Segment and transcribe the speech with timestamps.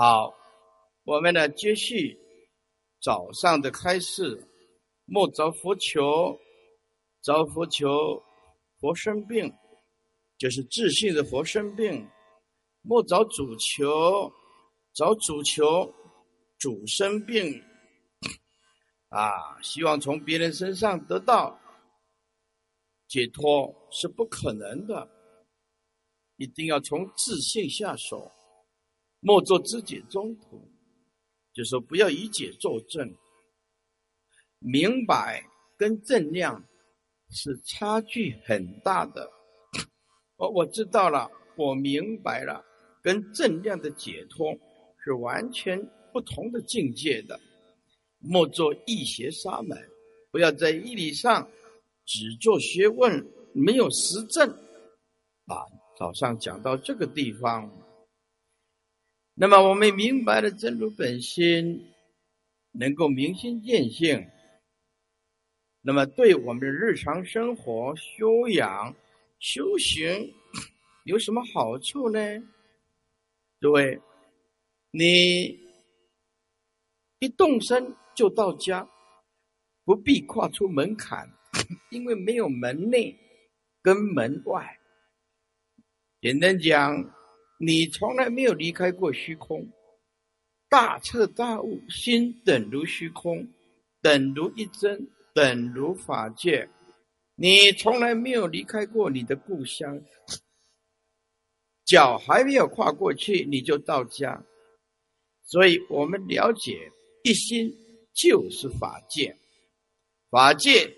[0.00, 0.32] 好，
[1.02, 2.16] 我们呢继续
[3.02, 4.46] 早上的开示，
[5.06, 6.38] 莫着佛求，
[7.20, 8.22] 着佛求
[8.78, 9.52] 佛生病，
[10.38, 12.00] 就是自信的佛生病；
[12.82, 14.32] 莫找主求，
[14.94, 15.92] 找主求
[16.58, 17.60] 主生病。
[19.08, 21.58] 啊，希望从别人身上得到
[23.08, 25.10] 解脱是不可能的，
[26.36, 28.30] 一定要从自信下手。
[29.20, 30.60] 莫做知解中途，
[31.52, 33.12] 就说不要以解作证。
[34.60, 35.44] 明白
[35.76, 36.64] 跟正量
[37.30, 39.30] 是差距很大的。
[40.36, 42.64] 我我知道了，我明白了，
[43.02, 44.56] 跟正量的解脱
[45.02, 47.38] 是完全不同的境界的。
[48.20, 49.76] 莫做义邪沙门，
[50.30, 51.48] 不要在义理上
[52.04, 54.48] 只做学问，没有实证。
[55.46, 55.66] 啊，
[55.96, 57.68] 早上讲到这个地方。
[59.40, 61.94] 那么我们明白了真如本心，
[62.72, 64.28] 能够明心见性，
[65.80, 68.92] 那么对我们的日常生活修养、
[69.38, 70.34] 修行
[71.04, 72.18] 有什么好处呢？
[73.60, 74.00] 诸位，
[74.90, 75.56] 你
[77.20, 78.90] 一动身就到家，
[79.84, 81.30] 不必跨出门槛，
[81.90, 83.16] 因为没有门内
[83.82, 84.80] 跟门外。
[86.20, 87.14] 简单讲。
[87.60, 89.68] 你从来没有离开过虚空，
[90.68, 93.48] 大彻大悟，心等如虚空，
[94.00, 96.68] 等如一真，等如法界。
[97.34, 100.00] 你从来没有离开过你的故乡，
[101.84, 104.44] 脚还没有跨过去，你就到家。
[105.44, 106.92] 所以我们了解，
[107.24, 107.74] 一心
[108.14, 109.36] 就是法界，
[110.30, 110.92] 法界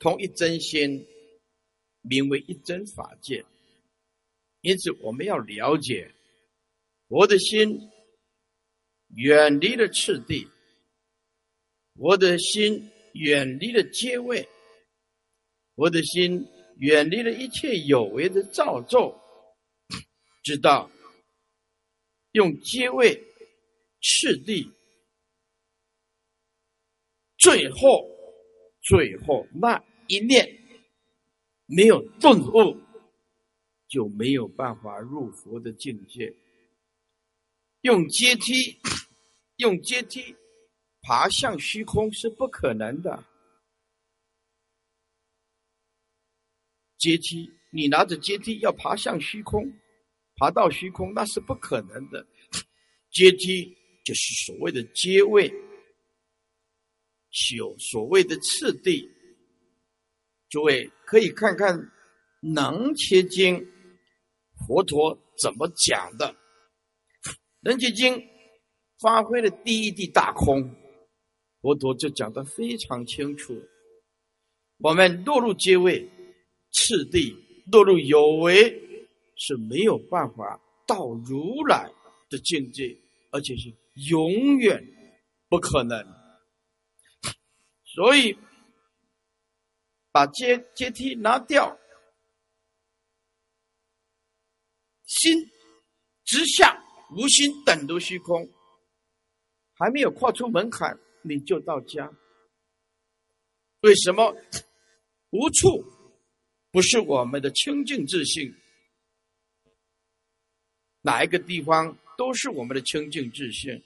[0.00, 1.06] 同一真心，
[2.00, 3.44] 名为一真法界。
[4.62, 6.10] 因此，我们要了解，
[7.08, 7.90] 我的心
[9.08, 10.48] 远离了次第，
[11.94, 14.48] 我的心远离了阶位，
[15.74, 19.20] 我的心远离了一切有为的造作，
[20.44, 20.88] 知道
[22.30, 23.20] 用阶位、
[24.00, 24.70] 次第，
[27.36, 28.08] 最后，
[28.80, 30.48] 最后那一念
[31.66, 32.80] 没有顿悟。
[33.92, 36.34] 就没有办法入佛的境界。
[37.82, 38.80] 用阶梯，
[39.56, 40.34] 用阶梯
[41.02, 43.22] 爬向虚空是不可能的。
[46.96, 49.70] 阶梯，你拿着阶梯要爬向虚空，
[50.36, 52.26] 爬到虚空那是不可能的。
[53.10, 53.76] 阶梯
[54.06, 55.52] 就是所谓的阶位，
[57.54, 59.06] 有所谓的次第。
[60.48, 61.78] 诸位可以看看
[62.40, 63.56] 《能切经》。
[64.72, 66.34] 佛陀怎么讲的？
[67.60, 68.14] 《人觉经》
[69.00, 70.74] 发挥了第一地大空，
[71.60, 73.54] 佛陀就讲得非常清楚。
[74.78, 76.08] 我们落入阶位、
[76.70, 77.36] 次第，
[77.70, 78.70] 落入有为，
[79.36, 81.92] 是没有办法到如来
[82.30, 82.96] 的境界，
[83.30, 83.70] 而且是
[84.08, 84.82] 永远
[85.50, 86.02] 不可能。
[87.84, 88.34] 所以，
[90.10, 91.78] 把阶阶梯拿掉。
[95.12, 95.50] 心
[96.24, 96.74] 直向
[97.10, 98.48] 无心等如虚空，
[99.74, 102.10] 还没有跨出门槛，你就到家。
[103.80, 104.34] 为什么
[105.30, 105.84] 无处
[106.70, 108.54] 不是我们的清净自信？
[111.02, 113.82] 哪一个地方都是我们的清净自信。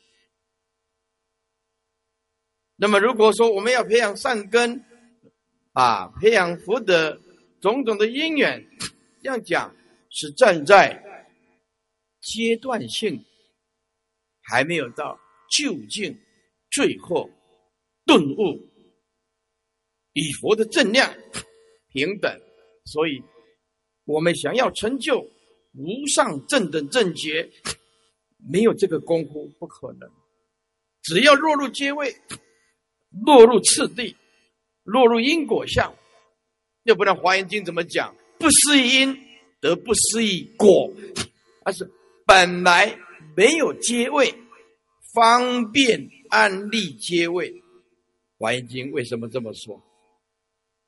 [2.76, 4.84] 那么，如果说我们要培养善根，
[5.72, 7.20] 啊，培养福德，
[7.60, 8.64] 种种的因缘，
[9.22, 9.74] 这样讲
[10.10, 11.02] 是站在。
[12.26, 13.24] 阶段性
[14.42, 15.16] 还没有到
[15.48, 16.12] 究竟，
[16.72, 17.30] 最后
[18.04, 18.68] 顿悟，
[20.14, 21.08] 与佛的正量
[21.92, 22.40] 平等，
[22.84, 23.22] 所以
[24.06, 25.20] 我们想要成就
[25.74, 27.48] 无上正等正觉，
[28.50, 30.10] 没有这个功夫不可能。
[31.02, 32.12] 只要落入阶位，
[33.24, 34.16] 落入次第，
[34.82, 35.94] 落入因果相，
[36.82, 38.12] 要不然《华严经》怎么讲？
[38.36, 39.16] 不思因
[39.60, 40.92] 得不思议果，
[41.64, 41.88] 而是。
[42.26, 42.92] 本来
[43.36, 44.34] 没有阶位，
[45.14, 47.52] 方便安立阶位，
[48.36, 49.80] 《华严经》为什么这么说？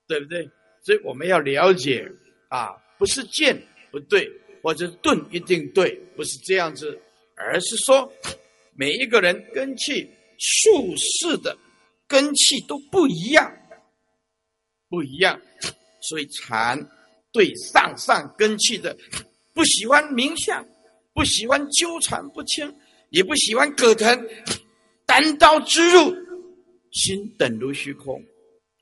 [0.08, 0.50] 对不对？
[0.84, 2.10] 所以我们要了解
[2.48, 3.56] 啊，不是剑
[3.90, 4.28] 不对，
[4.62, 6.98] 或者盾一定对，不是这样子，
[7.36, 8.12] 而是说
[8.74, 11.56] 每一个人根气术士的
[12.08, 13.52] 根气都不一样，
[14.88, 15.40] 不一样，
[16.00, 16.78] 所以禅
[17.32, 18.96] 对上上根气的
[19.54, 20.66] 不喜欢名相。
[21.18, 22.72] 不喜欢纠缠不清，
[23.10, 24.28] 也不喜欢葛藤
[25.04, 26.14] 单刀直入。
[26.92, 28.22] 心等如虚空，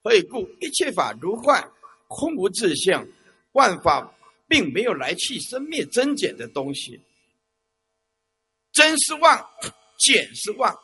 [0.03, 0.47] 所以故？
[0.61, 1.67] 一切法如幻，
[2.09, 3.09] 空无自相。
[3.53, 4.15] 万法
[4.47, 7.01] 并没有来去生灭增减的东西。
[8.71, 9.43] 真是妄，
[9.99, 10.77] 减是妄，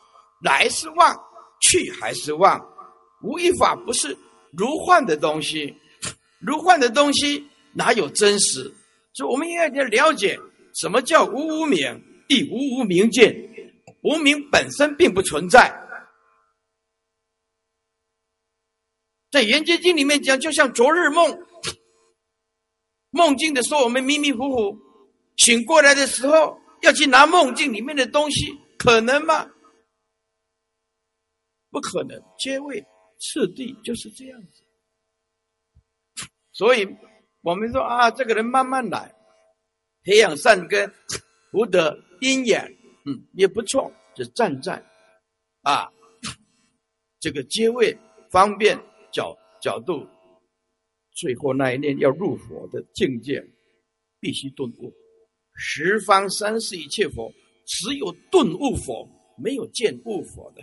[0.43, 1.15] 来是妄，
[1.61, 2.59] 去还是妄。
[3.21, 4.17] 无一法不是
[4.53, 5.71] 如幻的东西，
[6.39, 8.73] 如幻的东西哪有真实？
[9.13, 10.39] 所以我们应该要了解
[10.73, 13.33] 什么叫无无明，亦无无明见。
[14.01, 15.71] 无明本身并不存在。
[19.31, 21.39] 在《圆觉经》里面讲，就像昨日梦，
[23.11, 24.77] 梦境的时候我们迷迷糊糊，
[25.37, 26.61] 醒过来的时候。
[26.83, 29.49] 要去拿梦境里面的东西，可能吗？
[31.69, 32.85] 不可能，皆位
[33.21, 36.27] 次第就是这样子。
[36.51, 36.85] 所以，
[37.39, 39.15] 我们说啊，这个人慢慢来，
[40.03, 40.91] 培养善根，
[41.51, 42.65] 福德因缘，
[43.05, 44.83] 嗯，也不错，就站在
[45.61, 45.91] 啊，
[47.19, 47.97] 这个阶位
[48.29, 48.77] 方便
[49.11, 50.07] 角角度，
[51.11, 53.43] 最后那一念要入佛的境界，
[54.19, 54.93] 必须顿悟。
[55.55, 57.31] 十方三世一切佛，
[57.65, 59.07] 只有顿悟佛，
[59.37, 60.61] 没有见悟佛的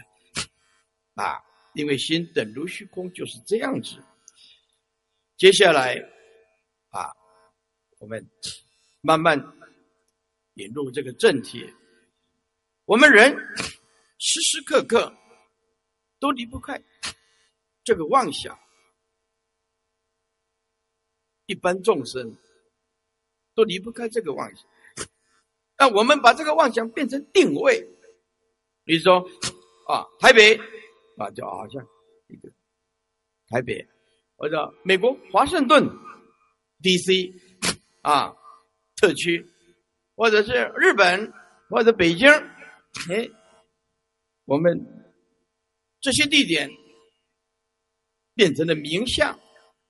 [1.22, 1.38] 啊！
[1.74, 3.96] 因为心等如虚空，就是这样子。
[5.36, 5.94] 接下来
[6.88, 7.08] 啊，
[8.00, 8.28] 我们
[9.00, 9.38] 慢慢
[10.54, 11.72] 引入这个正题。
[12.84, 13.32] 我们人
[14.18, 15.14] 时时刻刻
[16.18, 16.82] 都离不开
[17.82, 18.58] 这个妄想，
[21.46, 22.36] 一般众生
[23.54, 24.64] 都离不开这个妄想。
[25.78, 27.80] 那我们把这个妄想变成定位，
[28.84, 29.20] 比如说
[29.88, 30.54] 啊，台北
[31.16, 31.82] 啊，就好像
[32.26, 32.50] 一个
[33.48, 33.88] 台北，
[34.36, 35.88] 或者美国华盛顿
[36.82, 37.32] D.C.
[38.02, 38.36] 啊
[39.00, 39.46] 特区，
[40.14, 41.32] 或者是日本
[41.70, 42.28] 或者北京，
[43.08, 43.26] 哎，
[44.44, 44.78] 我们
[46.00, 46.70] 这些地点
[48.34, 49.40] 变成了名相，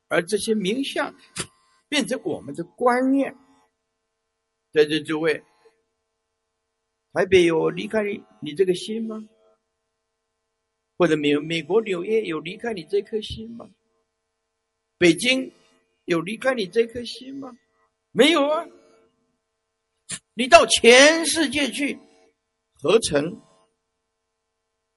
[0.07, 1.13] 而这些名相
[1.89, 3.37] 变成我们的观念，
[4.73, 5.43] 在这诸位。
[7.13, 9.29] 台北有离开你你这个心吗？
[10.97, 13.69] 或者美美国纽约有离开你这颗心吗？
[14.99, 15.51] 北京
[16.05, 17.59] 有离开你这颗心吗？
[18.13, 18.65] 没有啊！
[20.35, 21.99] 你到全世界去，
[22.75, 23.41] 何曾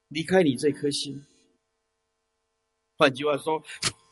[0.08, 1.22] 离开你这颗心？
[2.96, 3.62] 换句话说，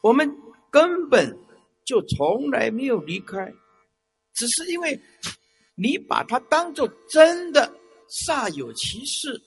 [0.03, 0.29] 我们
[0.71, 1.39] 根本
[1.85, 3.53] 就从来没有离开，
[4.35, 5.01] 只是因为
[5.75, 7.79] 你把它当做真的。
[8.27, 9.41] 煞有其事，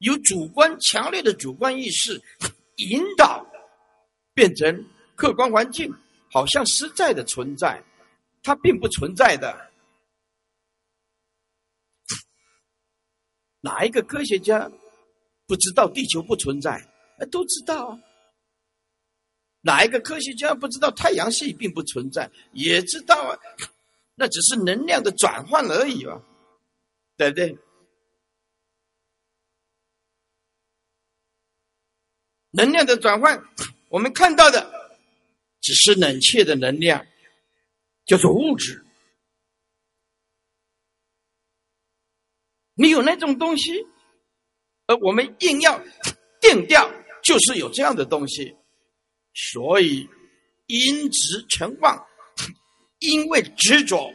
[0.00, 2.20] 有主观强烈的主观意识
[2.76, 3.42] 引导，
[4.34, 4.84] 变成
[5.16, 5.90] 客观环境，
[6.30, 7.82] 好像实在的存在，
[8.42, 9.71] 它并不存在的。
[13.62, 14.70] 哪一个科学家
[15.46, 16.86] 不知道地球不存在？
[17.30, 18.00] 都知道啊。
[19.60, 22.30] 哪一个科学家不知道太阳系并不存在？
[22.52, 23.38] 也知道啊。
[24.16, 26.20] 那只是能量的转换而已啊。
[27.16, 27.56] 对不对？
[32.50, 33.40] 能量的转换，
[33.88, 34.98] 我们看到的
[35.60, 37.06] 只是冷却的能量，
[38.04, 38.84] 叫做物质。
[42.74, 43.86] 你有那种东西，
[44.86, 45.80] 而我们硬要
[46.40, 46.90] 定掉，
[47.22, 48.54] 就是有这样的东西。
[49.34, 50.08] 所以
[50.66, 52.06] 因执成妄，
[53.00, 54.12] 因为执着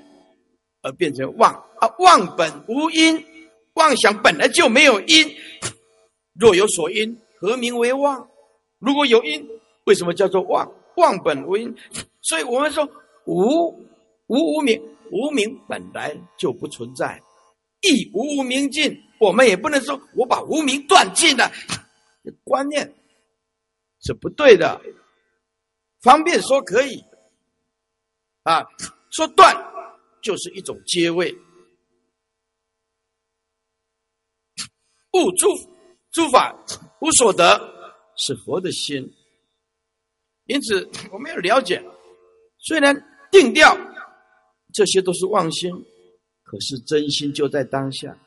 [0.82, 1.54] 而变成妄。
[1.80, 3.24] 啊，妄本无因，
[3.76, 5.36] 妄想本来就没有因。
[6.34, 8.28] 若有所因，何名为妄？
[8.80, 9.48] 如果有因，
[9.86, 10.72] 为什么叫做妄？
[10.96, 11.76] 妄本无因，
[12.22, 12.84] 所以我们说
[13.26, 13.68] 无
[14.26, 17.22] 无无名，无名本来就不存在，
[17.82, 19.04] 亦无无明尽。
[19.20, 21.52] 我们也不能说我把无名断尽了，
[22.44, 22.94] 观念
[24.02, 24.80] 是不对的。
[26.02, 27.04] 方便说可以，
[28.44, 28.64] 啊，
[29.10, 29.56] 说断
[30.22, 31.36] 就是一种阶位。
[35.10, 35.48] 故诸
[36.12, 36.56] 诸法
[37.02, 37.60] 无所得，
[38.18, 39.12] 是佛的心。
[40.46, 41.84] 因此，我们要了解，
[42.60, 42.96] 虽然
[43.32, 43.76] 定调
[44.74, 45.74] 这些都是妄心，
[46.48, 48.18] 可是真心就在当下。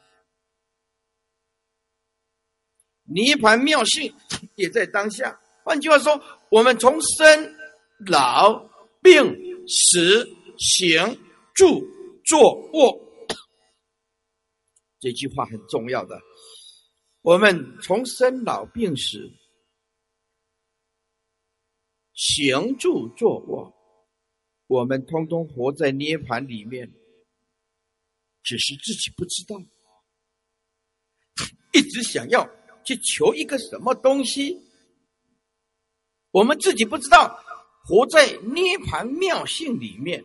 [3.04, 4.14] 涅盘妙性
[4.56, 5.40] 也在当下。
[5.64, 7.54] 换句话说，我们从生、
[8.06, 8.62] 老、
[9.00, 9.24] 病、
[9.66, 11.18] 死、行、
[11.54, 11.82] 住、
[12.26, 13.00] 坐、卧，
[14.98, 16.20] 这句话很重要的。
[17.22, 19.18] 我们从生老病死、
[22.12, 23.74] 行住坐卧，
[24.66, 26.92] 我们通通活在涅盘里面，
[28.42, 29.56] 只是自己不知道。
[31.72, 32.48] 一直想要
[32.84, 34.60] 去求一个什么东西，
[36.32, 37.42] 我们自己不知道，
[37.84, 40.24] 活在涅盘妙性里面，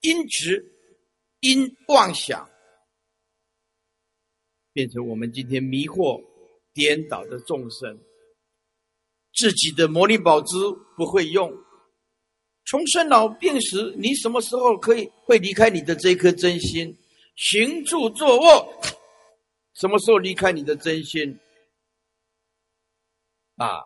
[0.00, 0.64] 因执
[1.40, 2.50] 因妄想，
[4.72, 6.20] 变成我们今天迷惑
[6.72, 7.98] 颠倒的众生，
[9.34, 11.52] 自己的魔力宝珠不会用。
[12.68, 16.94] 从生老病死，你什么时候可以会离开你的这颗真心？
[17.34, 18.82] 行住坐卧，
[19.72, 21.38] 什么时候离开你的真心？
[23.56, 23.80] 啊！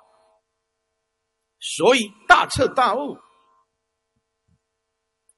[1.61, 3.17] 所以大彻大悟，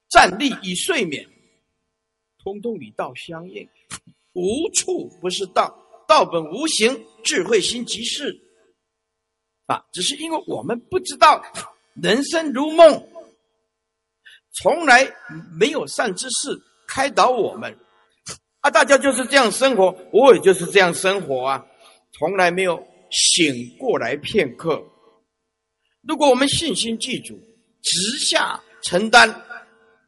[0.09, 1.23] 站立与睡眠，
[2.39, 3.69] 通通与道相应。
[4.33, 8.41] 无处不是道，道本无形，智慧心即是。
[9.67, 9.85] 啊！
[9.91, 11.43] 只是因为我们不知道，
[11.93, 13.11] 人生如梦。
[14.61, 15.05] 从来
[15.59, 16.57] 没有善知识
[16.87, 17.77] 开导我们，
[18.61, 21.65] 啊，大家就是这样生活，我也就是这样生活啊，
[22.17, 22.81] 从来没有
[23.11, 24.81] 醒过来片刻。
[26.07, 27.37] 如果我们信心记住，
[27.81, 29.29] 直下承担，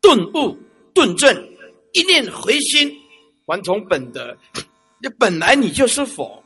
[0.01, 0.57] 顿悟
[0.93, 1.35] 顿正，
[1.91, 2.89] 一念回心，
[3.45, 4.37] 还从本德，
[5.01, 6.41] 你本来你就是佛，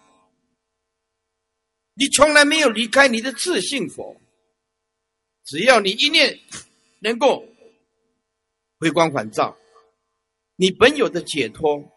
[1.94, 4.20] 你从来没有离开你的自信佛，
[5.46, 6.40] 只要你一念
[7.02, 7.46] 能够。
[8.82, 9.56] 回光返照，
[10.56, 11.88] 你本有的解脱，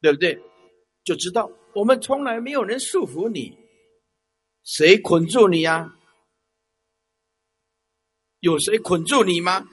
[0.00, 0.36] 对不对？
[1.04, 3.56] 就知道我们从来没有人束缚你，
[4.64, 5.94] 谁捆住你呀？
[8.40, 9.64] 有谁捆住你吗？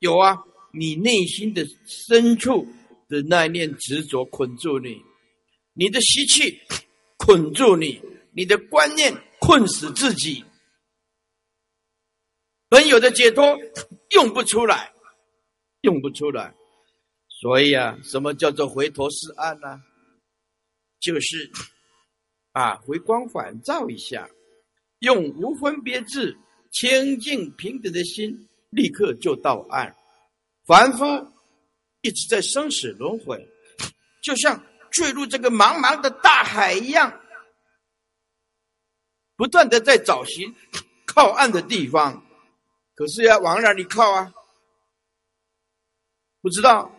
[0.00, 2.66] 有啊，你内心的深处
[3.08, 5.02] 的那一念执着捆住你，
[5.72, 6.60] 你的习气
[7.16, 10.44] 捆住你，你的观念困死自己。
[12.68, 13.56] 本有的解脱
[14.10, 14.92] 用不出来，
[15.82, 16.52] 用不出来，
[17.28, 19.80] 所以啊，什么叫做回头是岸呢？
[20.98, 21.50] 就是
[22.52, 24.28] 啊，回光返照一下，
[24.98, 26.36] 用无分别智、
[26.72, 29.94] 清净平等的心，立刻就到岸。
[30.64, 31.04] 凡夫
[32.00, 33.48] 一直在生死轮回，
[34.24, 37.20] 就像坠入这个茫茫的大海一样，
[39.36, 40.52] 不断的在找寻
[41.06, 42.25] 靠岸的地方。
[42.96, 44.32] 可是要往哪里靠啊？
[46.40, 46.90] 不知道，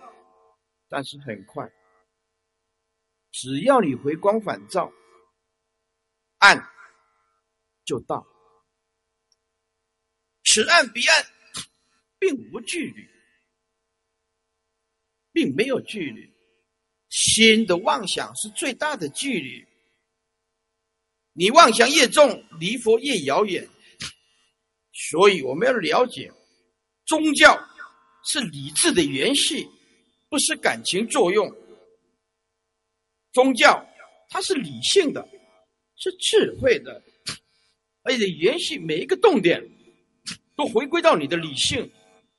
[0.87, 1.69] 但是很快，
[3.31, 4.93] 只要你回光返照，
[6.37, 6.69] 岸
[7.83, 8.25] 就到。
[10.43, 11.25] 此岸彼岸，
[12.19, 13.07] 并无距离，
[15.31, 16.31] 并没有距离。
[17.09, 19.65] 心的妄想是最大的距离。
[21.33, 23.67] 你妄想越重，离佛越遥远。
[24.97, 26.31] 所以我们要了解，
[27.05, 27.55] 宗教
[28.25, 29.63] 是理智的延续，
[30.27, 31.47] 不是感情作用。
[33.31, 33.87] 宗教
[34.29, 35.27] 它是理性的，
[35.97, 37.03] 是智慧的，
[38.01, 39.63] 而且延续每一个动点
[40.55, 41.87] 都回归到你的理性，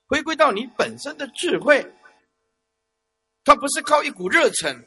[0.07, 1.87] 回归到你本身的智慧。
[3.45, 4.85] 它不是靠一股热忱，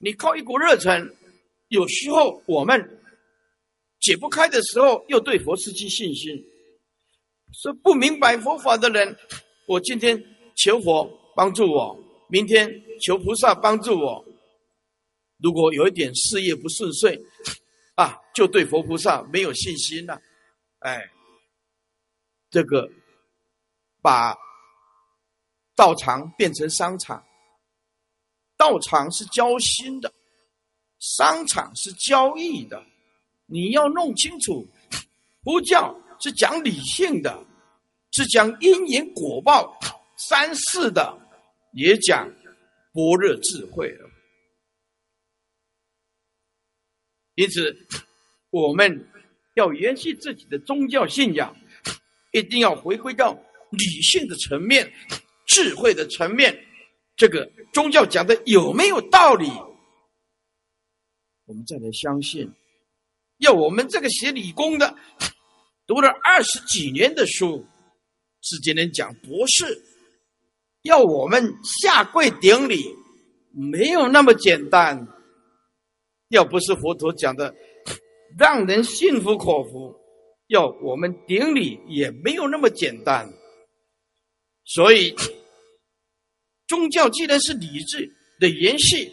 [0.00, 1.14] 你靠一股热忱，
[1.68, 3.02] 有时候我们
[4.00, 6.42] 解不开的时候，又对佛失去信心。
[7.54, 9.16] 说不明白佛法的人，
[9.66, 10.20] 我今天
[10.56, 11.96] 求佛帮助我，
[12.28, 12.68] 明天
[13.00, 14.24] 求菩萨帮助我。
[15.38, 17.20] 如果有一点事业不顺遂，
[17.94, 20.20] 啊，就对佛菩萨没有信心了。
[20.80, 21.10] 哎，
[22.50, 22.90] 这个
[24.02, 24.36] 把
[25.76, 27.24] 道场变成商场，
[28.56, 30.12] 道场是交心的，
[30.98, 32.84] 商场是交易的。
[33.46, 34.66] 你要弄清楚，
[35.42, 35.94] 不叫。
[36.24, 37.46] 是讲理性的，
[38.12, 39.78] 是讲因缘果报
[40.16, 41.18] 三世的，
[41.74, 42.26] 也讲
[42.94, 43.94] 般若智慧。
[47.34, 47.76] 因此，
[48.48, 49.06] 我们
[49.52, 51.54] 要延续自己的宗教信仰，
[52.32, 53.38] 一定要回归到
[53.68, 54.90] 理性的层面、
[55.44, 56.58] 智慧的层面。
[57.16, 59.46] 这个宗教讲的有没有道理？
[61.44, 62.50] 我们再来相信。
[63.38, 64.96] 要我们这个学理工的。
[65.86, 67.66] 读了二十几年的书，
[68.40, 69.82] 世间人讲博士，
[70.82, 72.84] 要我们下跪顶礼，
[73.52, 75.06] 没有那么简单。
[76.28, 77.54] 要不是佛陀讲的
[78.38, 79.94] 让人信服口服，
[80.48, 83.30] 要我们顶礼也没有那么简单。
[84.64, 85.14] 所以，
[86.66, 88.10] 宗教既然是理智
[88.40, 89.12] 的延续，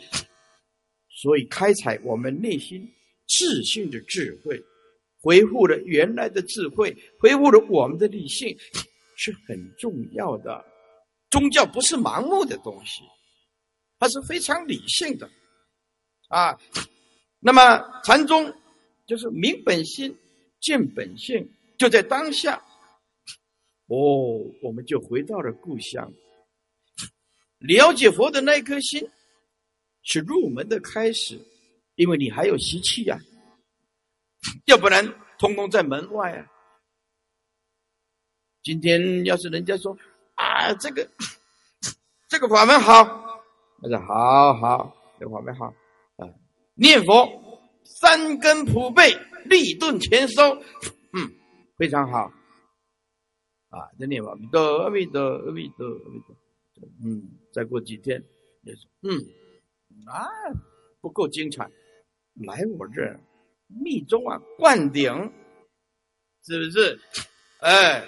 [1.21, 2.89] 所以开采我们内心
[3.27, 4.63] 自信的智慧。
[5.21, 8.57] 恢复了原来的智慧，恢复了我们的理性，
[9.15, 10.65] 是很重要的。
[11.29, 13.03] 宗教不是盲目的东西，
[13.99, 15.29] 它是非常理性的
[16.27, 16.59] 啊。
[17.39, 18.53] 那么禅宗
[19.05, 20.15] 就是明本心、
[20.59, 21.47] 见本性，
[21.77, 22.61] 就在当下。
[23.87, 26.11] 哦，我们就回到了故乡，
[27.59, 29.05] 了解佛的那颗心
[30.03, 31.39] 是入门的开始，
[31.95, 33.19] 因为你还有习气呀，
[34.65, 35.05] 要不然
[35.37, 36.47] 通通在门外啊。
[38.63, 39.97] 今天要是人家说
[40.35, 41.09] 啊，这个
[42.27, 43.01] 这个法门好，
[43.81, 45.65] 我说好好，这个法门好
[46.17, 46.29] 啊，
[46.75, 47.27] 念佛
[47.83, 49.13] 三根普被，
[49.45, 50.43] 立顿全收，
[51.13, 51.31] 嗯，
[51.77, 52.31] 非常好
[53.69, 56.35] 啊，这念法，阿弥陀阿弥陀阿弥陀阿弥陀，
[57.03, 58.23] 嗯，再过几天
[58.61, 59.17] 也是，嗯
[60.05, 60.27] 啊，
[61.01, 61.65] 不够精彩，
[62.35, 63.19] 来我这儿
[63.79, 65.11] 密宗啊，灌顶，
[66.43, 66.99] 是不是？
[67.59, 68.03] 哎。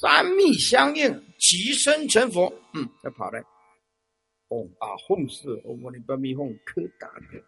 [0.00, 2.52] 三密相应，即身成佛。
[2.74, 3.40] 嗯，再跑来，
[4.46, 7.42] 哦啊吽是，嗡嘛呢叭咪吽，可打的。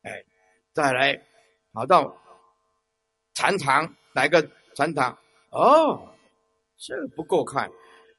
[0.00, 0.24] 哎，
[0.72, 1.22] 再来
[1.72, 2.16] 跑到
[3.34, 5.16] 禅堂，来个禅堂。
[5.50, 6.10] 哦，
[6.78, 7.70] 这不够看，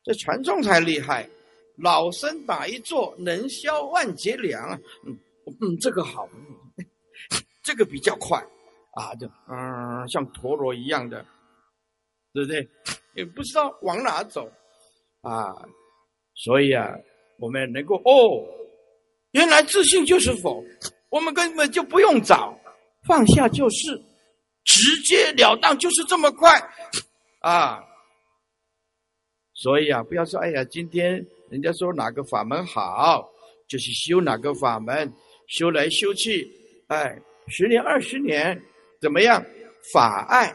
[0.03, 1.27] 这传众才厉害。
[1.77, 4.79] 老僧打一坐，能消万劫粮。
[5.07, 5.17] 嗯
[5.59, 6.29] 嗯，这个好，
[7.67, 8.39] 这个比较快
[8.93, 11.25] 啊，就嗯，像陀螺一样的。
[12.33, 12.69] 对不对？
[13.15, 14.47] 也不知道往哪走，
[15.21, 15.49] 啊，
[16.35, 16.93] 所以啊，
[17.39, 18.45] 我们能够哦，
[19.31, 20.63] 原来自信就是否，
[21.09, 22.55] 我们根本就不用找，
[23.07, 23.99] 放下就是，
[24.63, 26.61] 直截了当就是这么快，
[27.39, 27.83] 啊，
[29.55, 33.27] 所以啊，不要说哎呀，今天人家说哪个法门好，
[33.67, 35.11] 就是修哪个法门，
[35.47, 36.47] 修来修去，
[36.89, 38.61] 哎，十年二十年
[39.01, 39.43] 怎么样？
[39.93, 40.53] 法爱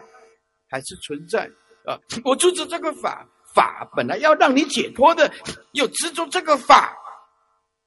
[0.69, 1.51] 还是存在。
[1.85, 1.99] 啊！
[2.25, 5.29] 我执着这个法，法本来要让你解脱的，
[5.73, 6.97] 又执着这个法，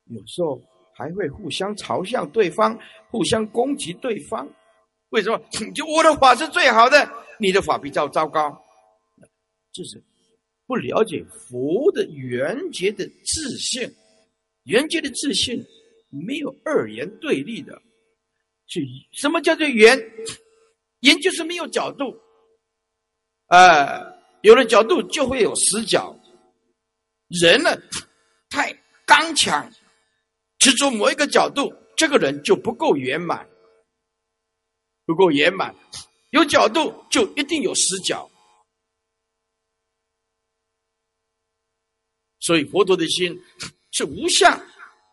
[0.07, 0.61] 有时候
[0.93, 2.77] 还会互相嘲笑对方，
[3.09, 4.45] 互相攻击对方。
[5.11, 5.39] 为什么？
[5.73, 8.51] 就我的法是最好的，你的法比较糟糕，
[9.71, 10.03] 就是
[10.67, 13.89] 不了解佛的圆觉的自信。
[14.63, 15.63] 圆觉的自信
[16.09, 17.81] 没有二元对立的，
[18.67, 19.97] 是什么叫做圆？
[21.01, 22.19] 圆就是没有角度。
[23.47, 26.17] 呃，有了角度就会有死角。
[27.27, 27.75] 人呢，
[28.49, 28.73] 太
[29.05, 29.71] 刚强，
[30.57, 33.47] 执着某一个角度，这个人就不够圆满，
[35.05, 35.75] 不够圆满。
[36.31, 38.29] 有角度就一定有死角。
[42.39, 43.39] 所以佛陀的心
[43.91, 44.59] 是无相，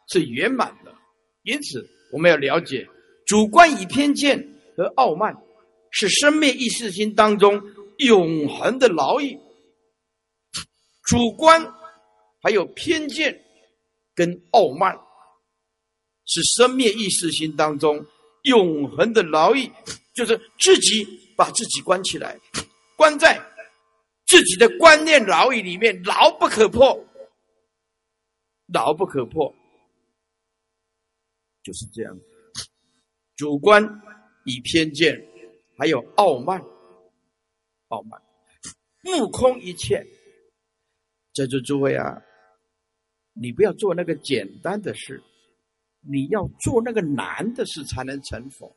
[0.08, 0.94] 是圆满的。
[1.42, 2.86] 因此，我们要了解，
[3.32, 5.34] 主观与偏见和傲慢，
[5.90, 7.62] 是生灭意识心当中。
[7.96, 9.38] 永恒的劳役，
[11.04, 11.66] 主观
[12.42, 13.42] 还有偏见
[14.14, 14.94] 跟傲慢，
[16.26, 18.04] 是生灭意识心当中
[18.42, 19.72] 永恒的劳役，
[20.12, 22.38] 就是自己把自己关起来，
[22.96, 23.40] 关在
[24.26, 27.02] 自己的观念牢狱里面，牢不可破，
[28.66, 29.54] 牢不可破，
[31.62, 32.14] 就是这样。
[33.36, 33.82] 主观
[34.44, 35.26] 以偏见，
[35.78, 36.62] 还有傲慢。
[37.88, 38.20] 傲慢，
[39.02, 40.06] 目空一切。
[41.34, 42.22] 在座诸位啊，
[43.32, 45.22] 你不要做那个简单的事，
[46.00, 48.76] 你要做那个难的事，才能成佛。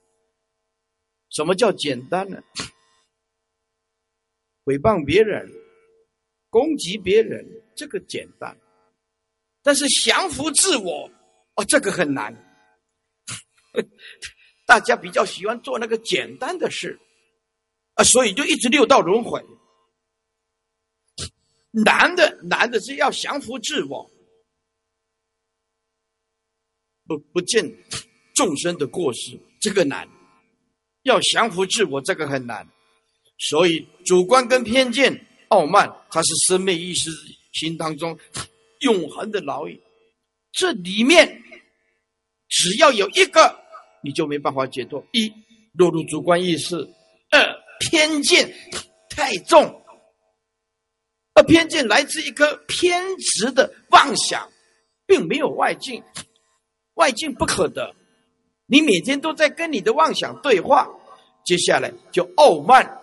[1.29, 2.41] 什么叫简单呢？
[4.65, 5.47] 诽谤别人、
[6.49, 8.55] 攻击别人，这个简单；
[9.61, 11.09] 但是降服自我，
[11.55, 12.33] 哦，这个很难。
[14.75, 16.99] 大家比较喜欢做那个简单的事。
[17.93, 19.41] 啊，所以就一直六道轮回。
[21.71, 24.11] 难的难的是要降服自我，
[27.07, 27.63] 不不见
[28.35, 30.05] 众生的过失，这个难；
[31.03, 32.67] 要降服自我，这个很难。
[33.37, 37.09] 所以主观跟偏见、傲慢，它是生命意识
[37.53, 38.19] 心当中
[38.81, 39.81] 永恒的牢狱。
[40.51, 41.41] 这里面
[42.49, 43.64] 只要有一个，
[44.05, 45.33] 你就没办法解脱：一
[45.73, 46.77] 落入主观意识；
[47.31, 47.65] 二。
[47.77, 48.49] 偏见
[49.09, 49.83] 太重，
[51.33, 54.49] 而偏见来自一颗偏执的妄想，
[55.05, 56.01] 并没有外境，
[56.93, 57.93] 外境不可得。
[58.65, 60.87] 你每天都在跟你的妄想对话，
[61.45, 62.97] 接下来就傲慢，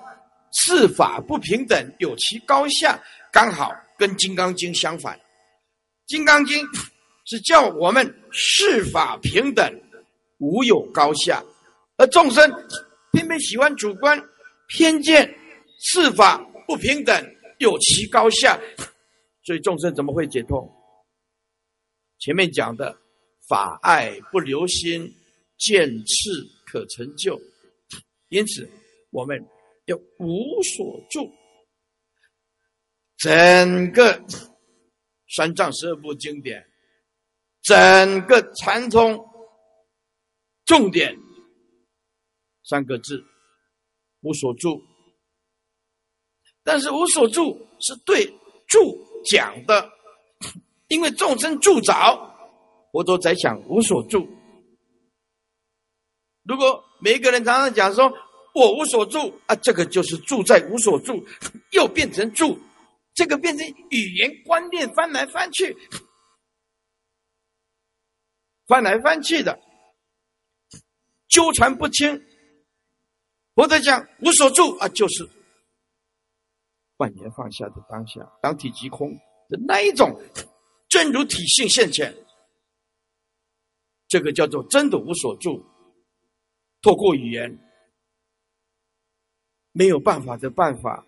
[0.52, 2.98] 事法不平等，有其高下，
[3.30, 5.14] 刚好跟《金刚经》相反，
[6.06, 6.64] 《金刚经》
[7.26, 9.70] 是叫我们事法平等，
[10.42, 11.40] 无有高下，
[11.96, 12.50] 而众生
[13.12, 14.20] 偏偏喜欢主观。
[14.68, 15.28] 偏见、
[15.78, 17.14] 事法不平等，
[17.58, 18.58] 有其高下，
[19.44, 20.66] 所以众生怎么会解脱？
[22.18, 22.96] 前面讲的
[23.46, 25.14] 法爱不留心，
[25.58, 26.30] 见次
[26.64, 27.38] 可成就。
[28.30, 28.66] 因此，
[29.10, 29.38] 我们
[29.84, 31.30] 要无所住。
[33.18, 34.18] 整个
[35.36, 36.66] 三藏十二部经典，
[37.60, 39.22] 整个禅宗
[40.64, 41.16] 重点。
[42.64, 43.24] 三个字：
[44.20, 44.82] 无所住。
[46.62, 48.24] 但是无所住是对
[48.68, 48.96] 住
[49.30, 49.90] 讲的，
[50.88, 51.92] 因为众生住着，
[52.92, 54.28] 佛陀在讲无所住。
[56.44, 58.12] 如果每一个人常常讲说
[58.54, 61.24] “我无所住”，啊，这个就是住在无所住，
[61.72, 62.58] 又变成住，
[63.14, 65.76] 这个变成语言观念翻来翻去，
[68.66, 69.58] 翻来翻去的，
[71.32, 72.22] 纠缠不清。
[73.54, 75.28] 佛陀讲无所住啊，就是。
[76.98, 79.12] 万年放下的当下，当体即空
[79.48, 80.16] 的那一种
[80.88, 82.14] 真如体性现前，
[84.06, 85.64] 这个叫做真的无所住。
[86.82, 87.58] 透过语言
[89.72, 91.04] 没有办法的办法，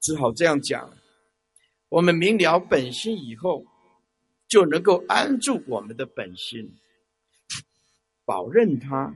[0.00, 0.90] 只好这样讲。
[1.88, 3.64] 我们明了本心以后，
[4.48, 6.74] 就能够安住我们的本心，
[8.24, 9.14] 保任他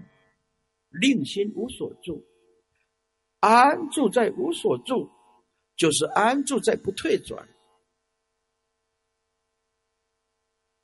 [0.91, 2.25] 令心无所住，
[3.41, 5.11] 安住在无所住。
[5.77, 7.49] 就是安住在不退转，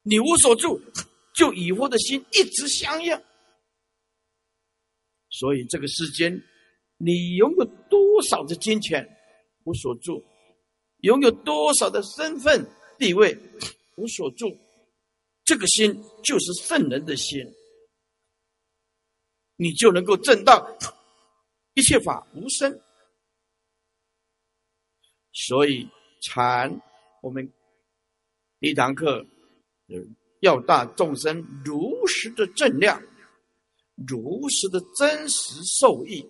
[0.03, 0.81] 你无所住，
[1.35, 3.13] 就与佛的心一直相应。
[5.31, 6.41] 所以这个世间，
[6.97, 9.05] 你拥有多少的金钱，
[9.65, 10.23] 无所住；
[10.99, 12.65] 拥有多少的身份
[12.97, 13.37] 地位，
[13.97, 14.57] 无所住。
[15.43, 17.45] 这个心就是圣人的心，
[19.57, 20.77] 你就能够证到
[21.75, 22.81] 一切法无生。
[25.33, 25.89] 所以
[26.23, 26.81] 禅，
[27.23, 27.53] 我们
[28.61, 29.27] 一堂课
[30.41, 33.03] 要大众生如实的正量，
[34.07, 36.25] 如实的真实受益。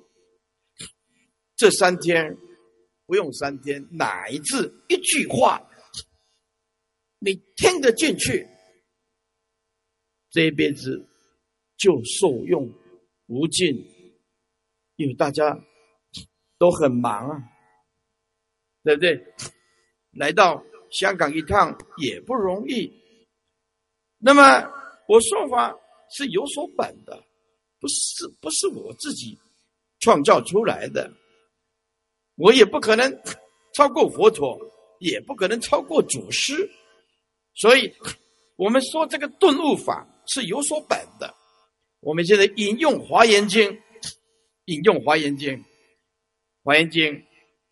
[1.57, 2.37] 这三天
[3.07, 5.63] 不用三天，乃至一句话，
[7.19, 8.49] 你听得进去，
[10.31, 11.07] 这一辈子
[11.77, 12.69] 就受用
[13.27, 13.75] 无尽。
[14.97, 15.59] 因为大家
[16.59, 17.43] 都很忙啊。
[18.83, 19.25] 对不对？
[20.13, 22.93] 来到香港一趟也不容易。
[24.19, 24.43] 那么
[25.09, 25.75] 我说法
[26.11, 27.17] 是有所本的，
[27.81, 29.39] 不是不是我自己
[30.01, 31.11] 创造出来的。
[32.37, 33.11] 我也不可能
[33.75, 34.59] 超过佛陀，
[35.01, 36.71] 也不可能超过祖师。
[37.55, 37.91] 所以，
[38.57, 41.35] 我们说这个顿悟法是有所本的。
[42.05, 43.63] 我们现在引用《华严经》，
[44.67, 45.55] 引用《华严经》，
[46.63, 47.03] 《华严经》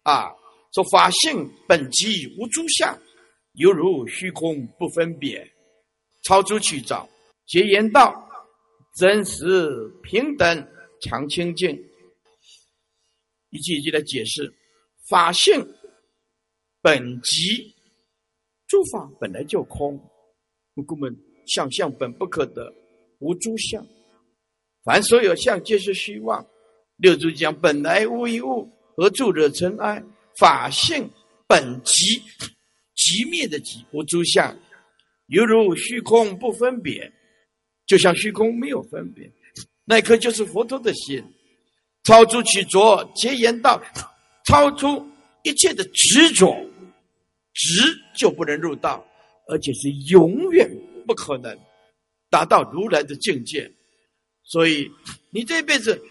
[0.03, 0.33] 啊。
[0.75, 2.99] 说法性本即无诸相，
[3.53, 5.47] 犹如虚空不分别，
[6.23, 7.07] 超出去找
[7.47, 8.27] 结言道，
[8.97, 9.69] 真实
[10.03, 10.67] 平等
[11.03, 11.79] 常清净。
[13.51, 14.51] 一句一句的解释，
[15.11, 15.63] 法性
[16.81, 17.75] 本即
[18.67, 20.01] 诸法本来就空，
[20.87, 21.15] 故们
[21.47, 22.73] 相相本不可得，
[23.19, 23.87] 无诸相，
[24.85, 26.45] 凡所有相皆是虚妄。
[26.97, 30.03] 六祖讲本来无一物，何处惹尘埃？
[30.39, 31.09] 法性
[31.47, 32.23] 本即
[32.95, 34.57] 即灭的即无诸相，
[35.27, 37.13] 犹如虚空不分别，
[37.87, 39.31] 就像虚空没有分别，
[39.85, 41.23] 那颗就是佛陀的心，
[42.05, 43.83] 超出取着结言道，
[44.47, 45.07] 超出
[45.43, 46.57] 一切的执着，
[47.53, 49.07] 执就不能入道，
[49.49, 50.69] 而且是永远
[51.07, 51.55] 不可能
[52.31, 53.71] 达到如来的境界。
[54.45, 54.91] 所以
[55.31, 56.03] 你这辈子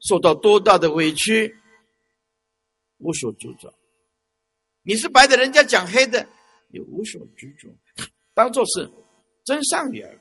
[0.00, 1.54] 受到多大的委屈？
[2.98, 3.70] 无所执着，
[4.82, 6.26] 你是白的，人家讲黑的，
[6.70, 7.68] 也无所执着，
[8.32, 8.90] 当做是
[9.44, 10.18] 真善缘，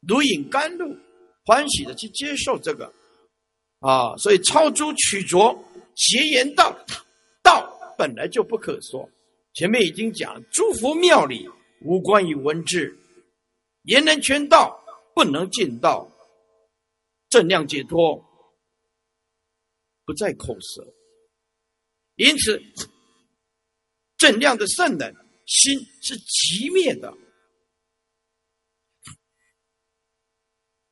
[0.00, 0.96] 如饮甘露，
[1.44, 2.90] 欢喜的去接受这个
[3.80, 4.16] 啊！
[4.16, 5.62] 所以超诸取着，
[5.94, 6.74] 结言道，
[7.42, 9.06] 道本来就不可说。
[9.52, 11.46] 前面已经讲，诸佛妙理
[11.82, 12.96] 无关于文字，
[13.82, 14.77] 言能全道，
[15.18, 16.08] 不能尽到，
[17.28, 18.24] 正量解脱。
[20.04, 20.94] 不再口舌，
[22.14, 22.62] 因此
[24.16, 25.12] 正量的圣人
[25.44, 27.12] 心是极灭的，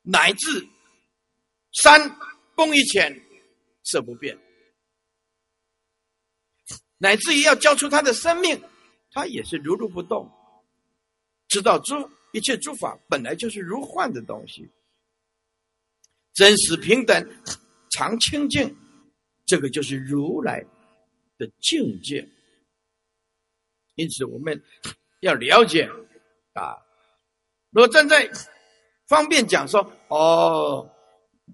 [0.02, 0.68] 乃至
[1.70, 2.18] 山
[2.56, 3.16] 崩于前
[3.84, 4.36] 色不变，
[6.98, 8.60] 乃至于要交出他的生命，
[9.12, 10.28] 他也是如如不动，
[11.46, 11.94] 知道诸
[12.36, 14.68] 一切诸法本来就是如幻的东西，
[16.34, 17.26] 真实平等，
[17.92, 18.76] 常清净。
[19.46, 20.62] 这个就是如来
[21.38, 22.28] 的境界，
[23.94, 24.62] 因此我们
[25.20, 25.88] 要了解
[26.52, 26.76] 啊，
[27.70, 28.30] 如果站在
[29.06, 30.90] 方便讲说，哦，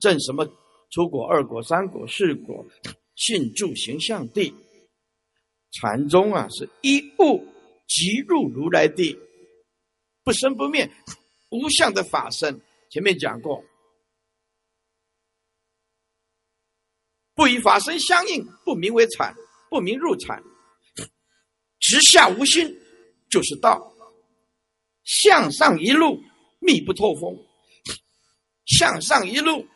[0.01, 0.45] 正什么
[0.91, 2.67] 出国、二国、三国、四国，
[3.15, 4.53] 信住形象地，
[5.71, 7.47] 禅宗啊，是一物
[7.87, 9.17] 即入如来地，
[10.25, 10.91] 不生不灭，
[11.51, 12.61] 无相的法身。
[12.91, 13.65] 前面讲过，
[17.35, 19.35] 不与法身相应，不名为禅，
[19.71, 20.43] 不名入禅。
[21.81, 22.79] 直下无心，
[23.31, 23.93] 就是道。
[25.05, 26.23] 向上一路，
[26.61, 27.37] 密不透风。
[28.67, 29.67] 向上一路，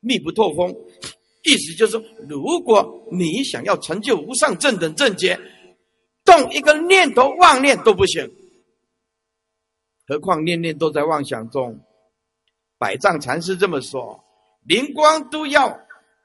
[0.00, 0.70] 密不透风，
[1.44, 1.96] 意思就是，
[2.28, 5.40] 如果你想要成就无上正等正觉，
[6.24, 8.30] 动一个念头妄念都不行，
[10.06, 11.80] 何况念念都在妄想中。
[12.78, 14.22] 百丈禅师这么说：
[14.66, 15.80] 灵光都要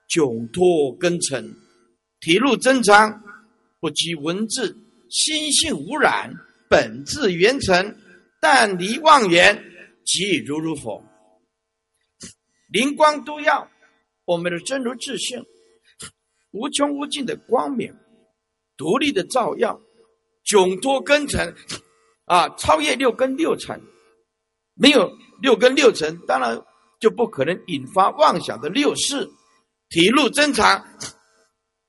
[0.09, 1.55] 窘脱根尘，
[2.19, 3.23] 体露真常，
[3.79, 4.75] 不及文字，
[5.09, 6.33] 心性无染，
[6.69, 7.95] 本质圆成。
[8.41, 9.63] 但离妄言，
[10.05, 11.03] 即如如佛。
[12.69, 13.69] 灵光都要
[14.25, 15.45] 我们的真如自性，
[16.51, 17.93] 无穷无尽的光明，
[18.77, 19.81] 独立的照耀，
[20.45, 21.53] 窘脱根尘，
[22.29, 23.81] 啊，超越六根六尘。
[24.75, 25.11] 没有
[25.41, 26.55] 六根六尘，当然
[26.99, 29.27] 就不可能引发妄想的六事，
[29.89, 30.85] 体露真常。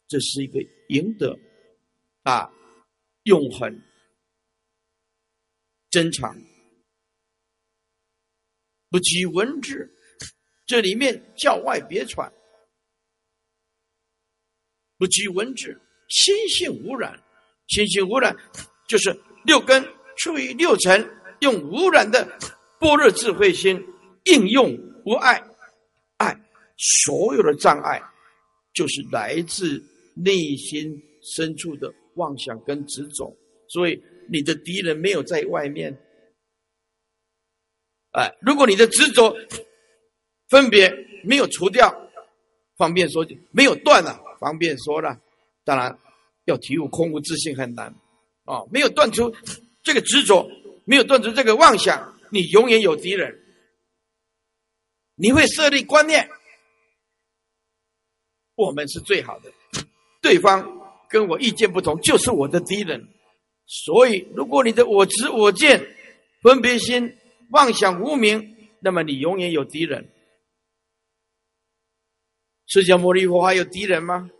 [0.08, 1.38] 这是一个赢得
[2.22, 2.50] 啊，
[3.24, 3.80] 永恒。
[5.90, 6.34] 珍藏，
[8.88, 9.92] 不拘文字，
[10.64, 12.32] 这里面教外别传，
[14.96, 17.20] 不拘文字，心性无染，
[17.66, 18.36] 心性无染
[18.88, 19.84] 就是六根
[20.20, 22.24] 处于六尘，用无染的
[22.78, 23.84] 般若智慧心
[24.24, 24.72] 应用
[25.04, 25.42] 无碍，
[26.16, 26.40] 爱
[26.76, 28.00] 所有的障碍，
[28.72, 29.82] 就是来自
[30.14, 31.02] 内心
[31.34, 33.36] 深处的妄想跟执着，
[33.68, 34.00] 所以。
[34.32, 35.92] 你的敌人没有在外面，
[38.12, 39.34] 哎，如果你的执着
[40.48, 40.88] 分别
[41.24, 41.92] 没有除掉，
[42.76, 45.20] 方便说没有断了，方便说了，
[45.64, 45.98] 当然
[46.44, 47.92] 要体悟空无自信很难
[48.44, 49.34] 啊，没有断出
[49.82, 50.50] 这个执着，
[50.84, 53.38] 没有断除这个妄想，你永远有敌人，
[55.14, 56.28] 你会设立观念，
[58.54, 59.52] 我们是最好的，
[60.20, 60.64] 对方
[61.08, 63.08] 跟我意见不同，就是我的敌人。
[63.66, 65.96] 所以，如果你的我执、我见、
[66.42, 67.16] 分别心、
[67.50, 70.10] 妄想无明，那么你永远有敌人。
[72.66, 74.30] 释迦牟尼佛还有敌人吗？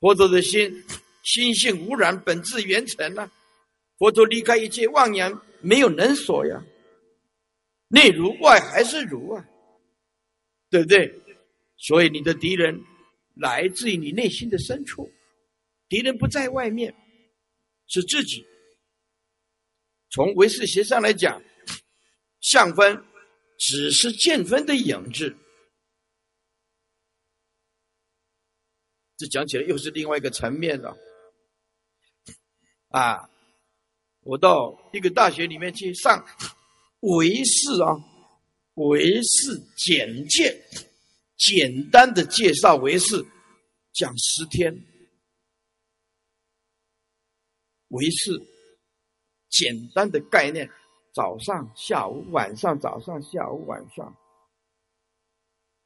[0.00, 0.84] 佛陀的心
[1.22, 3.30] 心性无染，本质圆成啊！
[3.98, 6.62] 佛陀离开一切妄言，没有能所呀。
[7.88, 9.48] 内如外还是如啊？
[10.70, 11.12] 对不对？
[11.76, 12.78] 所以你的敌人
[13.34, 15.10] 来自于你内心的深处，
[15.88, 16.94] 敌人不在外面。
[17.88, 18.44] 是自己。
[20.10, 21.40] 从唯识学上来讲，
[22.40, 23.04] 相分
[23.60, 25.36] 只是见分的影子。
[29.16, 30.96] 这讲起来又是另外一个层面了。
[32.88, 33.30] 啊，
[34.26, 36.26] 我到一个大学里面去上
[37.00, 37.94] 唯识啊，
[38.74, 40.60] 唯识简介，
[41.36, 43.24] 简单的介绍唯识，
[43.92, 44.74] 讲十天。
[47.90, 48.36] 为是
[49.48, 50.68] 简单的概念，
[51.14, 54.12] 早上、下午、晚上，早上、下午、晚上，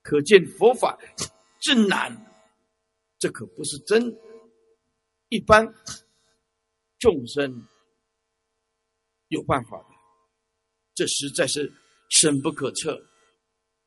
[0.03, 0.99] 可见佛法
[1.61, 2.27] 真难。
[3.19, 4.19] 这可不是真
[5.29, 5.75] 一般
[6.99, 7.69] 众生
[9.31, 9.89] 有办法的，
[10.95, 11.73] 这实在是
[12.11, 13.05] 深不可测。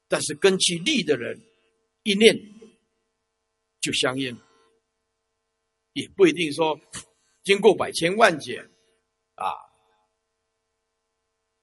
[0.09, 1.39] 但是根其利的人，
[2.03, 2.35] 一念
[3.79, 4.37] 就相应，
[5.93, 6.77] 也不一定说。
[7.43, 8.65] 经过百千万劫，
[9.35, 9.51] 啊，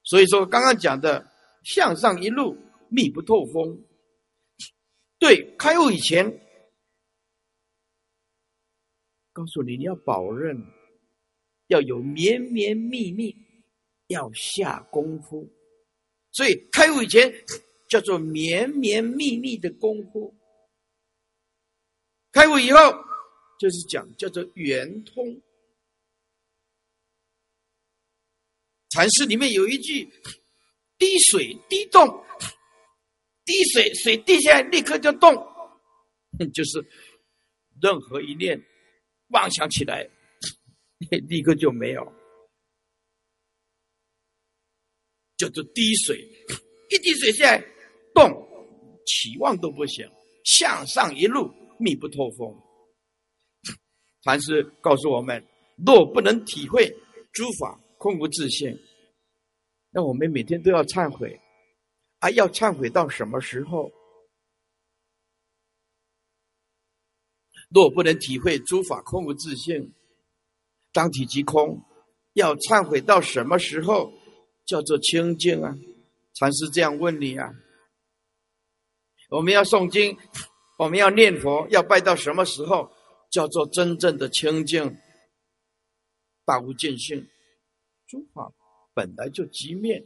[0.03, 1.27] 所以说刚刚讲的
[1.65, 2.55] 向上一路
[2.91, 3.83] 密不透风，
[5.19, 6.27] 对开悟以前，
[9.33, 10.63] 告诉你你要保任，
[11.69, 13.35] 要有绵绵密密，
[14.11, 15.49] 要下功夫，
[16.33, 17.33] 所以开悟以前
[17.89, 20.35] 叫做绵绵密密的功夫，
[22.33, 22.79] 开悟以后
[23.59, 25.41] 就是讲叫做圆通。
[28.91, 30.05] 禅师里面有一句
[30.99, 32.25] ：“滴水滴动，
[33.45, 35.33] 滴水水滴下来立刻就动，
[36.53, 36.85] 就是
[37.81, 38.61] 任何一念
[39.29, 40.11] 妄想起来，
[41.29, 42.13] 立刻就没有，
[45.41, 46.19] 叫做滴水，
[46.91, 47.65] 一滴水下来
[48.15, 48.31] 动，
[49.07, 50.07] 起望都不行，
[50.45, 52.55] 向上一路密不透风。”
[54.23, 55.43] 禅师告诉我们：
[55.85, 56.95] 若不能体会
[57.33, 57.81] 诸法。
[58.03, 58.79] 空无自性，
[59.91, 61.39] 那我们每天都要忏悔，
[62.21, 63.93] 啊，要忏悔到什么时候？
[67.69, 69.93] 若不能体会诸法空无自性，
[70.95, 71.79] 当体即空，
[72.33, 74.11] 要忏悔到什么时候
[74.65, 75.75] 叫做清净啊？
[76.35, 77.53] 禅师这样问你啊。
[79.29, 80.17] 我们要诵经，
[80.79, 82.91] 我们要念佛，要拜到什么时候
[83.31, 84.99] 叫做真正的清净？
[86.45, 87.29] 大无见性，
[88.09, 88.53] 诸法
[88.93, 90.05] 本来就即灭，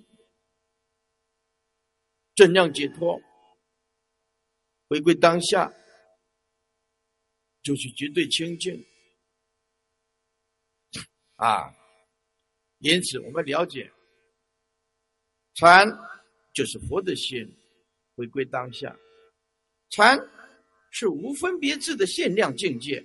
[2.35, 3.19] 正量解脱，
[4.89, 5.73] 回归当下，
[7.63, 8.85] 就是绝对清净
[11.37, 11.75] 啊！
[12.79, 13.91] 因此，我们了解
[15.55, 15.89] 禅
[16.53, 17.49] 就是佛的心，
[18.17, 18.97] 回归当下。
[19.91, 20.19] 禅
[20.91, 23.05] 是无分别智的限量境界，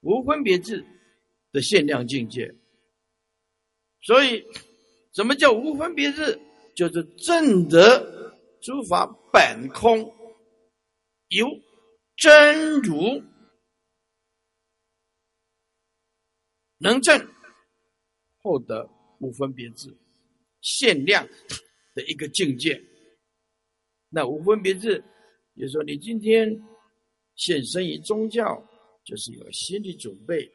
[0.00, 0.84] 无分别智
[1.52, 2.52] 的限量境界。
[4.02, 4.44] 所以，
[5.12, 6.40] 什么叫无分别智？
[6.74, 9.98] 就是正得诸法本空，
[11.28, 11.48] 由
[12.16, 13.20] 真如
[16.78, 17.28] 能证，
[18.40, 19.92] 获得无分别智
[20.60, 21.26] 限量
[21.94, 22.80] 的一个境界。
[24.08, 25.02] 那无分别智，
[25.56, 26.48] 就是说，你今天
[27.36, 28.62] 献身于宗教，
[29.04, 30.50] 就是有心理准备、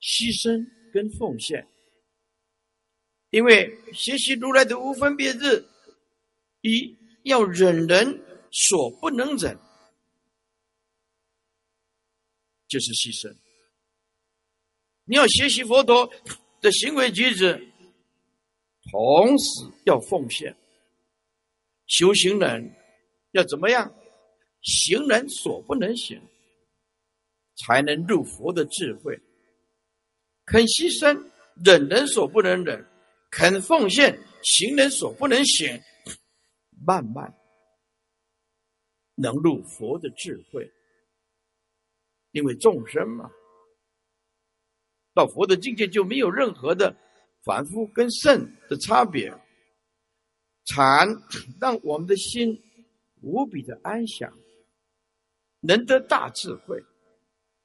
[0.00, 1.66] 牺牲跟奉献。
[3.30, 5.68] 因为学习如来的无分别智，
[6.62, 9.58] 一要忍人所不能忍，
[12.68, 13.36] 就是牺牲。
[15.04, 16.10] 你要学习佛陀
[16.62, 17.73] 的行为举止，
[18.90, 20.56] 同时要奉献。
[21.86, 22.74] 修行人
[23.32, 23.92] 要怎么样？
[24.62, 26.18] 行人所不能行，
[27.56, 29.20] 才能入佛的智慧。
[30.46, 31.30] 肯牺牲，
[31.62, 32.82] 忍人所不能忍；
[33.30, 35.78] 肯奉献，行人所不能行。
[36.86, 37.34] 慢慢
[39.14, 40.70] 能入佛的智慧，
[42.32, 43.30] 因为众生嘛，
[45.14, 46.96] 到佛的境界就没有任何的
[47.44, 49.32] 凡夫跟圣的差别。
[50.66, 51.06] 禅
[51.60, 52.58] 让我们的心
[53.20, 54.32] 无比的安详，
[55.60, 56.82] 能得大智慧，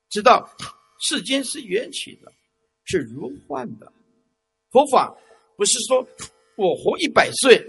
[0.09, 0.53] 知道
[0.99, 2.29] 世间是缘起的，
[2.83, 3.93] 是如幻的。
[4.69, 5.17] 佛法
[5.55, 6.05] 不是说
[6.57, 7.65] 我活一百岁，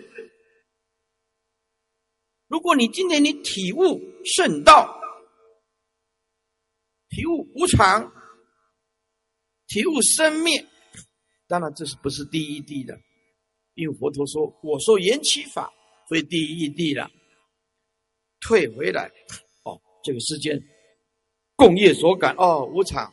[2.49, 5.01] 如果你今天你体悟圣道，
[7.09, 8.13] 体悟无常，
[9.69, 10.67] 体悟生灭，
[11.51, 12.97] 当然这是不是第一地的。
[13.75, 15.73] 因为佛陀说：“我说缘起法
[16.09, 17.11] 非第一地了，
[18.41, 19.11] 退回来，
[19.65, 20.61] 哦，这个世间
[21.57, 23.13] 共业所感，哦，无常。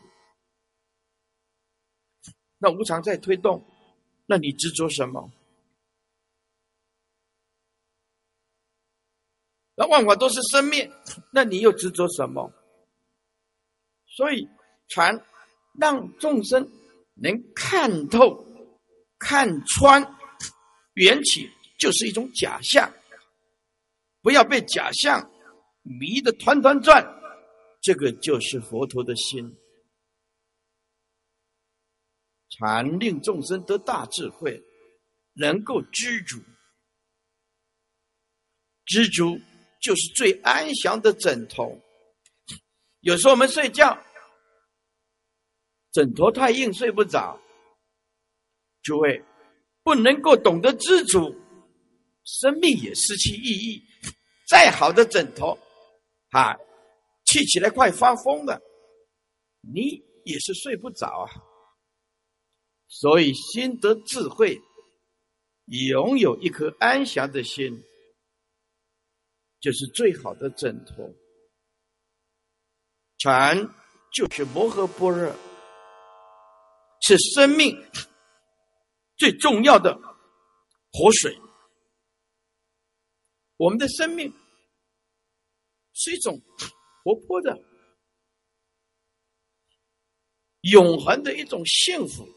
[2.58, 3.64] 那无常在推动，
[4.26, 5.32] 那你执着什么？
[9.76, 10.92] 那万法都是生灭，
[11.32, 12.52] 那你又执着什么？
[14.08, 14.50] 所以
[14.88, 15.24] 禅
[15.80, 16.68] 让众生
[17.22, 18.46] 能看透、
[19.20, 20.04] 看穿。”
[20.96, 22.92] 缘起就是一种假象，
[24.24, 25.32] 不要被假象
[25.84, 27.06] 迷得团团转。
[27.82, 29.56] 这个就是佛陀的心，
[32.50, 34.60] 禅令众生得大智慧，
[35.34, 36.42] 能够知足。
[38.86, 39.40] 知足
[39.80, 41.80] 就是最安详的枕头。
[43.02, 44.04] 有时候我们睡觉，
[45.92, 47.40] 枕头太硬睡不着，
[48.82, 49.24] 诸位。
[49.84, 51.34] 不能够懂得知足，
[52.26, 53.82] 生命也失去意义。
[54.50, 55.58] 再好的枕头，
[56.32, 56.54] 啊，
[57.26, 58.62] 气起来快发疯了，
[59.62, 61.32] 你也是睡不着啊。
[62.90, 64.62] 所以，心得智慧，
[65.68, 67.82] 拥有一颗安详的心，
[69.62, 71.10] 就是最好的枕头。
[73.20, 73.58] 禅
[74.12, 75.34] 就是摩诃般若，
[77.02, 77.78] 是生命。
[79.18, 80.00] 最重要的
[80.94, 81.36] 活水，
[83.58, 84.32] 我们的生命
[85.94, 86.40] 是一种
[87.04, 87.60] 活泼的、
[90.62, 92.28] 永恒的一种幸福，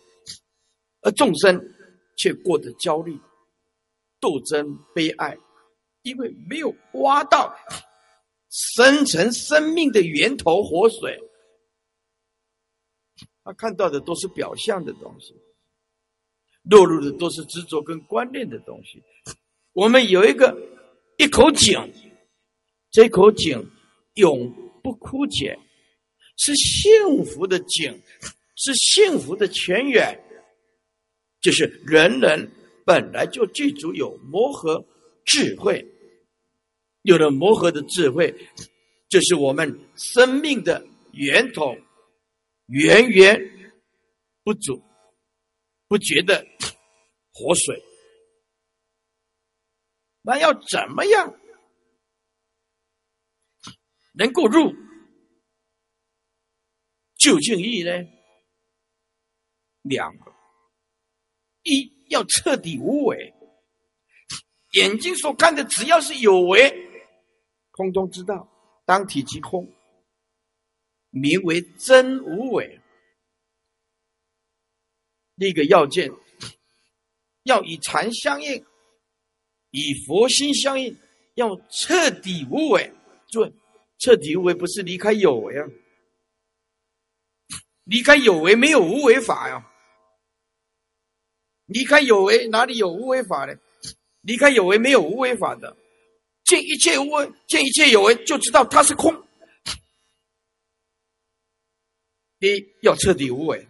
[1.02, 1.60] 而众生
[2.16, 3.14] 却过得焦虑、
[4.20, 5.36] 斗争、悲哀，
[6.00, 7.54] 因为没有挖到
[8.48, 11.20] 生成生命的源头活水，
[13.50, 15.34] 他看到的都是表象的东西。
[16.62, 19.02] 落入的都是执着跟观念的东西。
[19.72, 20.56] 我们有一个
[21.18, 21.92] 一口井，
[22.92, 23.68] 这口井
[24.14, 25.58] 永不枯竭，
[26.36, 28.00] 是幸福的井，
[28.54, 30.16] 是幸福的泉源。
[31.40, 32.48] 就是人人
[32.84, 34.84] 本来就具足有磨合
[35.24, 35.84] 智慧，
[37.02, 38.32] 有了磨合的智慧，
[39.08, 41.74] 就是我们生命的源头，
[42.70, 43.36] 源源
[44.44, 44.80] 不足，
[45.88, 46.46] 不觉得
[47.32, 47.82] 活水。
[50.22, 51.34] 那要怎么样
[54.12, 54.72] 能够入
[57.16, 57.90] 究竟义呢？
[59.82, 60.32] 两个，
[61.64, 63.34] 一要彻底无为，
[64.74, 66.70] 眼睛所看的只要是有为，
[67.72, 68.46] 空中之道，
[68.84, 69.66] 当体即空，
[71.10, 72.80] 名为真无为。
[75.34, 76.10] 那个要件，
[77.44, 78.64] 要以禅相应。
[79.70, 80.96] 以佛心相应，
[81.34, 82.92] 要彻底无为。
[83.30, 83.52] 对，
[83.98, 85.68] 彻底无为不是离开有为啊，
[87.84, 89.64] 离开有为没有无为法呀。
[91.66, 93.54] 离开有为哪里有无为法呢？
[94.22, 95.76] 离开有为没有无为法的，
[96.44, 99.14] 见一切无为，见一切有为，就知道它是空。
[102.40, 103.68] 第一要彻底无为，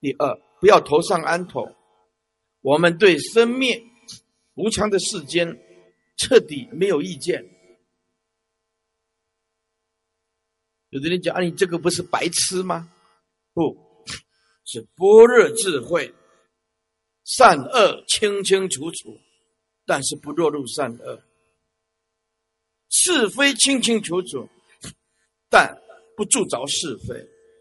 [0.00, 1.76] 第二不要头上安头。
[2.62, 3.86] 我们对生灭。
[4.54, 5.58] 无常的世间，
[6.18, 7.48] 彻底没有意见。
[10.90, 12.92] 有的人讲：“啊，你这个不是白痴吗？”
[13.54, 13.74] 不
[14.66, 16.12] 是般若智慧，
[17.24, 19.18] 善恶清清楚楚，
[19.86, 21.22] 但是不落入善恶；
[22.90, 24.46] 是非清清楚楚，
[25.48, 25.80] 但
[26.20, 27.14] 不铸着是非。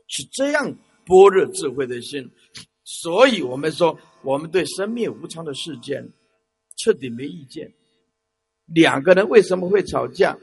[0.08, 2.30] 是这样般若智慧的心。
[2.84, 6.06] 所以我们说，我们对生命无常的世间。
[6.76, 7.74] 彻底没意见，
[8.66, 10.38] 两个人为什么会吵架？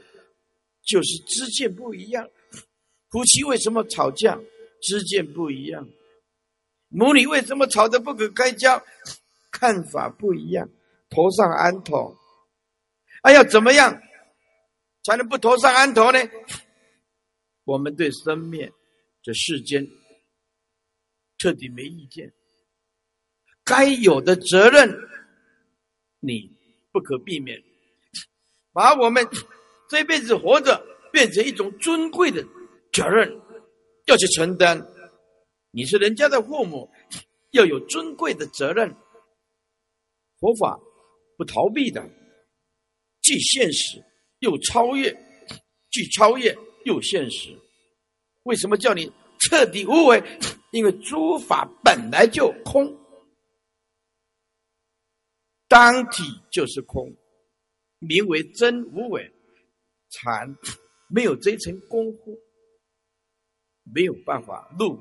[0.83, 2.27] 就是知见不一样。
[3.11, 4.39] 夫妻为什么吵架？
[4.81, 5.87] 知见不一样。
[6.89, 8.83] 母女为什么吵得不可开交？
[9.51, 10.67] 看法不一样。
[11.09, 12.15] 头上安头，
[13.21, 14.01] 哎，要怎么样
[15.03, 16.19] 才能不头上安头呢？
[17.67, 18.71] 我们对生命
[19.21, 19.85] 这世间
[21.37, 22.33] 彻底没意见，
[23.65, 24.89] 该有的责任。
[26.21, 26.49] 你
[26.93, 27.61] 不可避免
[28.71, 29.27] 把我们
[29.89, 32.41] 这辈子活着变成一种尊贵的
[32.93, 33.29] 责任，
[34.05, 34.81] 要去承担。
[35.71, 36.89] 你是人家的父母，
[37.51, 38.95] 要有尊贵的责任。
[40.39, 40.79] 佛法
[41.37, 42.01] 不逃避的，
[43.21, 44.01] 既现实
[44.39, 45.11] 又超越，
[45.91, 46.57] 既超越
[46.87, 47.53] 又现实。
[48.43, 50.23] 为什么叫你彻底无为？
[50.71, 52.97] 因为诸法本来就空。
[55.67, 57.13] 当体就是空，
[57.99, 59.31] 名为真无为。
[60.09, 60.55] 禅
[61.09, 62.39] 没有这层功夫，
[63.83, 64.97] 没有办法入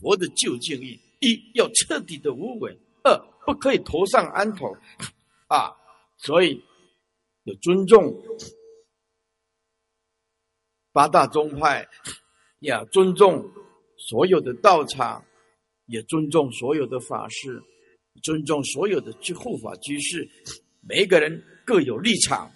[0.00, 0.98] 佛的究竟义。
[1.20, 3.14] 一要彻底的无为，二
[3.44, 4.74] 不可以头上安头
[5.48, 5.76] 啊！
[6.16, 6.62] 所以
[7.44, 8.10] 要尊重
[11.00, 11.88] 八大宗派，
[12.58, 13.50] 要尊重
[13.96, 15.24] 所有的道场，
[15.86, 17.58] 也尊重所有的法师。
[18.22, 20.28] 尊重所有的护法居士，
[20.86, 22.52] 每一个人各有立场，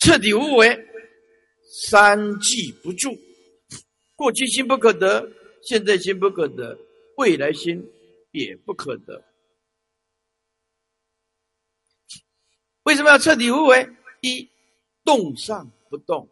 [0.00, 0.78] 彻底无为，
[1.86, 3.16] 三际不住，
[4.14, 5.26] 过去心不可得，
[5.62, 6.78] 现在心不可得，
[7.16, 7.82] 未来心
[8.32, 9.24] 也不可得。
[12.82, 13.88] 为什么要彻底无为？
[14.20, 14.46] 一
[15.02, 16.28] 动上不动，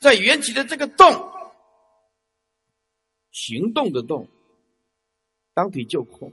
[0.00, 1.06] 在缘起的这个动，
[3.32, 4.28] 行动的动。
[5.54, 6.32] 当体就空，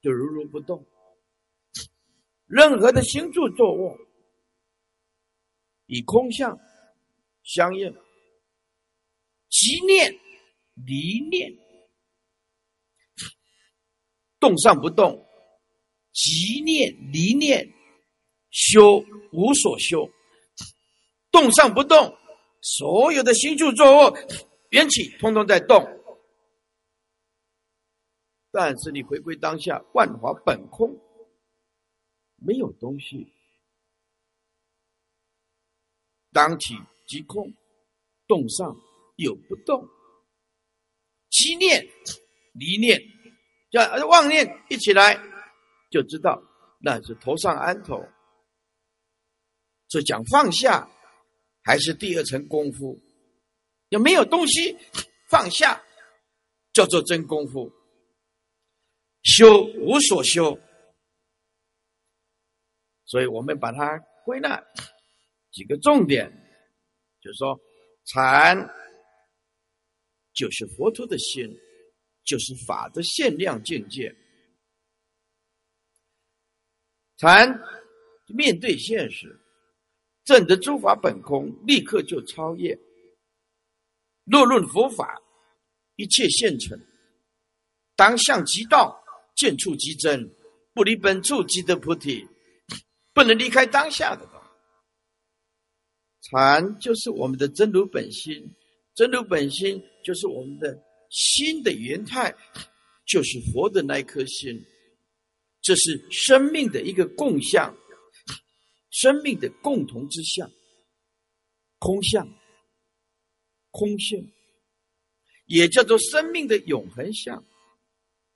[0.00, 0.84] 就如如不动。
[2.46, 3.96] 任何的行住坐卧，
[5.86, 6.58] 以空相
[7.42, 7.94] 相应。
[9.48, 10.12] 即念
[10.74, 11.52] 离念，
[14.40, 15.16] 动上不动；
[16.12, 17.72] 即念离念，
[18.50, 20.10] 修无所修。
[21.34, 22.16] 动上不动，
[22.60, 24.18] 所有的行住坐卧
[24.70, 25.84] 缘起，通通在动。
[28.52, 30.96] 但是你回归当下，万法本空，
[32.36, 33.32] 没有东西。
[36.32, 36.76] 当体
[37.08, 37.52] 即空，
[38.28, 38.76] 动上
[39.16, 39.88] 有不动，
[41.30, 41.84] 七念
[42.52, 43.00] 离念，
[43.72, 45.18] 叫妄念一起来，
[45.90, 46.40] 就知道
[46.78, 48.06] 那是头上安头。
[49.88, 50.88] 这讲放下，
[51.64, 53.00] 还是第二层功夫？
[53.88, 54.76] 有没有东西
[55.28, 55.82] 放下，
[56.72, 57.72] 叫做真功夫。
[59.22, 60.58] 修无所修，
[63.06, 64.62] 所以我们把它归纳
[65.50, 66.30] 几个重点，
[67.22, 67.58] 就是说，
[68.04, 68.56] 禅
[70.34, 71.48] 就是佛陀的心，
[72.24, 74.14] 就是法的限量境界。
[77.16, 77.48] 禅
[78.26, 79.40] 面对现实，
[80.24, 82.78] 证得诸法本空，立刻就超越。
[84.24, 85.20] 若论佛法，
[85.96, 86.78] 一切现成，
[87.94, 88.98] 当相即道，
[89.36, 90.34] 见处即真，
[90.72, 92.26] 不离本处即得菩提，
[93.12, 94.42] 不能离开当下的道。
[96.22, 98.42] 禅就是我们的真如本心，
[98.94, 102.34] 真如本心就是我们的心的原态，
[103.06, 104.58] 就是佛的那一颗心。
[105.60, 107.74] 这是生命的一个共相，
[108.94, 110.48] 生命的共同之相，
[111.80, 112.28] 空相，
[113.72, 114.32] 空性，
[115.46, 117.44] 也叫做生命的永恒相，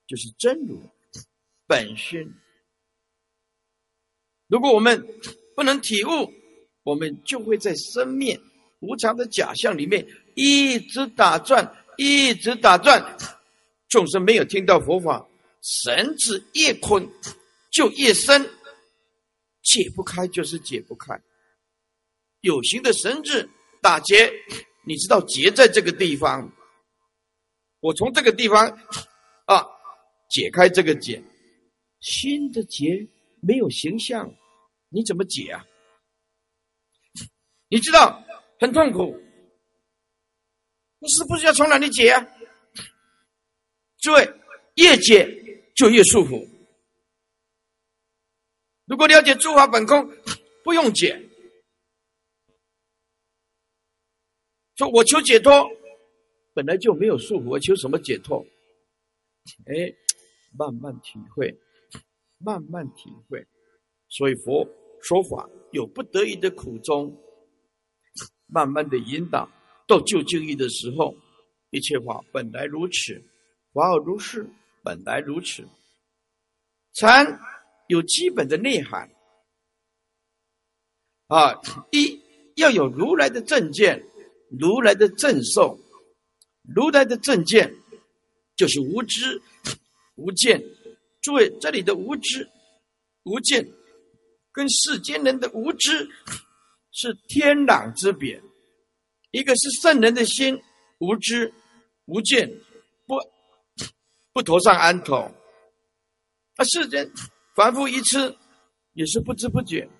[0.09, 0.82] 就是真如
[1.68, 2.34] 本身。
[4.48, 5.06] 如果我们
[5.54, 6.32] 不能体悟，
[6.82, 8.36] 我们就会在生命
[8.80, 10.04] 无常的假象里面
[10.34, 13.16] 一直打转，一直打转。
[13.88, 15.24] 众生没有听到佛法。
[15.62, 17.09] 绳子越捆
[17.70, 18.48] 就越深，
[19.69, 21.21] 解不开就是解不开。
[22.41, 23.49] 有形的绳子
[23.81, 24.33] 打结，
[24.85, 26.51] 你知道结在这个地方。
[27.81, 28.66] 我从这个地方
[29.45, 29.64] 啊
[30.31, 31.23] 解开这个结，
[32.01, 33.07] 新的结
[33.41, 34.33] 没有形象，
[34.89, 35.64] 你怎么解啊？
[37.69, 38.25] 你知道
[38.59, 39.16] 很痛苦，
[40.99, 42.27] 你是不是要从哪里解啊？
[43.99, 44.35] 诸位，
[44.77, 45.37] 越解。
[45.79, 46.45] 就越束缚。
[48.89, 50.11] 如果了解诸法本空，
[50.64, 51.22] 不用解。
[54.76, 55.70] 说我求解脱，
[56.55, 58.45] 本来就没有束缚，我求什么解脱？
[59.66, 59.95] 哎，
[60.57, 61.55] 慢慢体会，
[62.39, 63.47] 慢慢体会。
[64.09, 64.66] 所以佛
[65.03, 67.14] 说法有不得已的苦衷，
[68.47, 69.51] 慢慢的引导
[69.86, 71.14] 到究竟义的时候，
[71.70, 73.22] 一切法本来如此，
[73.72, 74.49] 法尔如是。
[74.80, 75.68] 本来如此，
[76.95, 77.39] 禅
[77.89, 79.11] 有基本的内涵
[81.26, 81.61] 啊，
[81.91, 82.18] 一
[82.57, 84.03] 要有如来的正见，
[84.59, 85.78] 如来的正受，
[86.62, 87.74] 如来的正见
[88.57, 89.43] 就是无知
[90.14, 90.62] 无见。
[91.20, 92.49] 诸位，这里的无知
[93.24, 93.68] 无见，
[94.53, 96.09] 跟世间人的无知
[96.93, 98.41] 是天壤之别。
[99.32, 100.59] 一个是圣人的心
[100.99, 101.53] 无知
[102.07, 102.49] 无见
[103.07, 103.16] 不。
[104.30, 105.16] 不头上安头，
[106.55, 107.11] 啊，世间
[107.59, 108.38] 反复一次，
[108.92, 109.90] 也是不知不觉，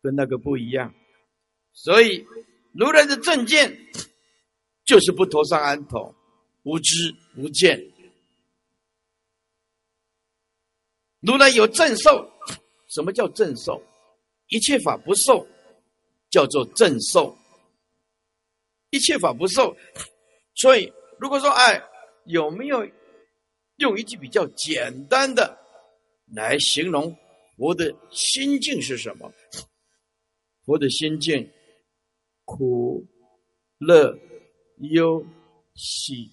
[0.00, 0.94] 跟那个不一样。
[1.74, 2.26] 所以
[2.72, 3.70] 如来的正见，
[4.86, 6.14] 就是不投上安头，
[6.62, 7.78] 无知无见。
[11.20, 12.26] 如来有正受，
[12.88, 13.82] 什么叫正受？
[14.46, 15.46] 一切法不受，
[16.30, 17.36] 叫做正受。
[18.88, 19.76] 一切法不受，
[20.54, 21.86] 所以如果说哎。
[22.28, 22.84] 有没有
[23.76, 25.56] 用一句比较简单的
[26.34, 27.16] 来形容
[27.56, 29.32] 佛的心境是什么？
[30.64, 31.50] 佛的心境，
[32.44, 33.06] 苦、
[33.78, 34.18] 乐、
[34.90, 35.24] 忧、
[35.74, 36.30] 喜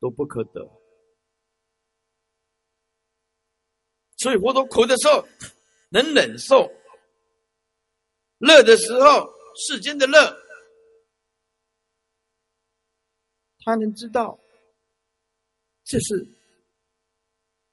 [0.00, 0.68] 都不可得。
[4.16, 5.26] 所以佛陀苦的时候
[5.90, 6.70] 能忍受，
[8.38, 10.36] 乐的时候世间的乐，
[13.60, 14.38] 他能知道。
[15.84, 16.26] 这是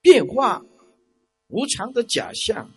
[0.02, 0.66] 变化
[1.50, 2.72] 无常的假象。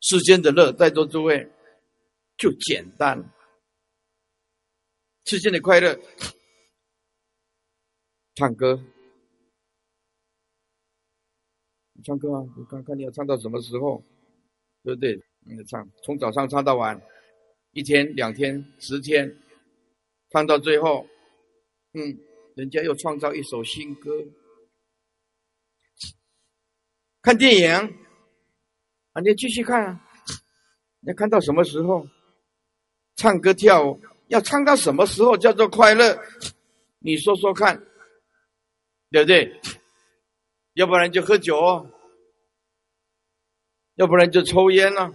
[0.00, 1.48] 世间的乐，在座诸位
[2.36, 3.22] 就简单。
[5.26, 5.96] 世间的快乐，
[8.34, 8.82] 唱歌，
[12.02, 12.42] 唱歌啊！
[12.56, 14.02] 你看看你要唱到什么时候，
[14.82, 15.22] 对不对？
[15.40, 17.00] 你唱，从早上唱到晚，
[17.72, 19.30] 一天、两天、十天，
[20.30, 21.06] 唱到最后，
[21.92, 22.18] 嗯。
[22.56, 24.10] 人家又创造一首新歌。
[27.22, 27.70] 看电影，
[29.12, 30.00] 啊，你继续看啊，
[31.02, 32.06] 要看到什么时候？
[33.16, 36.18] 唱歌跳舞要唱到什么时候叫做快乐？
[37.00, 37.76] 你说说看，
[39.10, 39.60] 对不对？
[40.72, 41.90] 要不然就喝酒，
[43.96, 45.12] 要不然就抽烟了，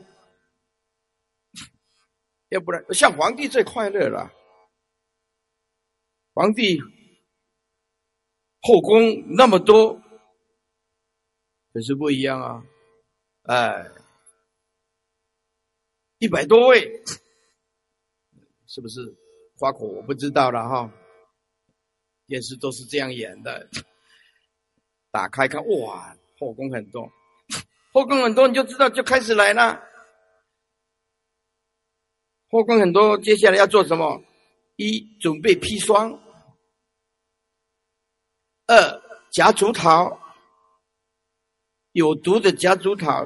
[2.50, 4.32] 要不然像皇帝最快乐了，
[6.34, 6.80] 皇帝。
[8.68, 10.02] 后宫那么多，
[11.76, 12.64] 可是不一样啊！
[13.48, 13.92] 哎，
[16.20, 17.04] 一百多位，
[18.66, 19.14] 是不是
[19.60, 19.86] 花火？
[19.86, 20.90] 我不知道了哈。
[22.28, 23.70] 电视都是这样演的，
[25.12, 27.12] 打开看，哇，后宫很多，
[27.92, 29.84] 后宫很多，你就知道就开始来了。
[32.50, 34.24] 后宫很多，接下来要做什么？
[34.78, 36.18] 一准备砒霜，
[38.68, 39.02] 二
[39.34, 40.18] 夹竹桃，
[41.96, 43.26] 有毒的夹竹桃，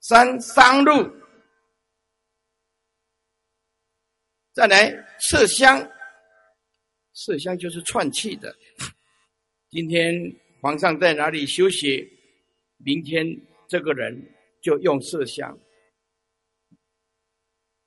[0.00, 1.10] 三桑露，
[4.52, 5.80] 再来麝香，
[7.14, 8.54] 麝香就是串气的。
[9.70, 10.14] 今天
[10.60, 12.06] 皇上在哪里休息，
[12.76, 13.26] 明天
[13.66, 14.14] 这个人
[14.60, 15.58] 就用麝香，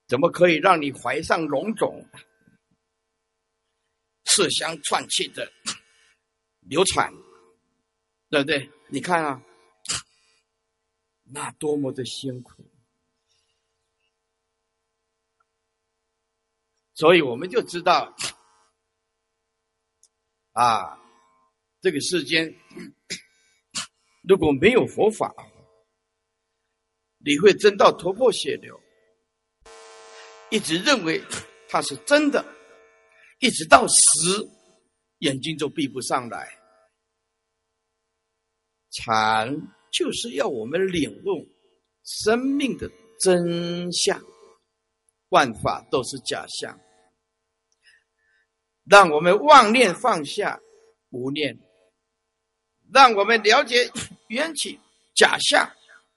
[0.07, 2.03] 怎么可以让你怀上龙种？
[4.25, 5.47] 麝香串气的
[6.61, 7.13] 流产，
[8.31, 8.67] 对不对？
[8.87, 9.39] 你看啊，
[11.33, 12.69] 那多么的辛苦，
[16.93, 18.13] 所以我们就知道
[20.51, 20.99] 啊，
[21.79, 22.53] 这个世间
[24.23, 25.33] 如果没有佛法，
[27.17, 28.77] 你会真到头破血流，
[30.49, 31.23] 一直认为
[31.69, 32.45] 它是真的。
[33.43, 34.47] 一直到死，
[35.17, 36.47] 眼睛都闭不上来。
[38.91, 39.49] 禅
[39.91, 41.47] 就是要我们领悟
[42.03, 42.89] 生命的
[43.19, 44.19] 真相，
[45.29, 46.79] 万法都是假象，
[48.85, 50.59] 让我们妄念放下，
[51.09, 51.59] 无念，
[52.91, 53.91] 让我们了解
[54.29, 54.79] 缘起
[55.13, 55.71] 假象，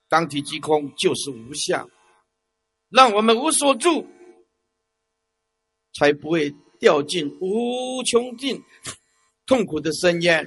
[0.08, 1.90] 当体即空就是无相，
[2.88, 4.06] 让我们无所住，
[5.92, 6.54] 才不会。
[6.80, 8.62] 掉进无穷尽
[9.46, 10.44] 痛苦的深渊，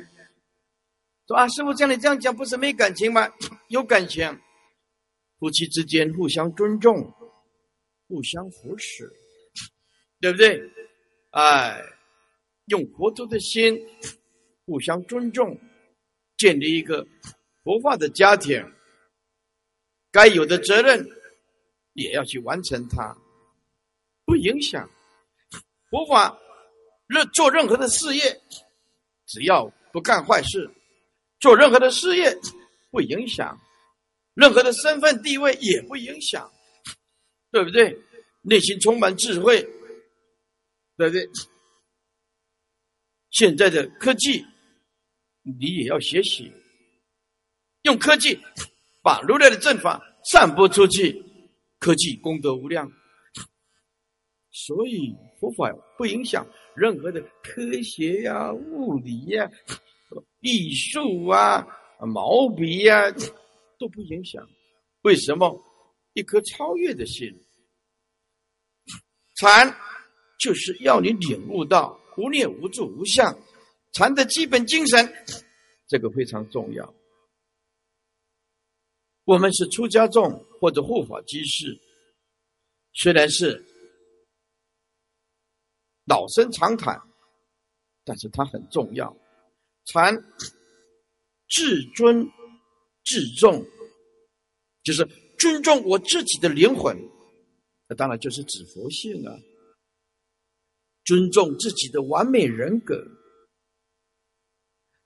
[1.28, 3.30] 说啊，师傅像你这样讲，不是没感情吗？
[3.68, 4.40] 有感情，
[5.40, 7.14] 夫妻之间互相尊重，
[8.08, 9.12] 互相扶持，
[10.22, 10.62] 对不对？
[11.32, 11.84] 哎，
[12.68, 13.78] 用佛陀的心，
[14.66, 15.60] 互相尊重，
[16.38, 17.06] 建立一个
[17.62, 18.66] 佛法的家庭，
[20.12, 21.06] 该有的责任
[21.92, 23.18] 也要去完成它，
[24.24, 24.90] 不影响。
[25.90, 26.40] 佛法
[27.08, 28.42] 任做任何的事业，
[29.26, 30.70] 只要不干坏事，
[31.40, 32.36] 做任何的事业
[32.92, 33.60] 不影响，
[34.34, 36.52] 任何的身份地位也不影响，
[37.52, 37.98] 对不对？
[38.42, 39.62] 内心充满智慧，
[40.96, 41.30] 对不对？
[43.32, 44.46] 现在的科技，
[45.44, 46.52] 你也要学习，
[47.84, 48.40] 用科技
[49.02, 51.24] 把如来的正法散播出去，
[51.80, 52.92] 科技功德无量，
[54.52, 55.16] 所以。
[55.40, 59.48] 佛法不影响任何的科学呀、物理呀、
[60.40, 61.66] 艺术啊、
[62.00, 63.12] 毛笔呀，
[63.80, 64.48] 都不影响。
[65.02, 65.64] 为什么？
[66.14, 67.32] 一颗超越的心，
[69.36, 69.76] 禅
[70.40, 73.38] 就是要你领悟到无念、无住、无相。
[73.94, 75.14] 禅的基本精神，
[75.88, 76.94] 这个非常重要。
[79.26, 81.80] 我们是出家众或者护法居士，
[82.94, 83.64] 虽然是。
[86.06, 86.98] 老生常谈，
[88.06, 89.14] 但是它很重要。
[89.88, 90.16] 禅
[91.48, 92.30] 至尊
[93.04, 93.66] 至重，
[94.84, 95.06] 就是
[95.38, 96.98] 尊重我自己的灵魂，
[97.88, 99.34] 那当然就是指佛性啊。
[101.06, 103.02] 尊重自己的完美人格，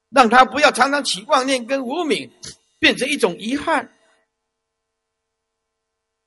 [0.09, 2.27] 让他不要常常起妄念跟无名，
[2.79, 3.95] 变成一种遗憾，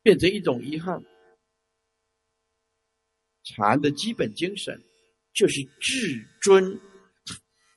[0.01, 1.03] 变成一种遗憾。
[3.43, 4.81] 禅的基本精神
[5.33, 6.81] 就是至尊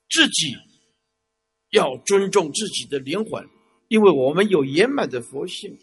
[0.10, 0.56] 自己，
[1.72, 3.48] 要尊重自己的灵魂，
[3.88, 5.78] 因为我们有圆满的佛性，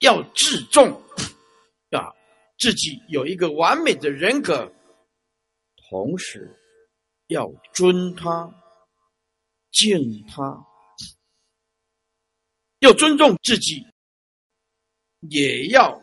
[0.00, 0.90] 要自重
[1.90, 2.12] 啊，
[2.58, 4.72] 自己有一个完美的人格，
[5.88, 6.54] 同时
[7.28, 8.52] 要尊他、
[9.70, 10.66] 敬他，
[12.80, 13.84] 要尊重自己，
[15.20, 16.02] 也要。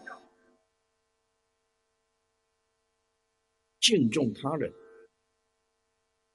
[3.80, 4.74] 敬重他人，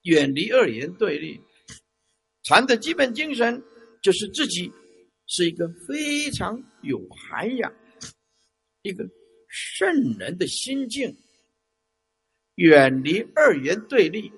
[0.02, 1.40] 远离二元对立。
[2.48, 3.62] 禅的基本精神
[4.00, 4.72] 就是自己
[5.26, 7.70] 是一个非常有涵养、
[8.80, 9.04] 一个
[9.48, 11.14] 圣人的心境，
[12.54, 14.32] 远离二元对立，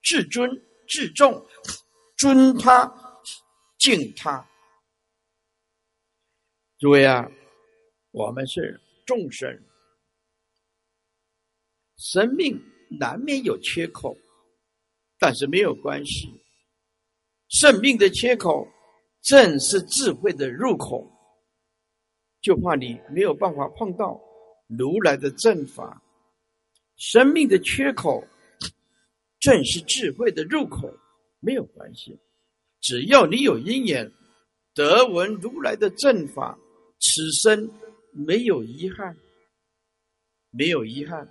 [0.00, 0.50] 至尊
[0.88, 1.46] 至重，
[2.16, 2.90] 尊他
[3.78, 4.48] 敬他。
[6.78, 7.30] 诸位啊，
[8.12, 9.62] 我们是众生。
[11.98, 12.58] 生命
[12.98, 14.16] 难免有缺口，
[15.18, 16.32] 但是没有关系。
[17.48, 18.66] 生命的缺口
[19.22, 21.10] 正是智慧的入口，
[22.40, 24.20] 就怕你没有办法碰到
[24.68, 26.02] 如来的正法。
[26.96, 28.26] 生命的缺口
[29.38, 30.92] 正是智慧的入口，
[31.40, 32.18] 没有关系。
[32.80, 34.10] 只要你有因缘
[34.74, 36.58] 得闻如来的正法，
[37.00, 37.70] 此生
[38.12, 39.16] 没有遗憾，
[40.50, 41.28] 没有遗憾。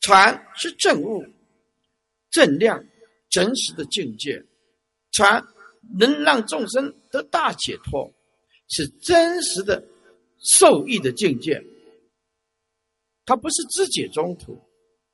[0.00, 1.24] 禅是正悟、
[2.30, 2.84] 正量、
[3.30, 4.44] 真实的境界。
[5.14, 5.42] 传
[5.98, 8.12] 能让众生得大解脱，
[8.68, 9.82] 是真实的
[10.38, 11.62] 受益的境界。
[13.24, 14.60] 它不是自解中途，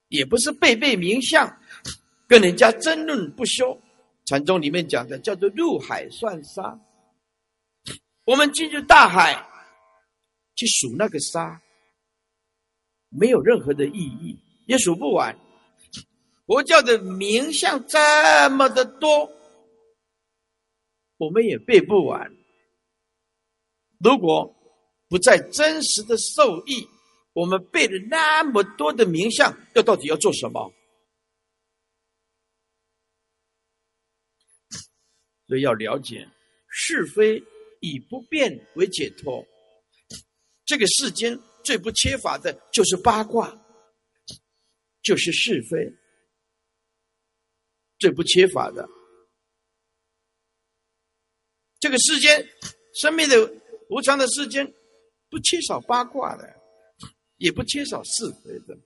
[0.09, 1.61] 也不是背背名相，
[2.27, 3.79] 跟人家争论不休。
[4.25, 6.79] 禅宗里面讲的叫做入海算沙。
[8.25, 9.47] 我们进入大海
[10.57, 11.61] 去数那个沙，
[13.09, 15.37] 没有任何的意义，也数不完。
[16.47, 19.31] 佛教的名相这么的多。
[21.21, 22.35] 我们也背不完。
[23.99, 24.57] 如果
[25.07, 26.89] 不在真实的受益，
[27.35, 30.73] 我们背了那么多的名相，要到底要做什么？
[35.47, 36.27] 所以要了解
[36.71, 37.43] 是非
[37.81, 39.47] 以不变为解脱。
[40.65, 43.61] 这个世间最不缺乏的就是八卦，
[45.03, 45.93] 就是是非，
[47.99, 48.89] 最不缺乏的。
[51.81, 52.47] 这个世间，
[52.95, 53.35] 生命的
[53.89, 54.71] 无常的世间，
[55.31, 56.55] 不缺少八卦的，
[57.39, 58.79] 也不缺少是非的。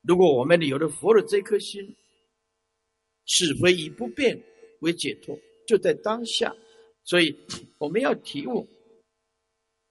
[0.00, 1.94] 如果我们有了佛的这颗心，
[3.26, 4.42] 是非以不变
[4.80, 6.54] 为解脱，就在当下。
[7.04, 7.36] 所以
[7.76, 8.66] 我们要体悟，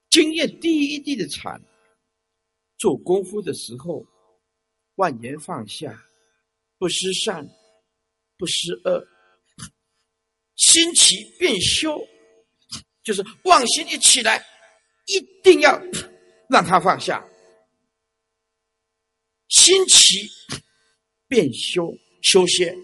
[0.09, 1.61] 经验第一滴的禅，
[2.78, 4.03] 做功夫的时候，
[4.95, 6.03] 万言放下，
[6.80, 7.47] 不失善，
[8.36, 9.07] 不失恶。
[10.56, 11.99] 心起便修，
[13.04, 14.45] 就是妄心一起来，
[15.08, 15.82] 一定要
[16.49, 17.28] 让他放下。
[19.49, 20.30] 心起
[21.28, 21.91] 便修，
[22.22, 22.76] 修仙，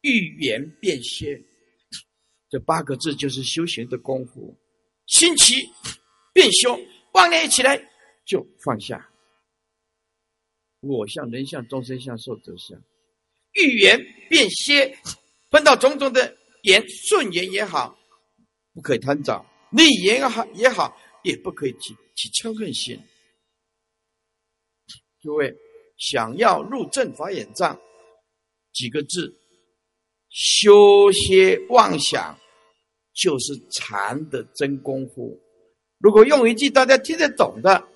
[0.00, 1.40] 欲言便歇，
[2.50, 4.56] 这八个字就是修行的功夫。
[5.06, 5.62] 心起
[6.32, 6.78] 便修，
[7.12, 7.80] 妄念一起来
[8.24, 9.08] 就放下。
[10.80, 12.80] 我相、人相、众生相、寿者相，
[13.52, 13.98] 欲言
[14.28, 14.98] 便歇，
[15.50, 16.36] 分到种种的。
[16.66, 17.96] 言顺言也好，
[18.74, 19.40] 不可以贪着；
[19.70, 23.00] 逆言也好也好，也不可以起起嗔恨心。
[25.22, 25.54] 诸位
[25.96, 27.80] 想要入正法眼藏，
[28.72, 29.32] 几个字：
[30.28, 32.36] 修些妄想，
[33.14, 35.40] 就是禅的真功夫。
[35.98, 37.88] 如果用一句大家听得懂的，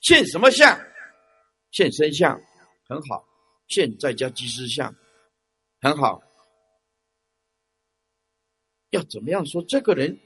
[0.00, 0.80] 现什么相？
[1.72, 2.40] 现身相
[2.88, 3.26] 很好，
[3.66, 4.94] 现在家即时相
[5.80, 6.22] 很好。
[8.90, 10.18] 要怎么样说这个人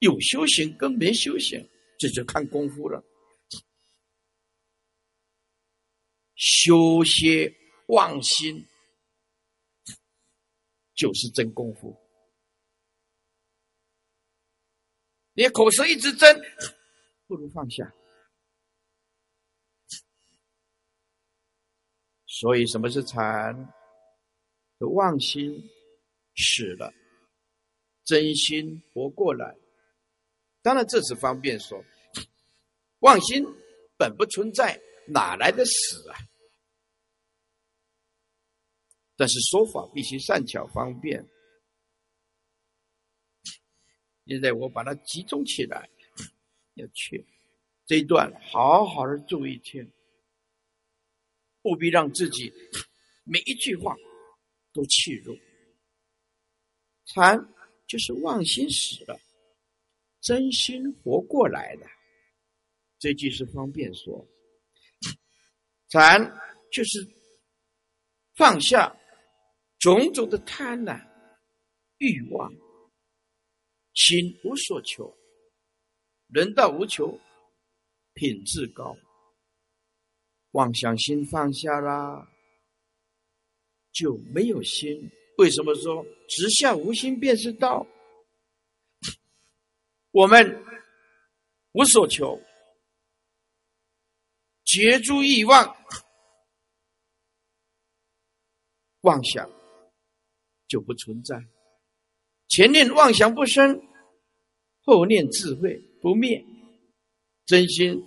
[0.00, 1.66] 有修行跟没修行，
[1.98, 3.02] 这就看功夫了。
[6.34, 7.54] 修些
[7.88, 8.66] 妄心
[10.94, 11.96] 就是真功夫。
[15.32, 16.42] 你口舌一直争，
[17.26, 17.94] 不如放下。
[22.26, 23.72] 所以什么是禅？
[24.80, 25.58] 妄心
[26.34, 26.92] 死了。
[28.06, 29.54] 真心活过来，
[30.62, 31.84] 当然这是方便说。
[33.00, 33.44] 妄心
[33.98, 36.16] 本不存在，哪来的死啊？
[39.16, 41.28] 但是说法必须善巧方便。
[44.26, 45.90] 现在我把它集中起来，
[46.74, 47.26] 要去
[47.86, 49.92] 这一段好好的注意听，
[51.62, 52.52] 务必让自己
[53.24, 53.96] 每一句话
[54.72, 55.36] 都契入
[57.04, 57.52] 禅。
[57.86, 59.18] 就是妄心死了，
[60.20, 61.86] 真心活过来了。
[62.98, 64.26] 这句是方便说。
[65.88, 66.20] 禅
[66.72, 67.06] 就是
[68.34, 68.94] 放下
[69.78, 71.00] 种种的贪婪、
[71.98, 72.52] 欲望，
[73.94, 75.16] 心无所求，
[76.26, 77.18] 人道无求，
[78.14, 78.96] 品质高。
[80.50, 82.28] 妄想心放下啦，
[83.92, 85.08] 就没有心。
[85.36, 87.86] 为什么说直下无心便是道？
[90.10, 90.64] 我们
[91.72, 92.40] 无所求，
[94.64, 95.76] 绝诸欲望，
[99.02, 99.50] 妄想
[100.66, 101.36] 就不存在。
[102.48, 103.86] 前念妄想不生，
[104.84, 106.42] 后念智慧不灭，
[107.44, 108.02] 真心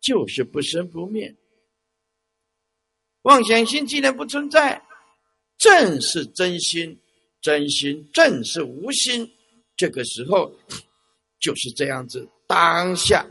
[0.00, 1.36] 就是不生不灭。
[3.22, 4.84] 妄想心既然不存在。
[5.62, 6.98] 正是真心，
[7.40, 9.32] 真心正是无心。
[9.76, 10.52] 这个时候
[11.38, 12.28] 就是这样子。
[12.48, 13.24] 当下，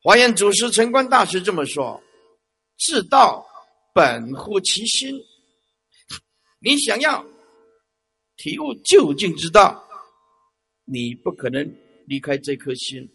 [0.00, 2.02] 华严祖师陈观大师这么说
[2.78, 3.46] ：“至道
[3.92, 5.14] 本乎其心。”
[6.60, 7.22] 你想要
[8.38, 9.86] 体悟究竟之道，
[10.86, 11.62] 你不可能
[12.06, 13.06] 离开这颗心。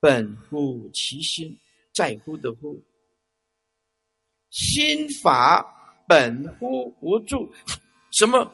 [0.00, 1.56] 本乎其心，
[1.94, 2.84] 在乎的乎。
[4.50, 5.77] 心法
[6.08, 7.52] 本乎无助。
[8.10, 8.50] 什么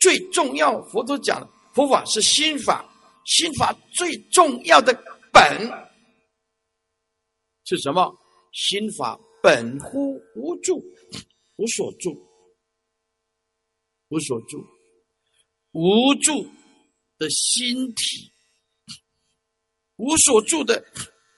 [0.00, 0.82] 最重要？
[0.84, 2.84] 佛陀讲，佛法是心法，
[3.26, 4.92] 心法最重要的
[5.32, 5.70] 本
[7.66, 8.12] 是什么？
[8.52, 10.82] 心法本乎无助，
[11.56, 12.14] 无所住，
[14.08, 14.64] 无所住，
[15.72, 16.48] 无助
[17.18, 18.32] 的心体，
[19.96, 20.84] 无所住的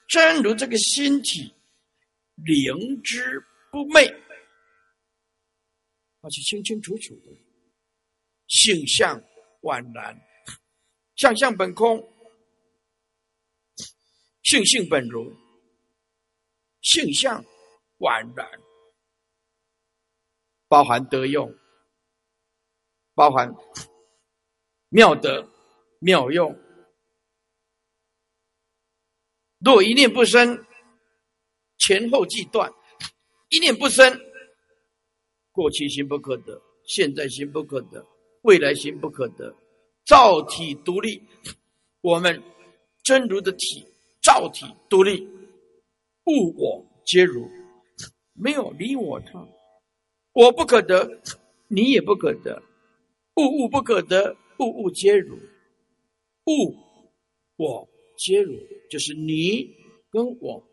[0.07, 1.51] 真如这个心体，
[2.35, 4.05] 灵之不昧，
[6.21, 7.31] 而且清清楚楚的
[8.47, 9.21] 性相
[9.61, 10.19] 宛然，
[11.15, 11.97] 相相本空，
[14.43, 15.35] 性性本如。
[16.81, 17.43] 性相
[17.97, 18.49] 宛然，
[20.69, 21.53] 包含德用，
[23.13, 23.53] 包含
[24.89, 25.49] 妙德
[25.99, 26.57] 妙用。
[29.59, 30.65] 若一念不生，
[31.77, 32.71] 前后即断；
[33.49, 34.17] 一念不生，
[35.57, 38.05] 过去心不可得，现在心不可得，
[38.43, 39.51] 未来心不可得。
[40.05, 41.19] 造体独立，
[42.01, 42.39] 我们
[43.01, 43.83] 真如的体，
[44.21, 45.27] 造体独立。
[46.25, 47.49] 物我皆如，
[48.33, 49.47] 没有你我他，
[50.33, 51.19] 我不可得，
[51.67, 52.61] 你也不可得，
[53.37, 55.35] 物物不可得，物物皆如，
[56.45, 56.75] 物
[57.55, 58.53] 我皆如，
[58.91, 59.67] 就是你
[60.11, 60.63] 跟我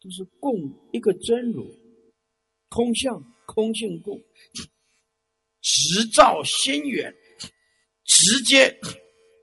[0.00, 0.56] 都是共
[0.90, 1.64] 一个真如，
[2.68, 3.22] 空相
[3.54, 4.18] 空性共，
[5.60, 7.14] 直照心远，
[8.04, 8.74] 直接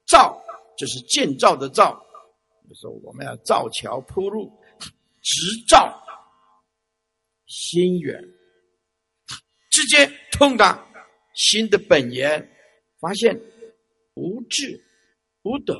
[0.07, 0.41] 照
[0.77, 1.93] 就是建造的造，
[2.67, 4.51] 就说我们要造桥铺路。
[5.21, 6.01] 直照
[7.45, 8.19] 心源，
[9.69, 10.83] 直接通达
[11.35, 12.49] 心的本源，
[12.99, 13.39] 发现
[14.15, 14.81] 无智
[15.43, 15.75] 无德。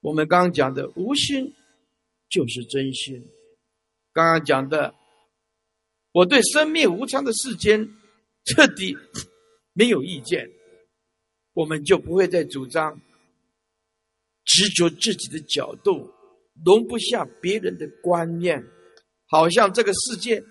[0.00, 1.54] 我们刚刚讲的无心
[2.28, 3.24] 就是真心。
[4.18, 4.92] 刚刚讲的，
[6.10, 7.88] 我对生命无常的世间
[8.46, 8.96] 彻底
[9.74, 10.50] 没有意见，
[11.52, 13.00] 我们就不会再主张。
[14.44, 16.12] 执着自己的角度，
[16.64, 18.60] 容不下别人的观念，
[19.26, 20.42] 好像这个世界，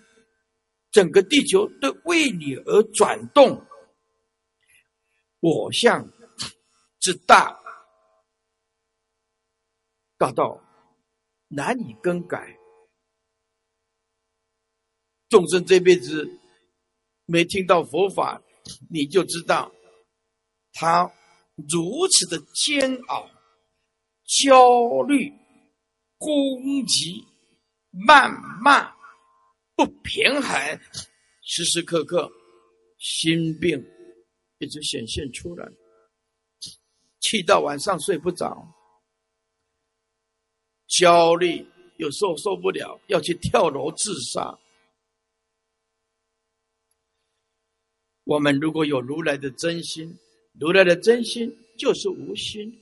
[0.91, 3.61] 整个地球都为你而转动。
[5.41, 6.07] 我相
[7.01, 7.59] 之大，
[10.17, 10.63] 大到
[11.49, 12.57] 难以更改。
[15.29, 16.29] 众生这辈子
[17.25, 18.41] 没听到佛法，
[18.89, 19.71] 你就知道
[20.73, 21.11] 他
[21.69, 23.29] 如此的煎熬。
[24.43, 25.31] 焦虑、
[26.17, 27.25] 攻击、
[28.05, 28.29] 谩
[28.61, 28.93] 骂、
[29.73, 30.79] 不平衡，
[31.41, 32.29] 时时刻刻
[32.97, 33.81] 心病
[34.59, 35.65] 一直显现出来，
[37.21, 38.67] 气到晚上睡不着，
[40.87, 41.65] 焦虑
[41.95, 44.59] 有时候受不了，要去跳楼自杀。
[48.27, 50.13] 我们如果有如来的真心，
[50.59, 52.77] 如来的真心就是无心。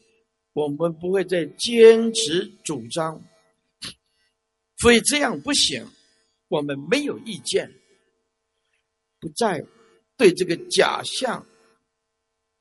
[0.53, 3.21] 我们不会再坚持主张，
[4.77, 5.85] 所以这样不行。
[6.47, 7.71] 我们没有意见，
[9.19, 9.63] 不再
[10.17, 11.45] 对这个假象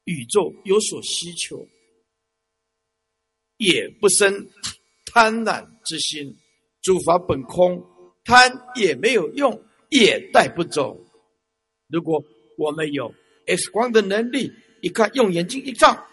[0.04, 1.66] 宇宙有所需求，
[3.56, 4.46] 也不生
[5.06, 6.36] 贪婪之心。
[6.82, 7.82] 诸法本空，
[8.24, 10.98] 贪也没有用，也带不走。
[11.88, 12.22] 如果
[12.56, 13.14] 我们有
[13.46, 14.52] X 光的能力，
[14.82, 16.06] 一看用眼睛一照。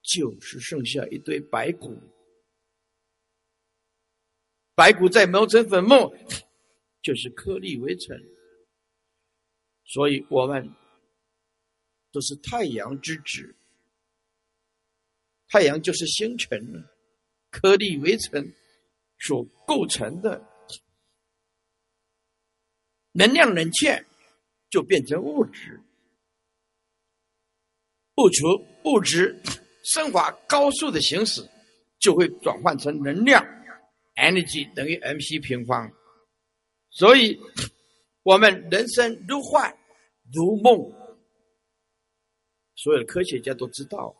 [0.00, 2.00] 就是剩下一堆白骨，
[4.74, 6.16] 白骨再磨成粉末，
[7.02, 8.18] 就是颗粒为尘。
[9.84, 10.72] 所以我们
[12.10, 13.54] 都是太阳之子，
[15.48, 16.88] 太阳就是星辰，
[17.50, 18.54] 颗粒为尘
[19.18, 20.42] 所构成的，
[23.12, 24.06] 能量冷却
[24.70, 25.80] 就变成物质，
[28.14, 28.46] 不除
[28.84, 29.40] 物质。
[29.84, 31.40] 升华高速的行驶，
[31.98, 33.42] 就会转换成能量
[34.16, 35.90] ，energy 等于 mc 平方。
[36.90, 37.38] 所以，
[38.22, 39.74] 我们人生如幻
[40.30, 40.76] 如梦。
[42.76, 44.14] 所有的科学家都知道，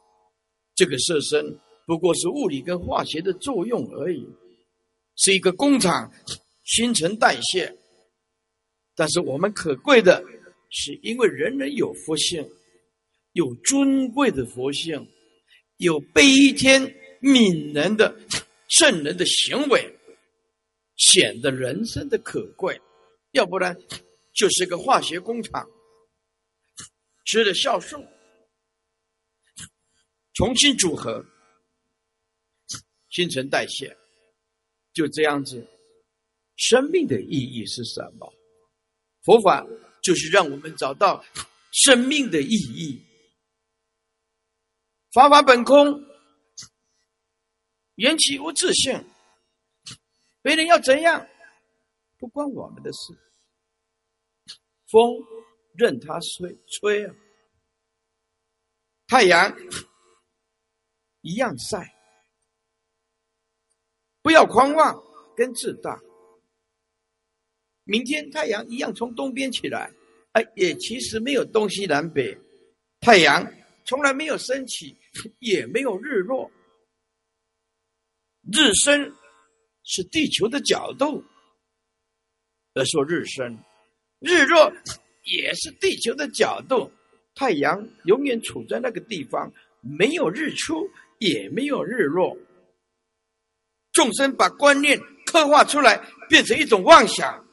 [0.74, 4.26] 这个色身不过是物理跟化学的作用而已，
[5.16, 6.10] 是一个工厂，
[6.64, 7.76] 新陈代谢。
[8.94, 10.24] 但是我们可贵的
[10.70, 12.48] 是，因为人人有佛性，
[13.32, 15.06] 有尊贵的佛性。
[15.76, 16.82] 有悲天
[17.22, 18.12] 悯人的
[18.66, 19.96] 圣人的行为，
[20.96, 22.76] 显得人生的可贵。
[23.30, 23.80] 要不然，
[24.34, 25.70] 就是个化学工厂，
[27.26, 28.04] 吃了酵素，
[30.34, 31.24] 重新组合
[33.10, 33.96] 新陈代谢，
[34.92, 35.64] 就这样子。
[36.56, 38.34] 生命的意义是什么？
[39.22, 39.64] 佛法
[40.02, 41.24] 就是让我们找到
[41.72, 43.04] 生命的意义。
[45.12, 46.04] 法法本空，
[47.94, 49.04] 缘起无自性。
[50.42, 51.26] 别人要怎样，
[52.18, 53.12] 不关我们的事。
[54.90, 55.00] 风
[55.74, 57.14] 任它吹吹啊，
[59.06, 59.54] 太阳
[61.20, 61.94] 一样晒。
[64.22, 65.02] 不要狂妄
[65.36, 66.00] 跟自大。
[67.88, 69.90] 明天太阳一样从东边起来，
[70.32, 72.36] 哎，也其实没有东西南北，
[73.00, 73.50] 太阳
[73.86, 74.94] 从来没有升起，
[75.38, 76.50] 也没有日落。
[78.52, 79.10] 日升
[79.84, 81.24] 是地球的角度，
[82.74, 83.58] 而说日升，
[84.20, 84.70] 日落
[85.24, 86.92] 也是地球的角度。
[87.34, 90.86] 太阳永远处在那个地方，没有日出，
[91.20, 92.36] 也没有日落。
[93.92, 97.47] 众生把观念刻画出来，变成一种妄想。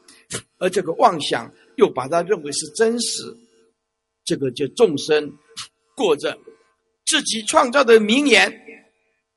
[0.57, 3.23] 而这个妄想又把它认为是真实，
[4.23, 5.31] 这个就众生
[5.95, 6.37] 过着
[7.05, 8.51] 自己创造的名言、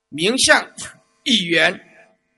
[0.08, 0.66] 名相、
[1.24, 1.72] 意缘，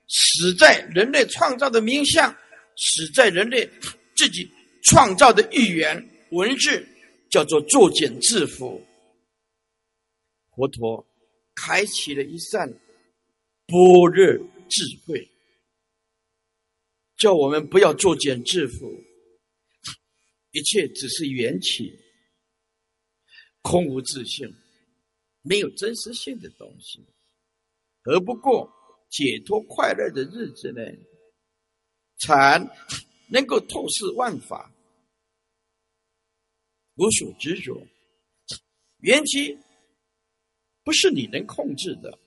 [0.07, 2.35] 死在人类创造的名相，
[2.75, 3.69] 死在人类
[4.15, 4.49] 自己
[4.83, 6.85] 创造的意缘文字，
[7.29, 8.81] 叫做作茧自缚。
[10.55, 11.05] 佛陀
[11.55, 12.67] 开启了一扇
[13.67, 14.25] 般若
[14.69, 15.27] 智慧。
[17.21, 18.99] 叫我们不要作茧自缚，
[20.53, 21.95] 一切只是缘起，
[23.61, 24.51] 空无自性，
[25.43, 26.99] 没有真实性的东西，
[28.05, 28.67] 而不过
[29.11, 30.81] 解脱快乐的日子呢，
[32.17, 32.57] 才
[33.29, 34.73] 能够透视万法，
[36.95, 37.85] 无所执着。
[39.01, 39.55] 缘起
[40.83, 42.17] 不是你能控制的，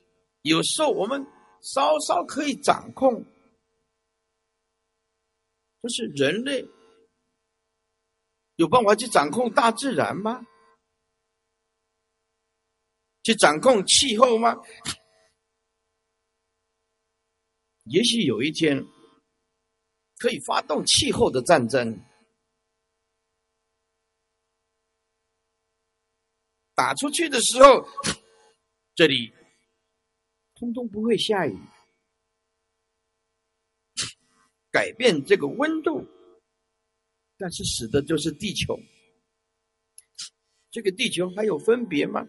[0.43, 1.21] 有时候我们
[1.63, 3.27] 稍稍可以掌控。
[5.85, 6.67] 不是人类
[8.57, 10.47] 有办法去掌控大自然吗？
[13.23, 14.57] 去掌控气候吗？
[17.83, 18.83] 也许有一天
[20.17, 22.01] 可以发动气候的战争，
[26.75, 27.87] 打出去的时候，
[28.95, 29.35] 这里
[30.55, 31.55] 通通不会下雨。
[34.75, 36.05] 改变这个温度，
[37.39, 38.77] 但是死的就是地球。
[40.73, 42.27] 这个地球还有分别吗？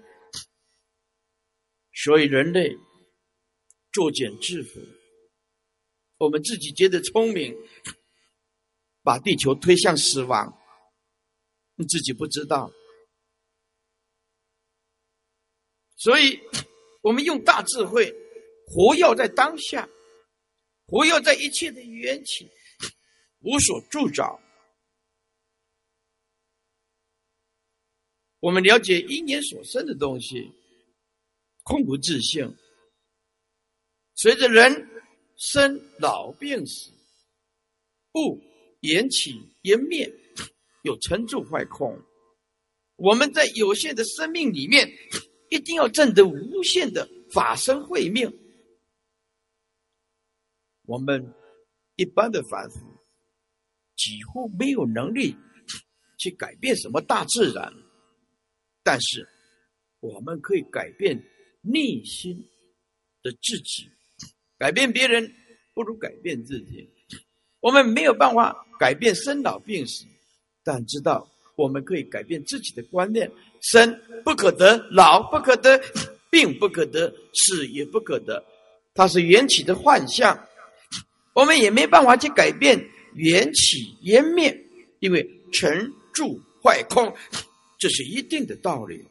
[1.91, 2.77] 所以人类
[3.91, 4.79] 作茧自缚，
[6.19, 7.55] 我们自己觉得聪明，
[9.01, 10.55] 把地球推向死亡，
[11.73, 12.71] 你自己不知道。
[15.95, 16.39] 所以
[17.01, 18.13] 我们用大智慧，
[18.67, 19.89] 活要在当下。
[20.87, 22.49] 不要在一切的缘起，
[23.39, 24.39] 无所助找。
[28.39, 30.51] 我们了解因缘所生的东西，
[31.63, 32.55] 空无自性。
[34.13, 34.87] 随着人
[35.35, 36.91] 生老病死，
[38.13, 38.39] 物
[38.81, 40.07] 缘起缘灭，
[40.83, 41.99] 有成住坏空。
[42.97, 44.87] 我们在有限的生命里面，
[45.49, 48.31] 一定要证得无限的法身慧命。
[50.87, 51.33] 我们
[51.95, 52.79] 一般的凡夫
[53.95, 55.35] 几乎没有能力
[56.17, 57.73] 去改变什么大自然，
[58.83, 59.27] 但是
[59.99, 61.17] 我们可以改变
[61.61, 62.37] 内心
[63.23, 63.89] 的自己，
[64.57, 65.33] 改变别人
[65.73, 66.87] 不如改变自己。
[67.61, 70.05] 我们没有办法改变生老病死，
[70.63, 73.31] 但知道我们可以改变自己的观念：
[73.61, 75.81] 生不可得，老不可得，
[76.29, 78.45] 病不可得，死也不可得。
[78.93, 80.37] 它是缘起的幻象。
[81.35, 82.79] 我们也没办法去改变
[83.13, 84.57] 缘起缘灭，
[84.99, 85.21] 因为
[85.51, 87.13] 成住坏空，
[87.77, 89.05] 这是一定的道理。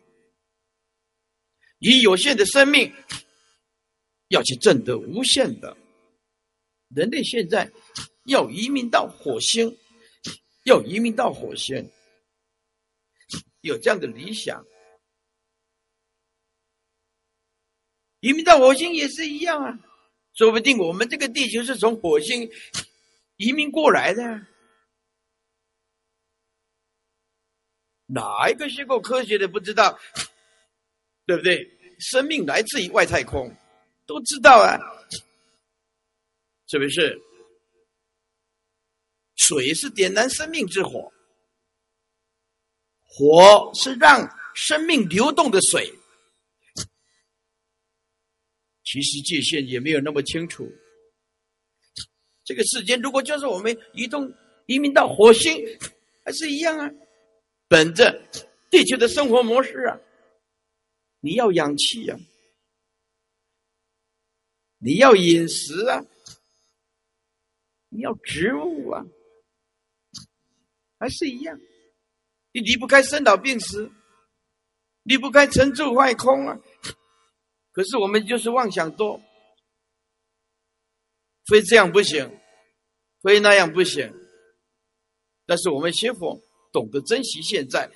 [1.80, 2.90] 以有限的生命
[4.28, 5.76] 要去证得无限的，
[6.88, 7.70] 人类现在
[8.24, 9.76] 要移民到火星，
[10.64, 11.90] 要移民到火星，
[13.60, 14.64] 有这样的理想。
[18.20, 19.78] 移民到火星也是一样啊。
[20.34, 22.50] 说不定我们这个地球是从火星
[23.36, 24.22] 移民过来的，
[28.06, 29.98] 哪一个学过科学的不知道？
[31.26, 31.70] 对不对？
[31.98, 33.56] 生命来自于外太空，
[34.04, 34.76] 都知道啊，
[36.66, 37.18] 是不是？
[39.36, 41.12] 水是点燃生命之火，
[43.04, 45.92] 火是让生命流动的水。
[48.84, 50.70] 其实界限也没有那么清楚。
[52.44, 54.30] 这个世间如果就是我们移动
[54.66, 55.56] 移民到火星，
[56.24, 56.90] 还是一样啊。
[57.66, 58.22] 本着
[58.70, 59.98] 地球的生活模式啊，
[61.20, 62.18] 你要氧气啊，
[64.78, 66.04] 你要饮食啊，
[67.88, 69.02] 你要植物啊，
[70.98, 71.58] 还是一样，
[72.52, 73.90] 你离不开生老病死，
[75.04, 76.60] 离不开成住坏空啊。
[77.74, 79.20] 可是我们就是妄想多，
[81.46, 82.38] 非这样不行，
[83.20, 84.14] 非那样不行。
[85.44, 86.40] 但是我们学佛
[86.72, 87.90] 懂得珍惜现在，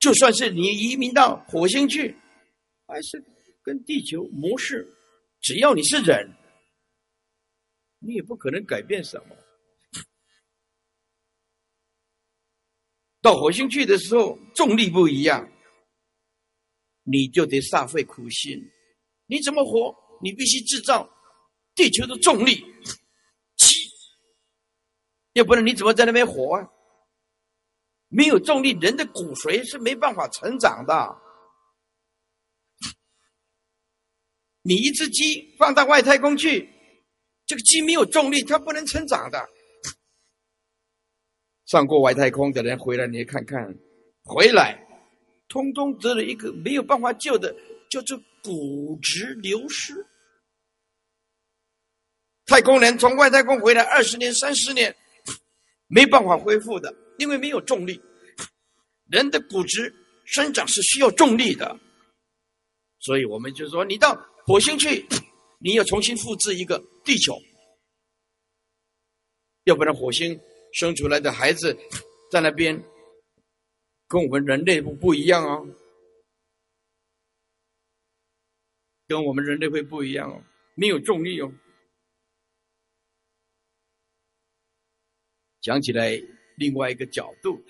[0.00, 2.16] 就算是你移民到火星去，
[2.88, 3.24] 还是
[3.62, 4.92] 跟地球模式，
[5.40, 6.34] 只要你是人，
[8.00, 9.36] 你也不可能改变什么。
[13.22, 15.48] 到火星去的时候，重力不一样。
[17.10, 18.56] 你就得煞费苦心，
[19.26, 19.94] 你怎么活？
[20.22, 21.08] 你必须制造
[21.74, 22.56] 地球的重力，
[23.56, 23.74] 气，
[25.32, 26.68] 要不然你怎么在那边活啊？
[28.08, 31.16] 没有重力，人的骨髓是没办法成长的。
[34.62, 36.68] 你一只鸡放到外太空去，
[37.46, 39.48] 这个鸡没有重力，它不能成长的。
[41.64, 43.74] 上过外太空的人回来，你看看，
[44.22, 44.86] 回来。
[45.50, 47.54] 通通得了一个没有办法救的，
[47.90, 49.92] 叫做骨质流失。
[52.46, 54.94] 太空人从外太空回来二十年、三十年，
[55.88, 58.00] 没办法恢复的，因为没有重力。
[59.10, 59.92] 人的骨质
[60.24, 61.76] 生长是需要重力的，
[63.00, 64.14] 所以我们就说，你到
[64.46, 65.04] 火星去，
[65.58, 67.36] 你要重新复制一个地球，
[69.64, 70.38] 要不然火星
[70.72, 71.76] 生出来的孩子
[72.30, 72.80] 在那边。
[74.10, 75.68] 跟我们人类不不一样哦，
[79.06, 80.42] 跟我们人类会不一样哦，
[80.74, 81.52] 没有重力哦。
[85.60, 86.20] 讲起来，
[86.56, 87.64] 另外一个角度，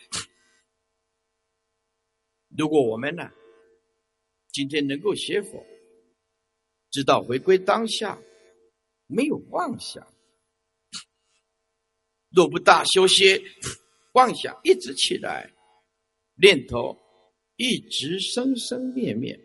[2.57, 3.31] 如果我们呢，
[4.51, 5.63] 今天能够学佛，
[6.91, 8.19] 知道回归当下，
[9.07, 10.11] 没有妄想，
[12.31, 13.43] 若不大修些，
[14.15, 15.55] 妄想一直起来。
[16.41, 16.97] 念头
[17.57, 19.39] 一直生生灭灭。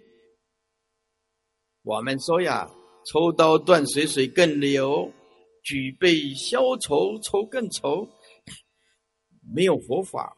[1.82, 2.72] 我们说呀，
[3.06, 5.12] 抽刀断水，水更流；
[5.62, 8.08] 举杯消愁，愁更愁。
[9.54, 10.36] 没有佛法，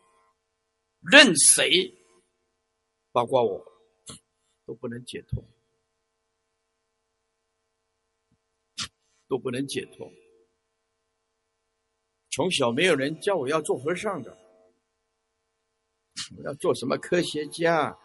[1.00, 1.94] 任谁，
[3.12, 3.64] 包括我，
[4.66, 5.42] 都不能解脱，
[9.30, 10.12] 都不能解脱。
[12.32, 14.47] 从小没有人教我要做和尚的。
[16.38, 17.98] 我要做什么科学家？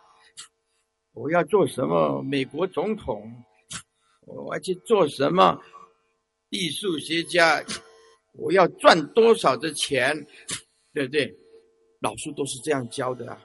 [1.12, 3.30] 我要做什么美国总统？
[4.26, 5.60] 我要去做什么
[6.48, 7.62] 艺术学家？
[8.32, 10.26] 我要赚多少的钱？
[10.94, 11.34] 对不对？
[12.00, 13.42] 老师都是这样教的啊！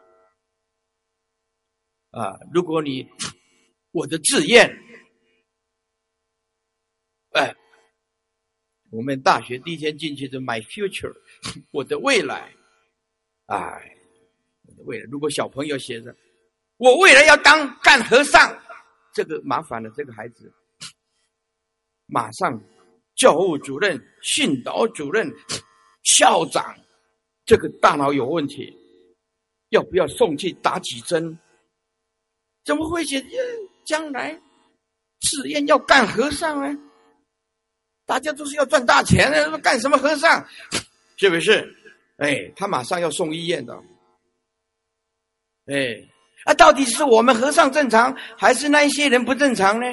[2.12, 3.06] 啊，如果你
[3.92, 4.66] 我的志愿，
[7.32, 7.54] 哎，
[8.92, 11.14] 我们大学第一天进去的 My future，
[11.72, 12.54] 我的未来，
[13.48, 13.97] 哎。
[14.86, 16.16] 未来，如果小朋友写着
[16.78, 18.56] “我未来要当干和尚”，
[19.14, 19.90] 这个麻烦了。
[19.96, 20.52] 这个孩子
[22.06, 22.62] 马上
[23.16, 25.32] 教务主任、训导主任、
[26.04, 26.76] 校长，
[27.46, 28.76] 这个大脑有问题，
[29.70, 31.38] 要不要送去打几针？
[32.64, 33.26] 怎么会写
[33.86, 34.40] 将来
[35.22, 36.80] 志愿要干和尚呢？
[38.06, 40.46] 大家都是要赚大钱的，干什么和尚？
[41.18, 41.76] 是不是？
[42.18, 43.78] 哎，他马上要送医院的。
[45.68, 45.76] 哎，
[46.46, 49.86] 啊，到底是我们和尚正常，还是那一些人不正常呢？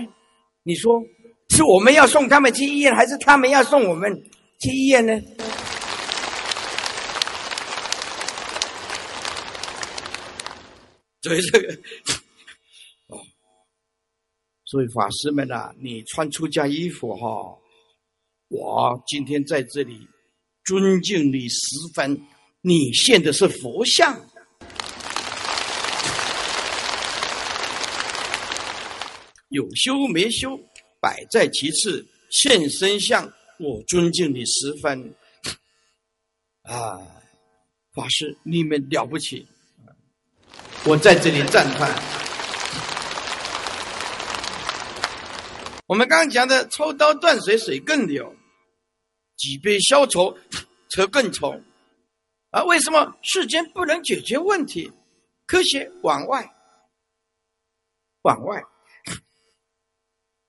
[0.63, 0.93] 你说，
[1.51, 4.13] 是我们要送他们去医院，还是他们要送我们
[4.61, 5.21] 去医院呢？
[11.23, 11.69] 所以这个，
[13.09, 13.19] 哦，
[14.67, 17.59] 所以法师们呐，你穿出家衣服哈，
[18.49, 20.07] 我今天在这里
[20.65, 21.65] 尊敬你十
[21.95, 22.21] 分，
[22.61, 24.17] 你现的是佛像。
[29.55, 30.59] 有修没修，
[31.01, 32.05] 摆在其次。
[32.29, 35.15] 现身相，我尊敬你十分。
[36.63, 36.99] 啊，
[37.93, 39.47] 法师，你们了不起！
[40.85, 41.89] 我在这里赞叹。
[45.87, 48.25] 我们刚刚讲的，抽刀断水，水更流；
[49.37, 50.37] 举杯消愁，
[50.91, 51.55] 愁更愁。
[52.51, 54.91] 啊，为什么世间不能解决问题？
[55.47, 56.45] 科学往外，
[58.23, 58.61] 往外。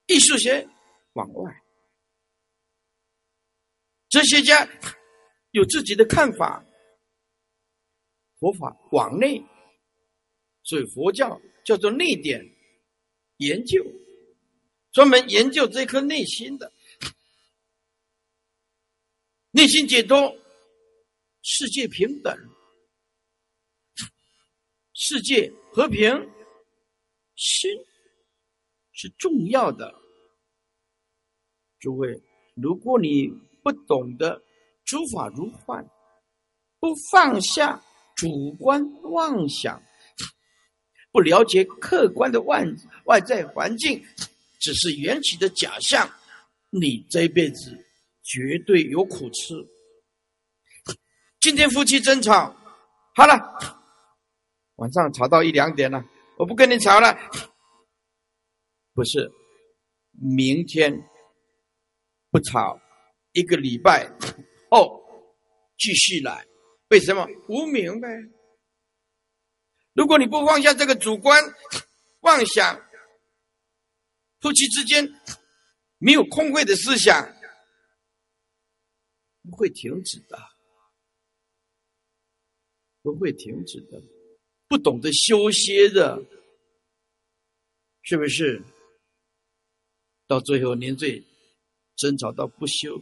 [0.07, 0.68] 艺术学
[1.14, 1.64] 往外，
[4.10, 4.68] 哲学家
[5.52, 6.64] 有自己的看法，
[8.40, 9.44] 佛法往内，
[10.64, 12.45] 所以佛教叫做内典
[13.38, 13.84] 研究，
[14.91, 16.72] 专门研究这颗内心的
[19.52, 20.38] 内心解脱，
[21.41, 22.38] 世界平等，
[24.94, 26.30] 世界和平，
[27.36, 27.72] 心。
[28.96, 29.94] 是重要的，
[31.80, 32.22] 诸位，
[32.56, 33.28] 如果你
[33.62, 34.42] 不懂得
[34.86, 35.86] 诸法如幻，
[36.80, 37.84] 不放下
[38.16, 39.82] 主观妄想，
[41.12, 42.66] 不了解客观的外
[43.04, 44.02] 外在环境，
[44.60, 46.10] 只是缘起的假象，
[46.70, 47.86] 你这辈子
[48.24, 49.54] 绝对有苦吃。
[51.42, 52.56] 今天夫妻争吵，
[53.14, 53.38] 好了，
[54.78, 56.04] 晚上吵到一两点了，
[56.38, 57.14] 我不跟你吵了。
[58.96, 59.30] 不是，
[60.14, 60.90] 明天
[62.32, 62.80] 不吵，
[63.34, 64.10] 一个礼拜
[64.72, 65.04] 后
[65.78, 66.48] 继续来。
[66.88, 67.28] 为什么？
[67.50, 68.08] 无名呗。
[69.92, 71.44] 如果你不放下这个主观
[72.22, 72.82] 妄想，
[74.40, 75.06] 夫妻之间
[75.98, 77.36] 没有空慧的思想，
[79.44, 80.40] 不会停止的，
[83.02, 84.02] 不会停止的。
[84.70, 86.18] 不懂得修歇的，
[88.04, 88.64] 是不是？
[90.28, 91.24] 到最后，连罪
[91.96, 93.00] 争吵到不休。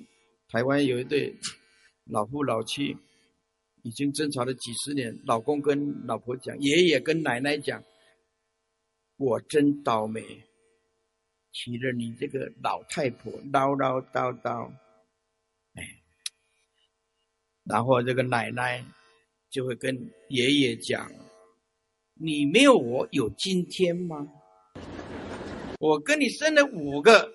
[0.50, 1.34] 台湾有一对
[2.06, 2.96] 老夫老妻，
[3.84, 5.18] 已经争吵了几十年。
[5.26, 7.82] 老公跟老婆讲，爷爷跟奶奶讲
[9.18, 10.22] ：“我真倒霉，
[11.54, 14.70] 娶了你这个老太婆，唠唠叨叨。”
[15.76, 15.84] 哎，
[17.64, 18.86] 然后这个奶奶
[19.50, 19.96] 就会跟
[20.30, 21.10] 爷爷讲
[22.16, 24.28] ：“你没有我有今天吗？”
[25.84, 27.30] 我跟你生了五个，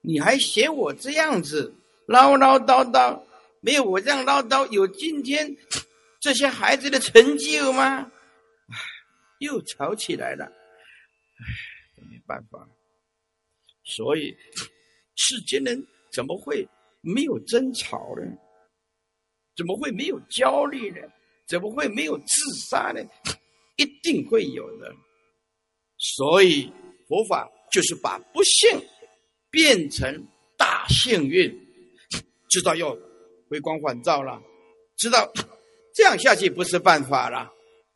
[0.00, 1.70] 你还嫌我这样子
[2.06, 3.22] 唠唠叨叨？
[3.60, 5.54] 没有我这样唠叨，有今天
[6.18, 8.10] 这些孩子的成就吗？
[9.40, 10.46] 又吵起来了。
[10.46, 11.44] 唉，
[12.10, 12.66] 没办法。
[13.84, 14.34] 所以
[15.16, 16.66] 世间人怎么会
[17.02, 18.22] 没有争吵呢？
[19.54, 20.96] 怎么会没有焦虑呢？
[21.46, 22.34] 怎么会没有自
[22.70, 23.02] 杀呢？
[23.76, 24.90] 一定会有的。
[25.98, 26.72] 所以
[27.06, 27.46] 佛法。
[27.74, 28.70] 就是把不幸
[29.50, 30.24] 变成
[30.56, 31.52] 大幸运，
[32.48, 32.96] 知道要
[33.50, 34.40] 回光返照了，
[34.94, 35.28] 知道
[35.92, 37.52] 这样下去不是办法了，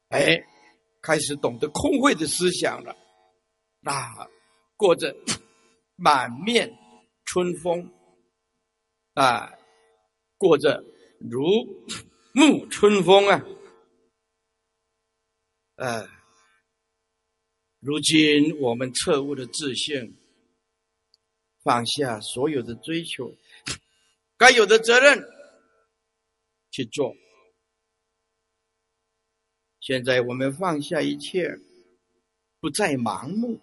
[0.09, 0.37] 哎，
[1.01, 2.91] 开始懂得空慧的思想了，
[3.85, 4.27] 啊，
[4.77, 5.15] 过着
[5.95, 6.69] 满面
[7.25, 7.89] 春风，
[9.15, 9.49] 啊，
[10.39, 10.83] 过着
[11.21, 11.41] 如
[12.35, 13.45] 沐春风啊，
[15.77, 16.18] 呃。
[17.81, 20.17] 如今我们彻悟的自信，
[21.63, 23.33] 放下所有的追求，
[24.37, 25.25] 该有的责任
[26.71, 27.15] 去做。
[29.81, 31.57] 现在我们放下一切，
[32.59, 33.61] 不再盲目，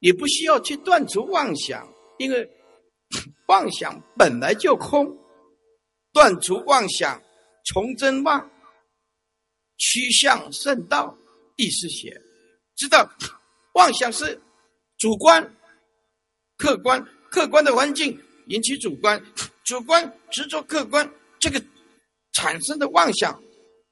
[0.00, 1.88] 也不需要去断除妄想，
[2.18, 2.50] 因为
[3.46, 5.16] 妄想本来就空。
[6.12, 7.22] 断除妄想，
[7.64, 8.50] 从真妄，
[9.78, 11.16] 趋向圣道。
[11.56, 12.20] 意识学
[12.76, 13.08] 知道，
[13.74, 14.40] 妄想是
[14.98, 15.42] 主观、
[16.56, 17.00] 客观，
[17.30, 18.18] 客观的环境
[18.48, 19.22] 引起主观，
[19.62, 21.08] 主观执着客观，
[21.38, 21.62] 这个
[22.32, 23.40] 产生的妄想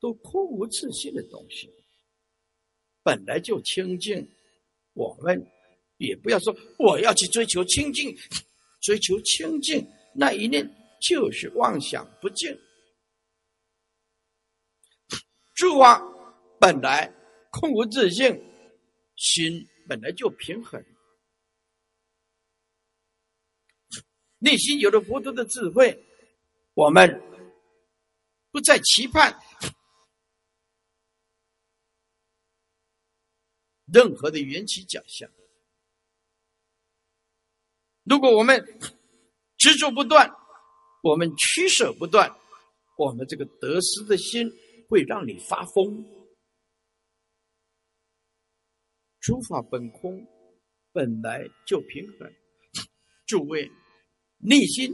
[0.00, 1.70] 都空无自性的东西，
[3.02, 4.26] 本来就清净。
[4.94, 5.46] 我们
[5.98, 8.16] 也不要说我要去追求清净，
[8.80, 10.68] 追求清净那一念
[11.00, 12.58] 就是妄想不净。
[15.54, 16.02] 诸法
[16.58, 17.14] 本来。
[17.50, 18.40] 空无自性，
[19.16, 20.82] 心本来就平衡，
[24.38, 26.04] 内心有了佛陀的智慧，
[26.74, 27.20] 我们
[28.50, 29.38] 不再期盼
[33.92, 35.28] 任何的缘起假象。
[38.04, 38.64] 如果我们
[39.58, 40.30] 执着不断，
[41.02, 42.34] 我们取舍不断，
[42.96, 44.50] 我们这个得失的心
[44.88, 46.19] 会让你发疯。
[49.20, 50.26] 诸法本空，
[50.92, 52.32] 本来就平衡。
[53.26, 53.70] 诸位，
[54.38, 54.92] 内心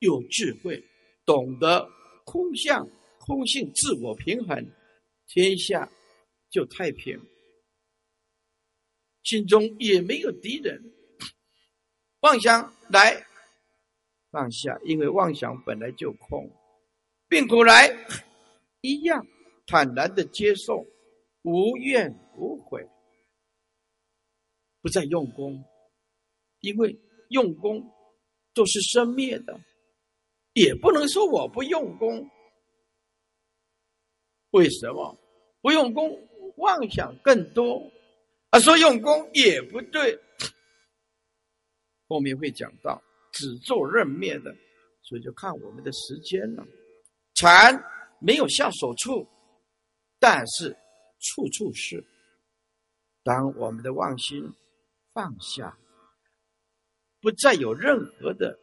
[0.00, 0.82] 有智慧，
[1.24, 1.88] 懂得
[2.24, 2.86] 空相、
[3.18, 4.64] 空性、自我平衡，
[5.26, 5.90] 天下
[6.50, 7.18] 就太平。
[9.22, 10.80] 心中也没有敌人。
[12.20, 13.24] 妄想来，
[14.30, 16.48] 放下，因为妄想本来就空。
[17.28, 17.88] 病苦来，
[18.82, 19.26] 一样
[19.66, 20.86] 坦然的接受，
[21.42, 22.86] 无怨无悔。
[24.82, 25.64] 不再用功，
[26.60, 26.94] 因为
[27.30, 27.82] 用功
[28.52, 29.58] 都是生灭的，
[30.52, 32.28] 也不能说我不用功。
[34.50, 35.16] 为什么
[35.62, 36.28] 不用功？
[36.58, 37.90] 妄想更多，
[38.50, 40.20] 啊，说用功也不对。
[42.06, 43.02] 后面会讲到
[43.32, 44.54] 只做任灭的，
[45.02, 46.64] 所以就看我们的时间了。
[47.34, 47.82] 禅
[48.20, 49.26] 没有下手处，
[50.18, 50.76] 但是
[51.20, 52.04] 处处是。
[53.24, 54.44] 当我们的妄心
[55.12, 55.78] 放下，
[57.20, 58.58] 不再有任何的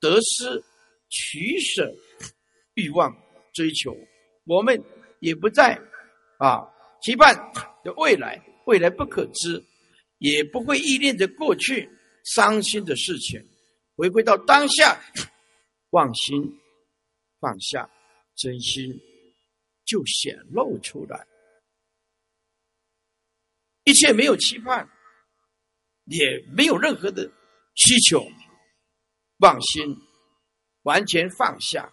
[0.00, 0.62] 得失、
[1.08, 1.94] 取舍、
[2.74, 3.16] 欲望、
[3.54, 3.96] 追求，
[4.44, 4.82] 我们
[5.20, 5.80] 也不再
[6.38, 6.68] 啊
[7.00, 7.34] 期盼
[7.84, 9.64] 的未来，未来不可知，
[10.18, 11.88] 也不会依恋着过去
[12.24, 13.40] 伤心的事情，
[13.96, 15.00] 回归到当下，
[15.90, 16.60] 忘心
[17.40, 17.88] 放下，
[18.34, 19.00] 真心
[19.84, 21.26] 就显露出来。
[23.84, 24.86] 一切没有期盼，
[26.10, 27.30] 也没有任何的
[27.74, 28.26] 需求，
[29.38, 29.96] 放心，
[30.82, 31.92] 完全放下。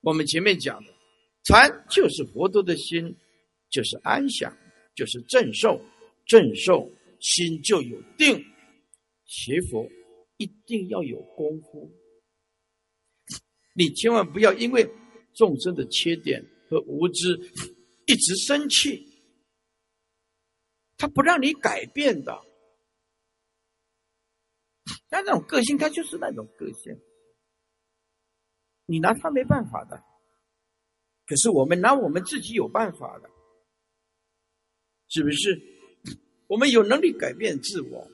[0.00, 0.94] 我们前面讲的
[1.44, 3.16] 禅就是佛陀的心，
[3.70, 4.56] 就是安详，
[4.94, 5.80] 就是正受，
[6.26, 6.90] 正受
[7.20, 8.44] 心就有定。
[9.24, 9.86] 学佛
[10.38, 11.90] 一定要有功夫，
[13.74, 14.88] 你千万不要因为
[15.34, 17.38] 众生的缺点和无知
[18.06, 19.06] 一直生气。
[20.96, 22.42] 他不让你改变的，
[25.08, 26.94] 但那种个性，他就是那种个性，
[28.86, 30.02] 你拿他没办法的。
[31.26, 33.30] 可是我们拿我们自己有办法的，
[35.08, 35.60] 是不是？
[36.46, 38.10] 我们有能力改变自我，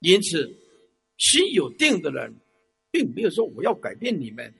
[0.00, 0.54] 因此
[1.18, 2.34] 心有定的人，
[2.90, 4.54] 并没有说我要改变你们，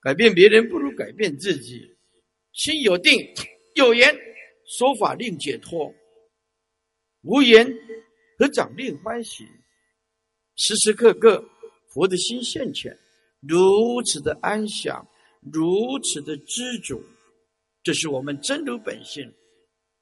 [0.00, 1.96] 改变别人不如改变自己。
[2.52, 3.34] 心有定，
[3.74, 4.18] 有言。
[4.78, 5.94] 说法令解脱，
[7.22, 7.64] 无言
[8.38, 9.44] 和掌令欢喜，
[10.56, 11.42] 时时刻刻
[11.92, 12.96] 佛的心现前，
[13.40, 15.06] 如此的安详，
[15.52, 17.02] 如此的知足，
[17.82, 19.32] 这是我们真如本性。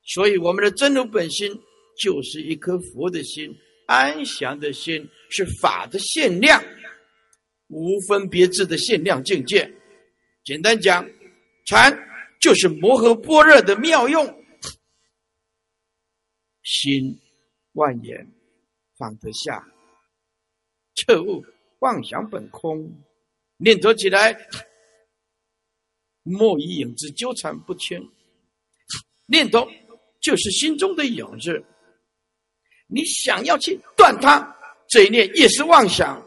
[0.06, 1.50] 所以，我们的真如本心
[1.98, 3.50] 就是一颗佛的心，
[3.86, 6.62] 安详的心，是法的限量，
[7.68, 9.72] 无分别智的限量境界。
[10.44, 11.08] 简单讲，
[11.66, 11.96] 禅
[12.40, 14.44] 就是摩诃般若的妙用。
[16.62, 17.18] 心
[17.74, 18.26] 万言
[18.96, 19.64] 放得下，
[20.96, 21.44] 彻悟
[21.78, 22.90] 妄想本空，
[23.58, 24.36] 念头起来
[26.22, 28.00] 莫以影子纠缠不清。
[29.26, 29.68] 念头
[30.20, 31.64] 就是心中的影子，
[32.86, 34.56] 你想要去断它，
[34.88, 36.22] 这一念也是妄想。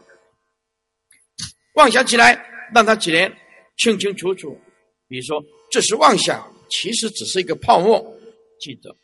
[1.74, 2.34] 妄想起来，
[2.74, 3.28] 让它起来
[3.76, 4.58] 清清楚楚。
[5.06, 8.04] 比如说，这是妄想，其实只是一个泡沫。
[8.60, 8.94] 记得。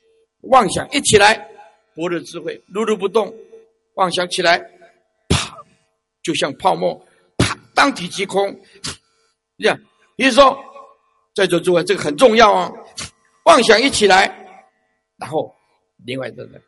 [0.43, 1.49] 妄想一起来，
[1.95, 3.35] 般若智慧如如不动。
[3.95, 4.59] 妄想起来，
[5.29, 5.57] 啪，
[6.23, 6.95] 就像泡沫，
[7.39, 8.61] 啪，当体即空。
[9.57, 9.79] 这样，
[10.17, 10.59] 比如说，
[11.33, 12.73] 在座诸位，这个很重要啊。
[13.45, 14.27] 妄想一起来，
[15.17, 15.55] 然后
[16.05, 16.61] 另外的人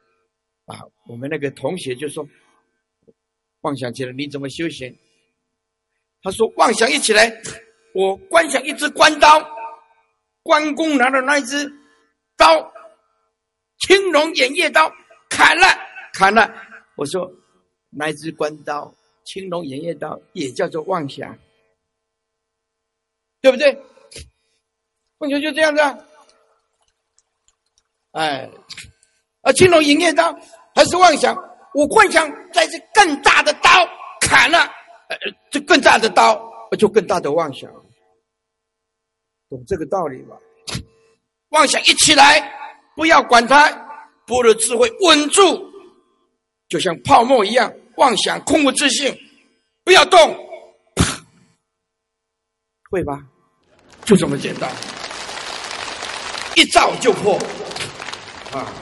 [0.67, 0.79] 啊，
[1.09, 2.25] 我们那个同学就说，
[3.63, 4.97] 妄想起来你怎么修行？
[6.23, 7.43] 他说，妄想一起来，
[7.93, 9.45] 我观想一支关刀，
[10.45, 11.73] 关公拿的那一支
[12.37, 12.73] 刀。
[13.79, 14.91] 青龙偃月刀
[15.37, 15.67] 砍了，
[16.15, 16.51] 砍了。
[16.95, 17.31] 我说，
[17.91, 18.91] 那支关刀，
[19.25, 21.39] 青龙偃月刀也叫做妄想，
[23.43, 23.79] 对不对？
[25.19, 25.99] 妄想就这样子啊。
[28.13, 28.51] 哎，
[29.43, 30.33] 啊，青龙偃月刀
[30.75, 31.37] 还是妄想。
[31.75, 33.69] 我幻想在这更大的刀
[34.23, 34.61] 砍了，
[35.11, 35.17] 呃，
[35.51, 37.71] 这更大的刀就更大的妄想，
[39.51, 40.35] 懂这个道理吧？
[41.51, 42.55] 妄想一起来。
[42.97, 43.71] 不要管它，
[44.27, 45.71] 般若智慧稳住，
[46.69, 49.17] 就像泡沫一样，妄想空无自性，
[49.85, 50.19] 不要动，
[52.91, 53.25] 会吧？
[54.05, 54.71] 就这么简单，
[56.57, 57.39] 一照就破，
[58.53, 58.73] 啊！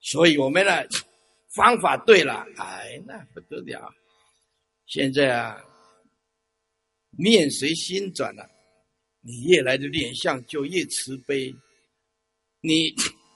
[0.00, 0.72] 所以我们呢，
[1.54, 3.92] 方法对了，哎，那不得了。
[4.86, 5.58] 现在啊，
[7.10, 8.48] 面随心转了。
[9.20, 11.52] 你越来的脸相就越慈悲，
[12.66, 12.92] 你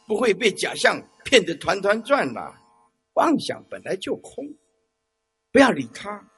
[0.08, 2.52] 不会被假象骗得团团转了。
[3.14, 4.44] 妄想本来就空，
[5.52, 6.28] 不要理他，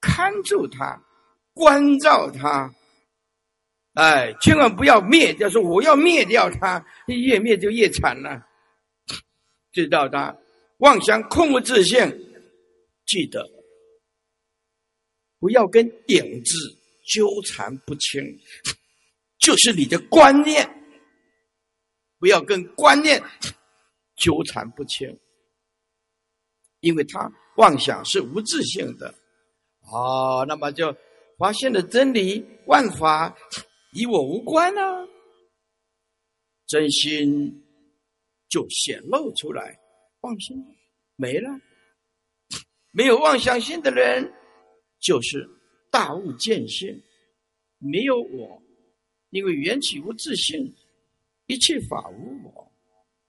[0.00, 1.00] 看住他，
[1.52, 2.74] 关照他。
[3.92, 8.44] 哎，千万不要灭掉，说我要灭掉他，越灭就越惨了。
[9.72, 10.36] 知道他
[10.78, 11.98] 妄想空无自性，
[13.06, 13.48] 记得
[15.38, 16.80] 不要跟影子。
[17.06, 18.22] 纠缠不清，
[19.38, 20.66] 就是你的观念
[22.24, 23.22] 不要跟观念
[24.16, 25.14] 纠缠不清，
[26.80, 29.14] 因为他妄想是无自性的。
[29.92, 30.96] 哦，那么就
[31.36, 33.36] 发现了真理，万法
[33.92, 34.80] 与我无关呢，
[36.66, 37.62] 真心
[38.48, 39.78] 就显露出来，
[40.20, 40.56] 妄心
[41.16, 41.50] 没了，
[42.90, 44.32] 没有妄想心的人，
[44.98, 45.46] 就是
[45.90, 46.98] 大悟见性，
[47.76, 48.62] 没有我，
[49.28, 50.74] 因为缘起无自性，
[51.46, 52.72] 一切法无我，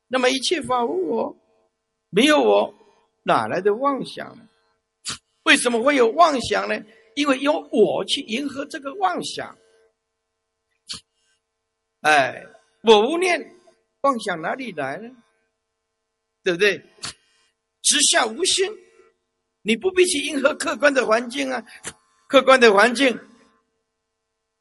[0.07, 1.37] 那么一切法无我，
[2.09, 2.73] 没有我，
[3.23, 4.47] 哪来的妄想呢？
[5.43, 6.81] 为什么会有妄想呢？
[7.15, 9.57] 因为有我去迎合这个妄想。
[12.01, 12.45] 哎，
[12.83, 13.55] 我无念，
[14.01, 15.09] 妄想哪里来呢？
[16.43, 16.77] 对不对？
[17.81, 18.71] 直下无心，
[19.61, 21.65] 你不必去迎合客观的环境啊。
[22.27, 23.17] 客观的环境，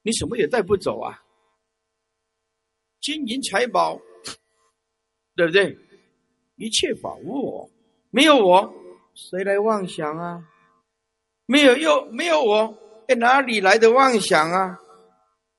[0.02, 1.23] 你什么也带不走啊。
[3.05, 4.01] 金银财宝，
[5.36, 5.76] 对不对？
[6.56, 7.70] 一切法无我，
[8.09, 8.72] 没有我，
[9.14, 10.43] 谁来妄想啊？
[11.44, 14.81] 没有又没有我，哎，哪里来的妄想啊？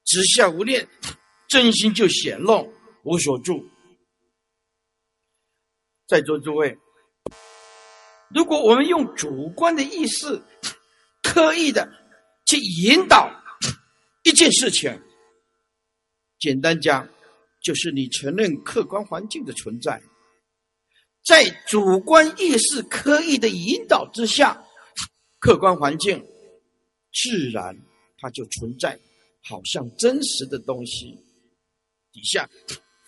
[0.05, 0.88] 直下无念，
[1.47, 2.73] 真心就显露
[3.03, 3.63] 无所住。
[6.07, 6.76] 在座诸位，
[8.30, 10.41] 如果我们用主观的意识，
[11.22, 11.88] 刻意的
[12.47, 13.30] 去引导
[14.23, 14.99] 一件事情，
[16.39, 17.07] 简单讲，
[17.65, 19.99] 就是你承认客观环境的存在，
[21.25, 24.63] 在主观意识刻意的引导之下。
[25.39, 26.23] 客观环境
[27.11, 27.75] 自然
[28.19, 28.99] 它就存在，
[29.43, 31.19] 好像真实的东西。
[32.11, 32.47] 底下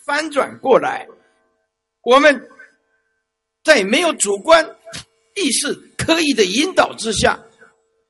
[0.05, 1.07] 翻转过来，
[2.01, 2.49] 我们
[3.63, 4.65] 在没有主观
[5.35, 7.39] 意识刻意的引导之下，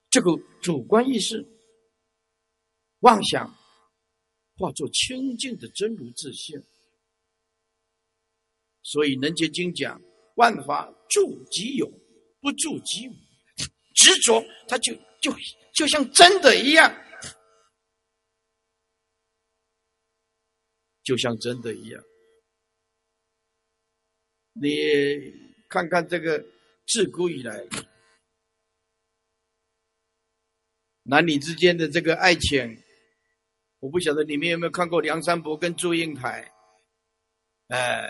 [0.09, 1.45] 这个主观意识
[3.01, 3.53] 妄想
[4.57, 6.61] 化作清净的真如自性。
[8.81, 10.01] 所以《能结经》讲：
[10.35, 11.87] 万法住即有，
[12.41, 13.13] 不住即无。
[13.93, 15.35] 执着，它就就
[15.73, 16.93] 就像真的一样，
[21.03, 22.03] 就像真的一样。
[24.53, 24.69] 你
[25.67, 26.45] 看看这个
[26.87, 27.67] 自古以来
[31.03, 32.81] 男女之间的这个爱情，
[33.79, 36.51] 我不晓得你们有没有看过梁山伯跟祝英台？
[37.67, 38.09] 哎，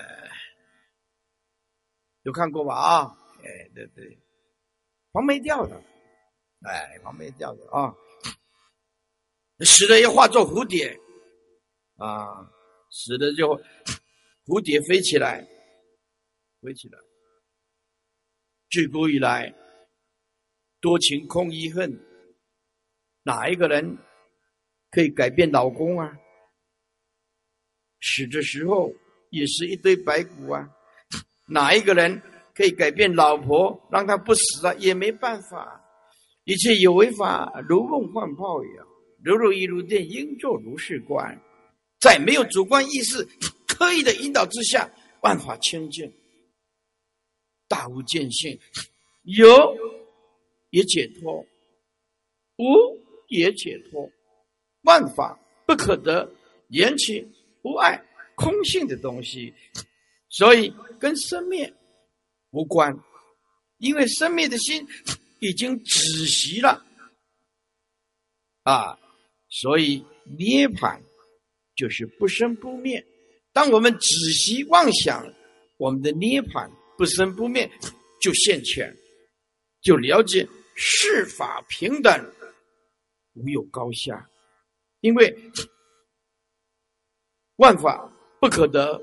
[2.22, 2.73] 有看过吧？
[2.76, 4.18] 啊，哎，对对。
[5.11, 5.76] 黄梅调的，
[6.61, 7.94] 哎，黄梅调的啊，
[9.65, 10.95] 死了要化作蝴蝶，
[11.95, 12.49] 啊，
[12.91, 13.60] 死了就
[14.45, 15.41] 蝴蝶飞起来，
[16.61, 16.99] 飞起来。
[18.69, 19.53] 自古以来，
[20.80, 21.99] 多情空遗恨，
[23.23, 23.98] 哪一个人
[24.98, 26.11] 可以改变老公啊？
[28.02, 28.91] 死的时候
[29.30, 30.68] 也是一堆白骨啊，
[31.48, 32.19] 哪一个人？
[32.56, 35.80] 可以改变老婆，让她不死啊，也没办法。
[36.45, 38.69] 一切有为法，如梦幻泡影，
[39.24, 41.40] 如如一如电，应作如是观。
[41.99, 43.24] 在没有主观意识
[43.68, 44.90] 刻意的引导之下，
[45.22, 46.11] 万法清净，
[47.68, 48.60] 大无见性，
[49.26, 49.48] 有
[50.72, 51.45] 也解脱，
[52.57, 52.65] 无
[53.28, 54.11] 也解脱。
[54.88, 56.31] 万法不可得，
[56.69, 57.27] 缘起
[57.61, 58.01] 无碍，
[58.35, 59.53] 空性的东西，
[60.30, 61.72] 所以跟生灭。
[62.51, 62.97] 无关，
[63.80, 64.88] 因为生灭的心
[65.41, 66.85] 已经止息了
[68.64, 68.97] 啊，
[69.49, 70.03] 所以
[70.38, 70.97] 涅槃
[71.76, 73.05] 就是不生不灭。
[73.51, 75.22] 当我们止息妄想，
[75.76, 77.69] 我们的涅槃不生不灭
[78.22, 78.95] 就现前，
[79.81, 82.34] 就了解世法平等，
[83.34, 84.30] 无有高下。
[85.08, 85.52] 因为
[87.56, 88.12] 万法
[88.42, 89.02] 不可得，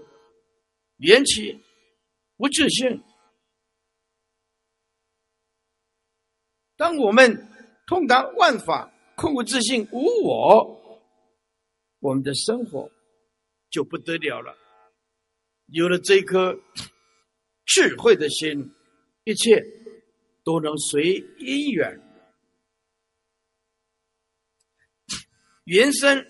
[0.99, 1.59] 缘起
[2.37, 3.03] 无自性。
[6.77, 7.49] 当我们
[7.87, 11.09] 通达万法空无自性无我，
[12.01, 12.91] 我们的生活
[13.71, 14.55] 就不得了了。
[15.69, 16.55] 有了这颗
[17.65, 18.71] 智慧的心，
[19.25, 19.65] 一切
[20.45, 21.99] 都能随因缘。
[25.65, 26.27] 原生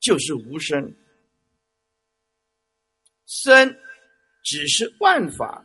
[0.00, 0.94] 就是无生，
[3.26, 3.76] 生
[4.42, 5.64] 只是万法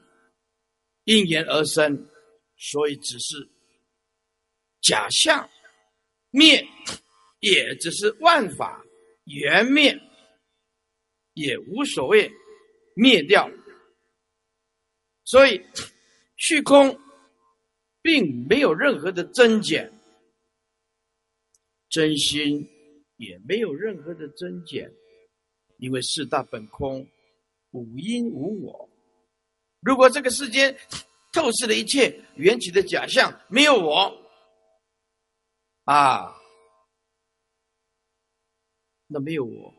[1.03, 2.09] 因缘而生，
[2.57, 3.49] 所以只是。
[4.81, 5.47] 假象
[6.31, 6.65] 灭，
[7.41, 8.81] 也只是万法
[9.25, 9.99] 缘灭，
[11.33, 12.31] 也无所谓
[12.95, 13.51] 灭掉。
[15.25, 15.61] 所以
[16.37, 16.97] 虚空
[18.01, 19.91] 并没有任何的增减，
[21.89, 22.65] 真心
[23.19, 24.89] 也没有任何的增减，
[25.77, 27.05] 因为四大本空，
[27.71, 28.89] 五因无我。
[29.81, 30.73] 如果这个世间
[31.33, 34.09] 透视了一切缘起的假象，没有我
[35.83, 36.33] 啊，
[39.07, 39.73] 那没有我，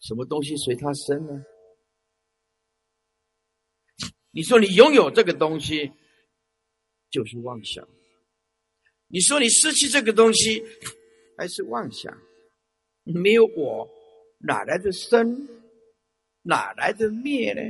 [0.00, 1.44] 什么东西随他生呢？
[4.30, 5.92] 你说你拥有这个东西，
[7.10, 7.84] 就是妄想；
[9.08, 10.64] 你说你失去这个东西，
[11.36, 12.16] 还是妄想。
[13.14, 13.88] 没有我，
[14.38, 15.48] 哪来的生？
[16.42, 17.60] 哪来的灭呢？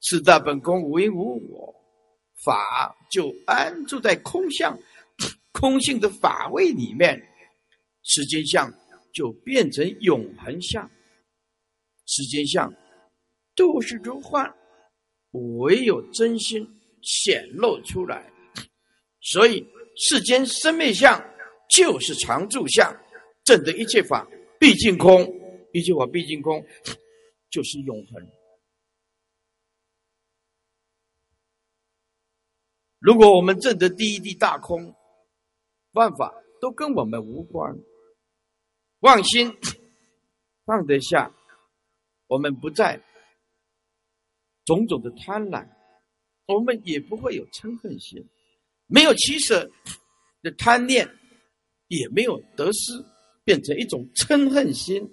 [0.00, 1.74] 四大本空，无因无我，
[2.44, 4.78] 法就安住在空相、
[5.52, 7.20] 空性的法位里面，
[8.02, 8.72] 时间相
[9.12, 10.88] 就变成永恒相。
[12.06, 12.72] 时间相
[13.54, 14.52] 都是如幻，
[15.32, 16.66] 唯有真心
[17.02, 18.30] 显露出来，
[19.20, 19.66] 所以
[19.96, 21.22] 世间生灭相
[21.68, 22.94] 就是常住相。
[23.48, 24.28] 证得一切法
[24.60, 25.24] 毕竟空，
[25.72, 26.62] 一切法毕竟空，
[27.48, 28.30] 就是永恒。
[32.98, 34.94] 如果我们证得第一地大空，
[35.92, 37.74] 万法都跟我们无关，
[38.98, 39.56] 妄心
[40.66, 41.34] 放得下，
[42.26, 43.02] 我们不再
[44.66, 45.66] 种种的贪婪，
[46.44, 48.22] 我们也不会有嗔恨心，
[48.84, 49.70] 没有起舍
[50.42, 51.08] 的贪念，
[51.86, 53.02] 也没有得失。
[53.48, 55.10] 变成一种嗔恨心，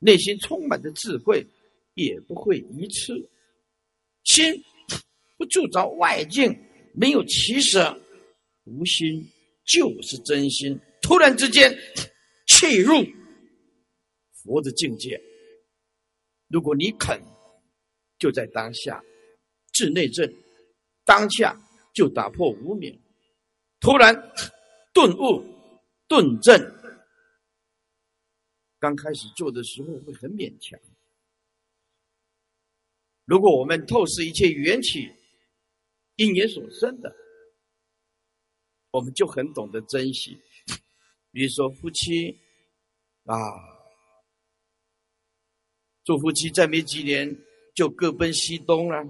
[0.00, 1.46] 内心充满着智慧，
[1.94, 3.30] 也不会愚痴。
[4.24, 4.60] 心
[5.36, 6.52] 不住着外境，
[6.94, 7.96] 没有起舍，
[8.64, 9.24] 无心
[9.64, 10.76] 就是真心。
[11.00, 11.72] 突然之间，
[12.48, 12.92] 气入
[14.42, 15.22] 佛的境界。
[16.48, 17.22] 如果你肯，
[18.18, 19.00] 就在当下，
[19.72, 20.28] 治内政，
[21.04, 21.56] 当下
[21.92, 23.00] 就打破无明，
[23.78, 24.12] 突然
[24.92, 25.40] 顿悟，
[26.08, 26.60] 顿证。
[28.84, 30.78] 刚开始做的时候会很勉强。
[33.24, 35.10] 如果我们透视一切缘起
[36.16, 37.16] 因缘所生的，
[38.90, 40.38] 我们就很懂得珍惜。
[41.30, 42.38] 比如说夫妻
[43.24, 43.34] 啊，
[46.04, 47.34] 做夫妻再没几年
[47.74, 49.02] 就各奔西东了，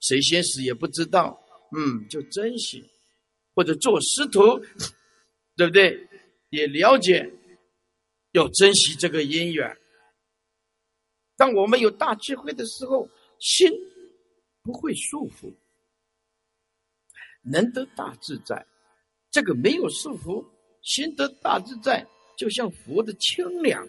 [0.00, 1.42] 谁先死也不知道。
[1.74, 2.84] 嗯，就珍惜，
[3.54, 4.58] 或者做师徒，
[5.56, 6.06] 对不对？
[6.50, 7.32] 也了解。
[8.38, 9.76] 要珍惜这个姻缘。
[11.36, 13.08] 当我们有大智慧的时候，
[13.40, 13.70] 心
[14.62, 15.52] 不会束缚，
[17.42, 18.64] 能得大自在。
[19.30, 20.44] 这个没有束缚，
[20.82, 22.06] 心得大自在，
[22.36, 23.86] 就像佛的清凉。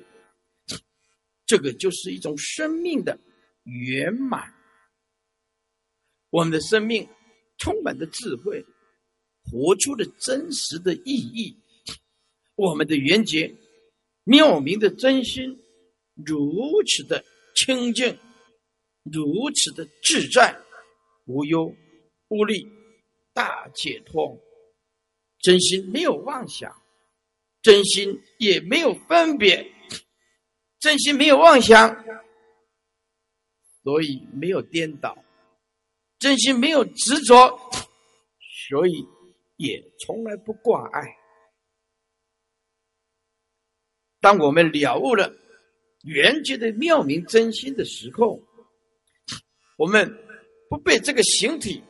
[1.46, 3.18] 这个就是一种生命的
[3.64, 4.54] 圆满。
[6.30, 7.08] 我们的生命
[7.58, 8.64] 充满着智慧，
[9.44, 11.56] 活出了真实的意义。
[12.56, 13.56] 我们的缘结。
[14.30, 15.60] 妙明的真心
[16.24, 16.54] 如
[16.86, 17.26] 此的
[17.56, 18.16] 清净，
[19.02, 20.56] 如此的自在，
[21.26, 21.76] 无忧
[22.28, 22.64] 无虑，
[23.34, 24.40] 大解脱。
[25.40, 26.72] 真心没有妄想，
[27.64, 29.66] 真心也没有分别，
[30.80, 32.06] 真心没有妄想，
[33.82, 35.16] 所以没有颠倒；
[36.20, 37.58] 真心没有执着，
[38.70, 39.04] 所以
[39.56, 41.19] 也从来不挂碍。
[44.22, 45.34] 当我们了悟了
[46.04, 48.42] 圆觉的妙明真心的时候，
[49.78, 50.14] 我们
[50.70, 51.82] 不被这个形体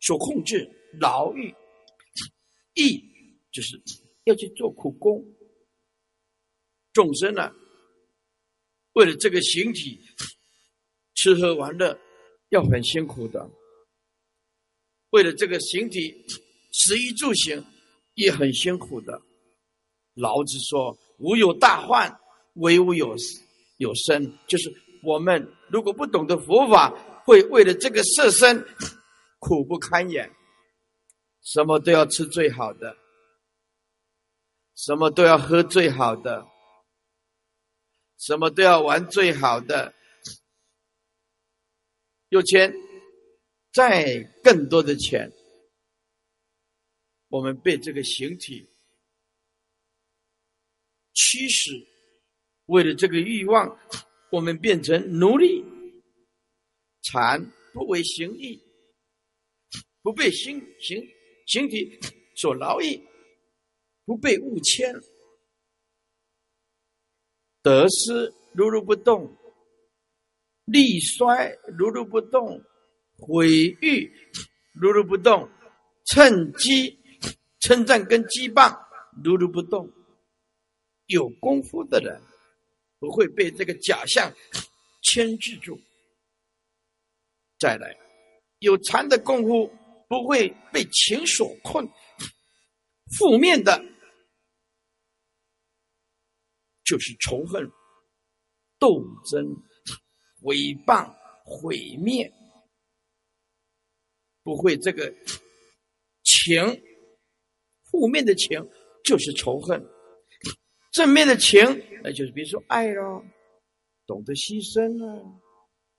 [0.00, 0.70] 所控制、
[1.00, 1.52] 牢狱。
[2.74, 3.02] 意
[3.50, 3.82] 就是
[4.24, 5.22] 要去做苦工，
[6.92, 7.52] 众生呢，
[8.92, 10.00] 为了这个形体
[11.14, 11.98] 吃喝玩乐，
[12.48, 13.50] 要很辛苦的；
[15.10, 16.24] 为了这个形体。
[16.72, 17.64] 食衣住行
[18.14, 19.20] 也很辛苦的。
[20.14, 22.18] 老子说：“无有大患，
[22.54, 23.14] 唯吾有
[23.76, 26.90] 有生。”就是我们如果不懂得佛法，
[27.24, 28.66] 会为了这个色身
[29.38, 30.30] 苦不堪言，
[31.42, 32.96] 什么都要吃最好的，
[34.74, 36.46] 什么都要喝最好的，
[38.18, 39.94] 什么都要玩最好的，
[42.28, 42.72] 有钱，
[43.72, 45.32] 再更多的钱。
[47.32, 48.68] 我们被这个形体
[51.14, 51.70] 驱使，
[52.66, 53.74] 为了这个欲望，
[54.30, 55.64] 我们变成奴隶。
[57.00, 57.40] 禅
[57.72, 58.62] 不为形役，
[60.02, 61.02] 不被形形
[61.46, 61.98] 形体
[62.36, 63.02] 所劳役，
[64.04, 64.94] 不被物牵。
[67.62, 69.34] 得失如如不动，
[70.66, 71.48] 力衰
[71.78, 72.62] 如如不动，
[73.16, 73.48] 毁
[73.80, 74.12] 誉
[74.74, 75.48] 如如不动，
[76.04, 76.98] 趁机。
[77.62, 78.76] 称赞跟击棒
[79.24, 79.88] 如如不动，
[81.06, 82.20] 有功夫的人
[82.98, 84.32] 不会被这个假象
[85.02, 85.80] 牵制住。
[87.60, 87.96] 再来，
[88.58, 89.72] 有禅的功夫
[90.08, 91.88] 不会被情所困。
[93.16, 93.80] 负面的，
[96.82, 97.70] 就是仇恨、
[98.80, 99.46] 斗争、
[100.42, 101.14] 诽谤、
[101.44, 102.32] 毁灭，
[104.42, 105.14] 不会这个
[106.24, 106.82] 情。
[107.92, 108.58] 负面的情
[109.04, 109.80] 就是仇恨，
[110.92, 111.60] 正面的情
[112.02, 113.22] 那就是比如说爱咯，
[114.06, 115.22] 懂得牺牲啊，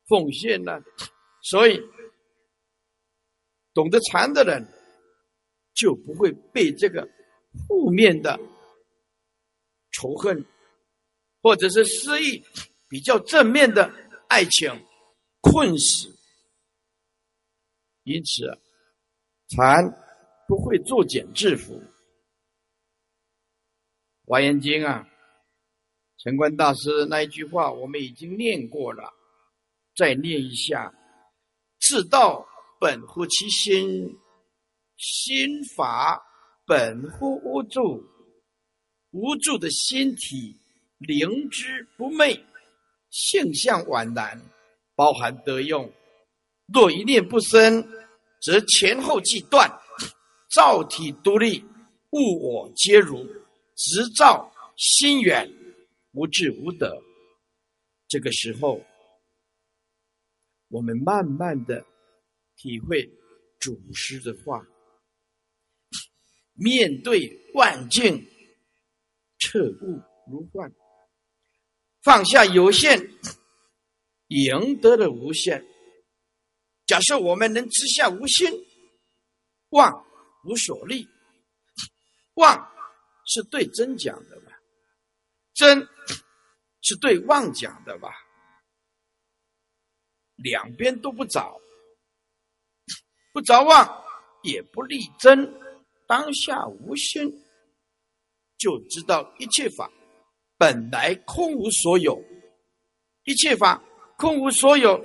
[0.07, 0.83] 奉献啊，
[1.43, 1.79] 所以
[3.75, 4.67] 懂得禅的人
[5.75, 7.07] 就不会被这个
[7.67, 8.39] 负面的
[9.91, 10.43] 仇恨
[11.43, 12.43] 或者是失意
[12.89, 13.93] 比较正面的
[14.27, 14.69] 爱情
[15.41, 16.09] 困死，
[18.03, 18.43] 因此
[19.49, 19.99] 禅。
[20.47, 21.79] 不会作茧自缚，
[24.25, 25.07] 《华严经》啊，
[26.17, 29.13] 陈观大师那一句话我们已经念过了，
[29.95, 30.93] 再念一下：
[31.79, 32.45] 自道
[32.79, 34.17] 本乎其心，
[34.97, 36.21] 心法
[36.65, 38.03] 本乎无助，
[39.11, 40.57] 无助的心体
[40.99, 42.33] 灵知不昧，
[43.09, 44.41] 性相宛然，
[44.95, 45.91] 包含得用。
[46.73, 47.85] 若一念不生，
[48.41, 49.69] 则前后即断。
[50.53, 51.65] 照体独立，
[52.11, 53.25] 物我皆如，
[53.75, 55.51] 直照心远，
[56.11, 57.01] 无智无得。
[58.07, 58.79] 这个时候，
[60.67, 61.83] 我们慢慢的
[62.55, 63.09] 体会
[63.59, 64.63] 祖师的话：
[66.53, 68.23] 面对万境，
[69.39, 69.99] 彻悟
[70.29, 70.71] 如幻，
[72.03, 73.09] 放下有限，
[74.27, 75.65] 赢得了无限。
[76.85, 78.51] 假设我们能知下无心，
[79.69, 80.12] 忘。
[80.43, 81.07] 无所立，
[82.35, 82.71] 妄
[83.25, 84.51] 是对真讲的吧？
[85.53, 85.87] 真
[86.81, 88.09] 是对妄讲的吧？
[90.35, 91.59] 两边都不找，
[93.31, 94.03] 不着妄，
[94.41, 95.53] 也不立真，
[96.07, 97.31] 当下无心，
[98.57, 99.89] 就知道一切法
[100.57, 102.21] 本来空无所有，
[103.23, 103.81] 一切法
[104.17, 104.99] 空无所有，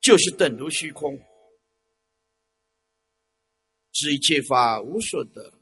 [0.00, 1.16] 就是等如虚空。
[3.98, 5.52] 知一切法无所得，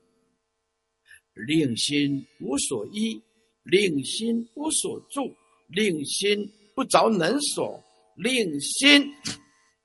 [1.32, 3.18] 令心无所依，
[3.62, 5.34] 令心无所住，
[5.68, 7.82] 令心不着能所，
[8.16, 9.10] 令心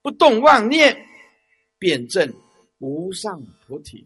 [0.02, 1.08] 不动妄念，
[1.80, 2.30] 便证
[2.80, 4.06] 无上菩提。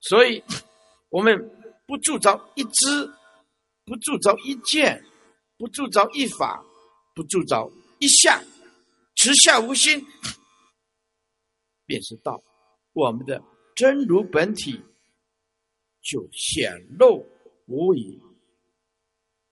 [0.00, 0.40] 所以，
[1.08, 1.36] 我们
[1.88, 3.10] 不铸造一知，
[3.84, 5.04] 不铸造一见，
[5.58, 6.64] 不铸造一法，
[7.16, 7.68] 不铸造
[7.98, 8.40] 一相，
[9.16, 10.00] 持下无心。
[11.86, 12.42] 便是道，
[12.92, 13.42] 我们的
[13.74, 14.80] 真如本体
[16.00, 17.26] 就显露
[17.66, 18.20] 无疑。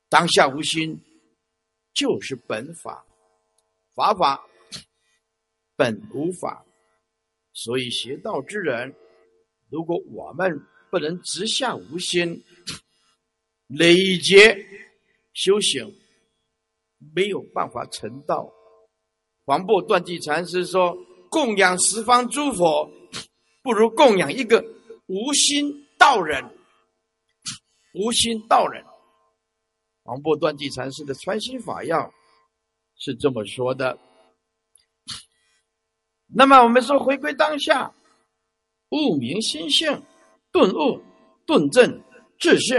[0.09, 0.99] 当下无心，
[1.93, 3.05] 就是本法，
[3.95, 4.47] 法法
[5.77, 6.65] 本无法。
[7.53, 8.95] 所以邪道之人，
[9.69, 10.59] 如果我们
[10.91, 12.43] 不能直下无心，
[13.67, 14.67] 累劫
[15.35, 15.95] 修行，
[17.15, 18.51] 没有办法成道。
[19.45, 20.97] 黄檗断际禅师说。
[21.33, 22.91] 供养十方诸佛，
[23.63, 24.63] 不如供养一个
[25.07, 26.45] 无心道人。
[27.95, 28.85] 无心道人，
[30.03, 32.13] 黄檗断际禅师的传心法要
[32.97, 33.99] 是这么说的。
[36.27, 37.95] 那么我们说回归当下，
[38.91, 40.03] 悟明心性，
[40.51, 41.03] 顿悟、
[41.47, 42.03] 顿正、
[42.39, 42.79] 自性，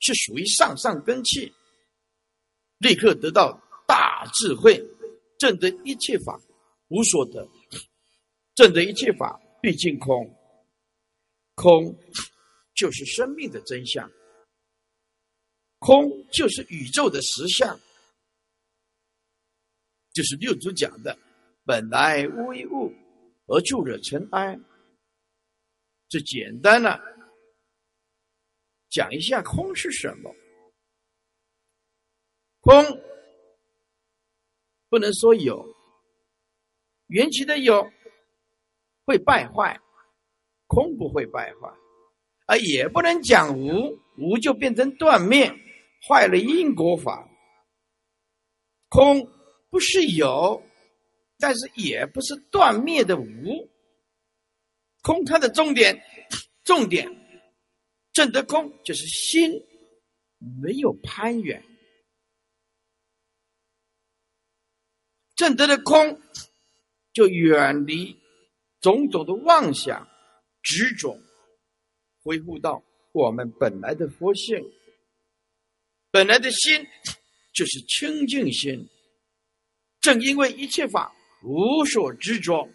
[0.00, 1.52] 是属于上上根器，
[2.78, 4.82] 立刻得到大智慧。
[5.38, 6.38] 证得一切法
[6.88, 7.48] 无所得，
[8.54, 10.28] 证得一切法毕竟空，
[11.54, 11.96] 空
[12.74, 14.10] 就是生命的真相，
[15.78, 17.78] 空就是宇宙的实相，
[20.12, 21.16] 就是六祖讲的
[21.64, 22.92] “本来无一物，
[23.46, 24.58] 而住惹尘埃”。
[26.08, 27.00] 这简单的
[28.88, 30.34] 讲一下空是什么，
[32.60, 32.82] 空。
[34.88, 35.66] 不能说有，
[37.08, 37.90] 缘起的有
[39.04, 39.78] 会败坏，
[40.66, 41.68] 空不会败坏，
[42.46, 45.52] 啊，也不能讲无，无就变成断灭，
[46.08, 47.28] 坏了因果法。
[48.88, 49.30] 空
[49.68, 50.62] 不是有，
[51.38, 53.68] 但是也不是断灭的无。
[55.02, 56.02] 空它的重点，
[56.64, 57.06] 重点，
[58.12, 59.52] 正得空就是心
[60.62, 61.62] 没有攀缘。
[65.38, 66.20] 正德的空，
[67.12, 68.18] 就远离
[68.80, 70.08] 种种的妄想、
[70.62, 71.16] 执着，
[72.24, 72.82] 恢复到
[73.12, 74.60] 我们本来的佛性，
[76.10, 76.84] 本来的心
[77.54, 78.88] 就是清净心。
[80.00, 82.68] 正因为一切法无所执着，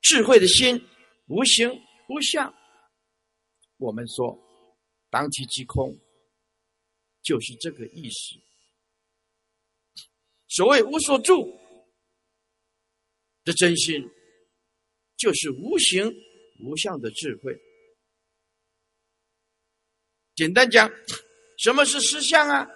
[0.00, 0.84] 智慧的心
[1.28, 1.70] 无形
[2.08, 2.52] 无相。
[3.76, 4.36] 我们说
[5.10, 5.96] 当体即空，
[7.22, 8.47] 就是这个意思。
[10.48, 11.58] 所谓无所住
[13.44, 14.02] 的真心，
[15.16, 16.12] 就是无形
[16.60, 17.56] 无相的智慧。
[20.34, 20.90] 简单讲，
[21.58, 22.68] 什么是实相啊？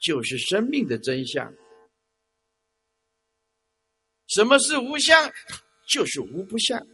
[0.00, 1.52] 就是生命的真相。
[4.28, 5.32] 什么是无相？
[5.88, 6.86] 就是无不相。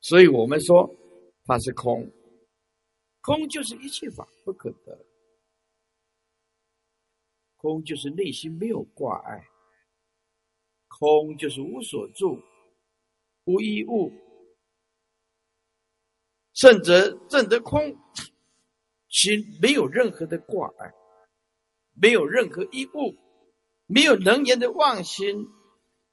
[0.00, 0.88] 所以我们说
[1.44, 2.10] 它是空，
[3.22, 5.13] 空就是一切法不可得。
[7.64, 9.48] 空就是内心没有挂碍，
[10.86, 12.38] 空就是无所住，
[13.44, 14.12] 无一物。
[16.52, 17.96] 甚者正得空，
[19.08, 20.92] 心没有任何的挂碍，
[21.94, 23.16] 没有任何一物，
[23.86, 25.48] 没有能言的妄心，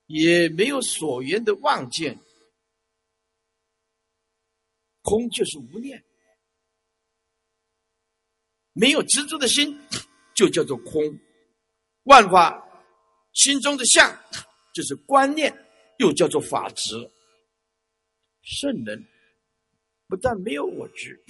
[0.06, 2.18] 也没有所缘的妄见。
[5.02, 6.02] 空就是无念，
[8.72, 9.78] 没有执着的心，
[10.34, 11.20] 就叫做空。
[12.04, 12.68] 万法
[13.34, 14.10] 心中的相，
[14.74, 15.54] 就是观念，
[16.00, 16.96] 又叫做法执。
[18.42, 19.08] 圣人
[20.08, 21.24] 不但没有我执，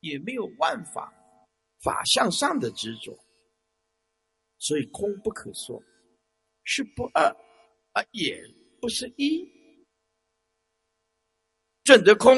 [0.00, 1.12] 也没有万法
[1.82, 3.18] 法向上的执着，
[4.58, 5.82] 所以空不可说，
[6.62, 7.24] 是不二，
[7.92, 8.38] 啊，也
[8.80, 9.50] 不是一。
[11.84, 12.36] 正得空，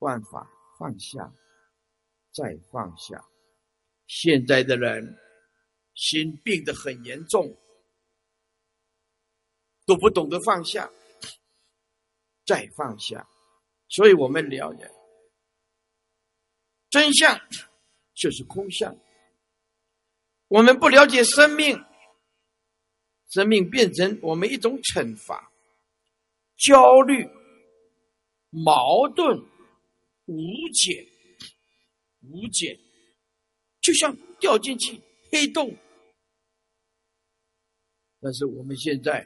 [0.00, 1.32] 万法放下，
[2.32, 3.24] 再放下。
[4.08, 5.23] 现在的人。
[5.94, 7.56] 心病得很严重，
[9.86, 10.90] 都不懂得放下，
[12.44, 13.28] 再放下。
[13.88, 14.90] 所以我们了解
[16.90, 17.40] 真相
[18.14, 18.96] 就是空相。
[20.48, 21.84] 我们不了解生命，
[23.30, 25.52] 生命变成我们一种惩罚，
[26.56, 27.28] 焦虑、
[28.50, 29.38] 矛盾、
[30.26, 30.36] 无
[30.72, 31.06] 解、
[32.20, 32.78] 无解，
[33.80, 35.00] 就像掉进去
[35.30, 35.76] 黑洞。
[38.24, 39.22] 但是我们现在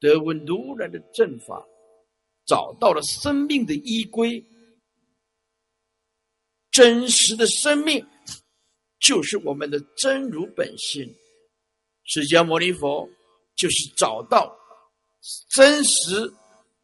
[0.00, 1.62] 得闻如来的正法，
[2.46, 4.42] 找到了生命的依归，
[6.70, 8.02] 真实的生命
[9.00, 11.14] 就是我们的真如本性。
[12.04, 13.06] 释迦牟尼佛
[13.54, 14.56] 就是找到
[15.50, 16.32] 真实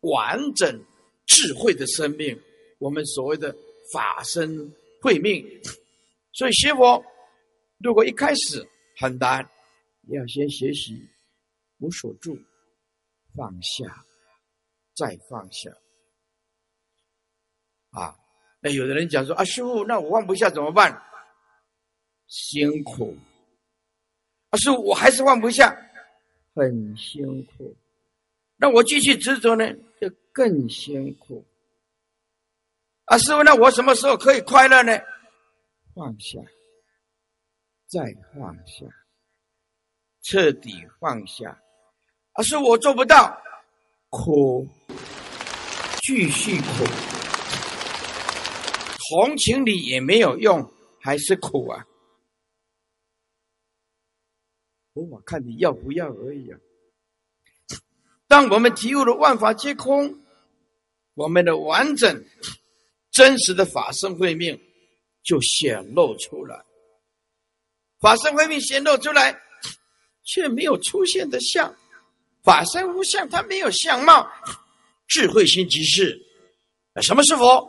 [0.00, 0.84] 完整
[1.24, 2.38] 智慧的生命，
[2.78, 3.56] 我们所谓的
[3.90, 4.70] 法身
[5.00, 5.42] 慧命。
[6.34, 7.02] 所以学佛
[7.78, 8.68] 如果一开始
[8.98, 9.42] 很难，
[10.08, 11.08] 要先学习。
[11.78, 12.38] 无所住，
[13.34, 14.04] 放下，
[14.94, 15.70] 再放下。
[17.90, 18.18] 啊，
[18.60, 21.02] 那有的人讲说啊，师傅，那我放不下怎么办？
[22.26, 23.16] 辛苦。
[24.50, 25.74] 啊，师傅，我还是放不下，
[26.54, 27.76] 很辛苦。
[28.56, 29.64] 那我继续执着呢，
[30.00, 31.46] 就更辛苦。
[33.04, 34.92] 啊，师傅，那我什么时候可以快乐呢？
[35.94, 36.40] 放下，
[37.86, 38.00] 再
[38.34, 38.86] 放下，
[40.22, 41.62] 彻底放下。
[42.38, 43.36] 而是我做不到，
[44.10, 44.64] 苦，
[46.02, 46.84] 继续苦，
[48.96, 51.84] 同情你也没有用，还是苦啊！
[54.92, 56.60] 我看你要不要而已啊！
[58.28, 60.20] 当我们体悟了万法皆空，
[61.14, 62.24] 我们的完整、
[63.10, 64.56] 真实的法身慧命
[65.24, 66.64] 就显露出来。
[67.98, 69.36] 法身慧命显露出来，
[70.22, 71.74] 却没有出现的相。
[72.48, 74.26] 法身无相，它没有相貌。
[75.06, 76.18] 智慧心即是，
[77.02, 77.68] 什么是佛？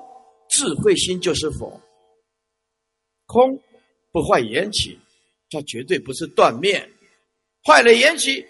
[0.50, 1.82] 智慧心就是佛。
[3.26, 3.62] 空
[4.14, 4.98] 不坏缘起，
[5.50, 6.90] 它绝对不是断灭。
[7.66, 8.48] 坏了缘起，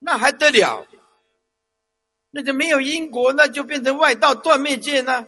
[0.00, 0.86] 那还得了？
[2.28, 5.26] 那就没有因果，那就变成外道断灭界呢？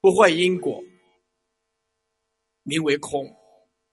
[0.00, 0.82] 不坏因果，
[2.64, 3.24] 名为空，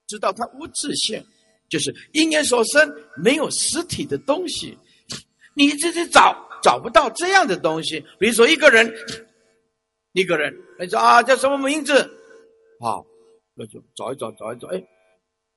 [0.07, 1.23] 知道它无自性。
[1.73, 2.87] 就是因缘所生，
[3.17, 4.77] 没有实体的东西，
[5.55, 7.99] 你自己找找不到这样的东西。
[8.19, 8.93] 比如说一个人，
[10.11, 12.07] 一个人，你说啊叫什么名字？
[12.79, 13.03] 好，
[13.55, 14.83] 那就找一找，找一找，哎，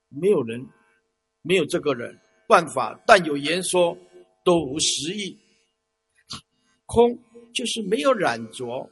[0.09, 0.67] 没有人，
[1.43, 2.19] 没有这个人，
[2.49, 3.95] 办法但有言说，
[4.43, 5.37] 都无实意。
[6.87, 7.19] 空
[7.53, 8.91] 就是没有染着，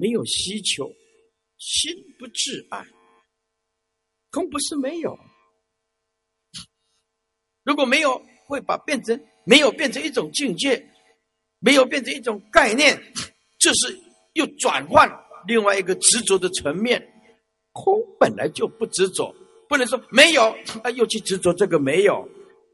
[0.00, 0.90] 没有希求，
[1.58, 2.82] 心不自爱。
[4.30, 5.18] 空不是没有，
[7.64, 10.88] 如果没有，会把变成没有变成一种境界，
[11.58, 12.96] 没有变成一种概念，
[13.58, 13.98] 这是
[14.34, 15.10] 又转换
[15.46, 17.06] 另外一个执着的层面。
[17.72, 19.34] 空本来就不执着，
[19.68, 20.42] 不能说没有
[20.82, 22.28] 啊，又去执着这个没有，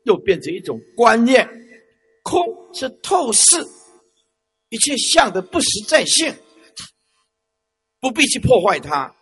[0.05, 1.49] 又变成一种观念。
[2.23, 2.43] 空
[2.75, 3.43] 是透视
[4.69, 6.35] 一切相的不实在性，
[8.01, 9.16] 不必去破坏它。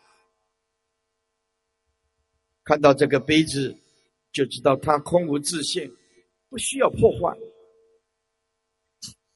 [2.65, 3.77] 看到这个杯子，
[4.33, 5.95] 就知道它空无自性，
[6.49, 7.37] 不需要破坏，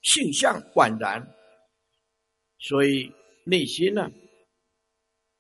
[0.03, 1.23] 性相宛然。
[2.59, 3.13] 所以
[3.45, 4.11] 内心呢，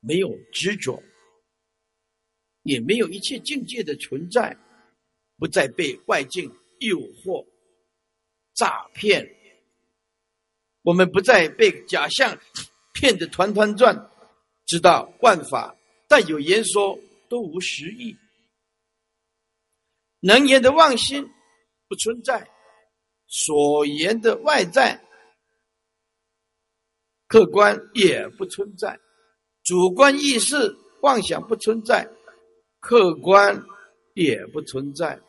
[0.01, 1.03] 没有执着，
[2.63, 4.55] 也没有一切境界的存在，
[5.39, 6.45] 不再被外境
[6.81, 7.47] 诱惑、
[8.53, 9.27] 诈骗。
[10.83, 12.39] 我们不再被假象
[12.93, 14.11] 骗得团团转，
[14.67, 15.75] 知道万法
[16.07, 16.99] 但有言说。
[17.29, 18.17] 都无实意，
[20.21, 21.29] 能言的妄心
[21.89, 22.49] 不存在，
[23.27, 25.01] 所言的外在
[27.27, 28.99] 客观也不存在，
[29.65, 32.09] 主观意识妄想不存在，
[32.81, 33.55] 客观
[34.15, 35.21] 也不存在，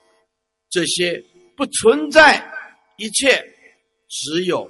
[0.69, 1.23] 这些
[1.57, 2.41] 不存在
[2.97, 3.43] 一切，
[4.07, 4.69] 只有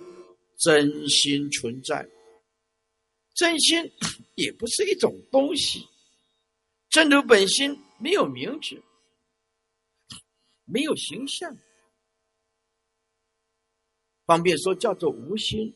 [0.57, 2.07] 真心存在。
[3.35, 3.80] 真心
[4.35, 5.88] 也不是一种东西。
[6.90, 8.84] 真如本心没有名字，
[10.66, 11.56] 没有形象，
[14.26, 15.76] 方便说叫做无心。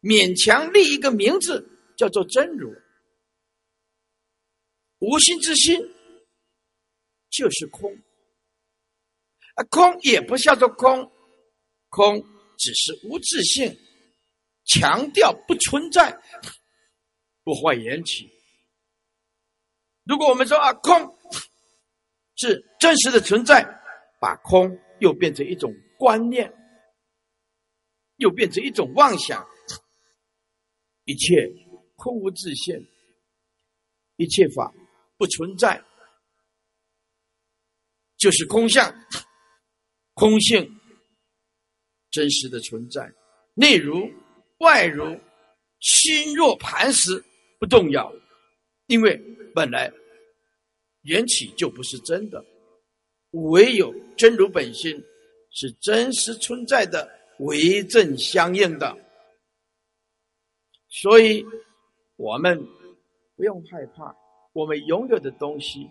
[0.00, 2.72] 勉强立一个名字叫做真如，
[5.00, 5.76] 无心之心
[7.30, 7.92] 就是空，
[9.56, 11.10] 啊，空也不叫做空，
[11.88, 12.24] 空
[12.56, 13.76] 只是无自性，
[14.64, 16.22] 强调不存在，
[17.42, 18.30] 不坏缘起。
[20.08, 21.14] 如果我们说啊，空
[22.36, 23.62] 是真实的存在，
[24.18, 26.50] 把空又变成一种观念，
[28.16, 29.46] 又变成一种妄想，
[31.04, 31.46] 一切
[31.94, 32.80] 空无自现，
[34.16, 34.72] 一切法
[35.18, 35.84] 不存在，
[38.16, 38.90] 就是空相，
[40.14, 40.80] 空性
[42.10, 43.12] 真实的存在，
[43.52, 44.10] 内如
[44.60, 45.20] 外如，
[45.80, 47.22] 心若磐石
[47.58, 48.10] 不动摇，
[48.86, 49.22] 因为
[49.54, 49.92] 本来。
[51.02, 52.44] 缘起就不是真的，
[53.30, 55.02] 唯有真如本心
[55.52, 57.08] 是真实存在的，
[57.38, 58.94] 为正相应的。
[60.88, 61.46] 所以，
[62.16, 62.58] 我们
[63.36, 64.14] 不用害怕，
[64.52, 65.88] 我们拥有的东西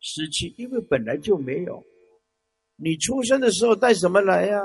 [0.00, 1.84] 失去，因为本来就没有。
[2.76, 4.58] 你出生的时候带什么来呀？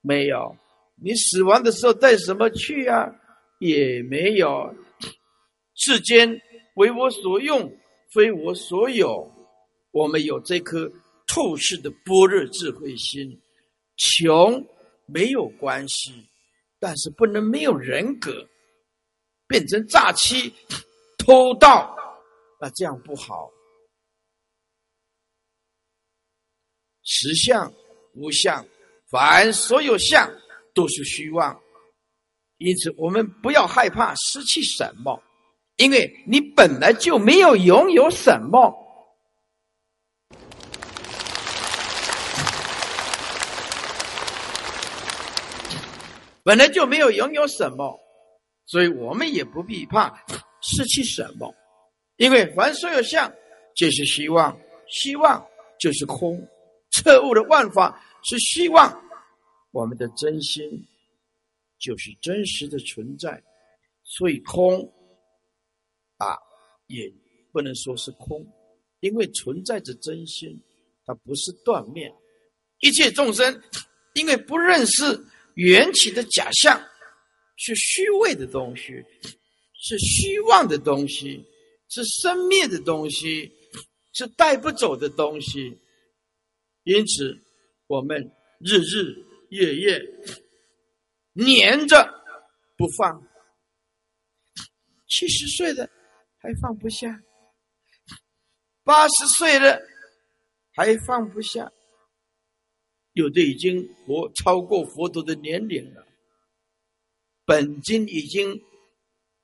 [0.00, 0.56] 没有。
[0.94, 3.12] 你死亡的时候带什么去呀？
[3.58, 4.74] 也没有。
[5.74, 6.40] 世间
[6.76, 7.70] 为我所用。
[8.12, 9.28] 非我所有，
[9.90, 10.90] 我们有这颗
[11.26, 13.38] 透视的般若智慧心，
[13.96, 14.64] 穷
[15.06, 16.12] 没有关系，
[16.78, 18.48] 但是不能没有人格，
[19.48, 20.54] 变成诈欺、
[21.18, 21.94] 偷盗，
[22.60, 23.50] 那这样不好。
[27.02, 27.70] 实相
[28.14, 28.64] 无相，
[29.10, 30.32] 凡所有相
[30.72, 31.60] 都是虚妄，
[32.58, 35.20] 因此我们不要害怕失去什么。
[35.76, 38.74] 因为你本来就没有拥有什么，
[46.42, 48.00] 本来就没有拥有什么，
[48.64, 50.08] 所以我们也不必怕
[50.62, 51.54] 失去什么。
[52.16, 53.30] 因为凡所有相，
[53.74, 54.58] 就是希望，
[54.88, 55.46] 希望
[55.78, 56.42] 就是空，
[56.90, 58.98] 彻悟的万法是希望，
[59.72, 60.64] 我们的真心
[61.78, 63.42] 就是真实的存在，
[64.02, 64.90] 所以空。
[66.18, 66.36] 啊，
[66.86, 67.12] 也
[67.52, 68.46] 不能说是空，
[69.00, 70.60] 因为存在着真心，
[71.04, 72.12] 它不是断面。
[72.80, 73.62] 一切众生
[74.14, 75.02] 因为不认识
[75.54, 76.78] 缘起的假象，
[77.56, 78.92] 是虚伪的东西，
[79.74, 81.44] 是虚妄的东西，
[81.88, 83.52] 是生灭的东西，
[84.12, 85.78] 是带不走的东西。
[86.84, 87.38] 因此，
[87.86, 88.30] 我们
[88.60, 89.14] 日日
[89.50, 90.02] 夜夜
[91.32, 92.08] 黏着
[92.76, 93.22] 不放。
[95.08, 95.90] 七十岁的。
[96.46, 97.20] 还放不下，
[98.84, 99.80] 八十岁了
[100.74, 101.72] 还放不下，
[103.14, 106.06] 有的已经活超过佛陀的年龄了，
[107.44, 108.62] 本金已经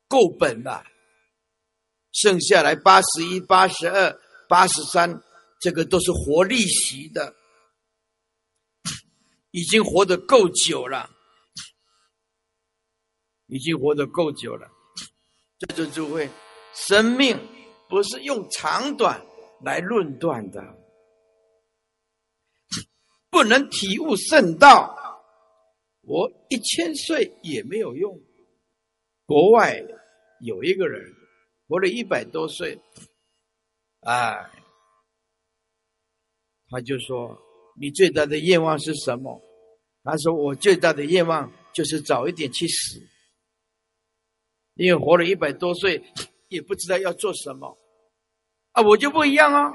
[0.06, 0.84] 够本了，
[2.12, 4.16] 剩下来八十一、八十二、
[4.48, 5.20] 八十三，
[5.58, 7.34] 这个都是活利息的，
[9.50, 11.10] 已经活得够久了，
[13.46, 14.70] 已经活得够久了，
[15.58, 16.30] 这就就会。
[16.74, 17.38] 生命
[17.88, 19.24] 不是用长短
[19.62, 20.60] 来论断的，
[23.30, 24.94] 不能体悟圣道，
[26.02, 28.20] 我一千岁也没有用。
[29.26, 29.82] 国外
[30.40, 31.14] 有一个人
[31.68, 32.78] 活了一百多岁，
[34.00, 34.50] 哎，
[36.68, 37.38] 他就说
[37.78, 39.40] ：“你最大的愿望是什么？”
[40.02, 43.00] 他说：“我最大的愿望就是早一点去死，
[44.74, 46.02] 因为活了一百多岁
[46.52, 47.76] 也不知道要做什么。
[48.72, 49.72] 啊，我就不一样啊，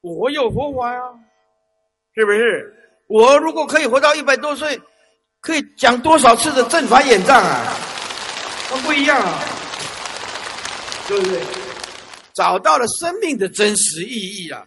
[0.00, 1.00] 我有佛法呀，
[2.14, 2.74] 是不是？
[3.08, 4.80] 我如果可以活到一百多岁，
[5.40, 7.76] 可以讲多少次的正法演讲啊？
[8.70, 9.38] 那不一样啊，
[11.08, 11.42] 对不对？
[12.32, 14.66] 找到了生命的真实意义啊，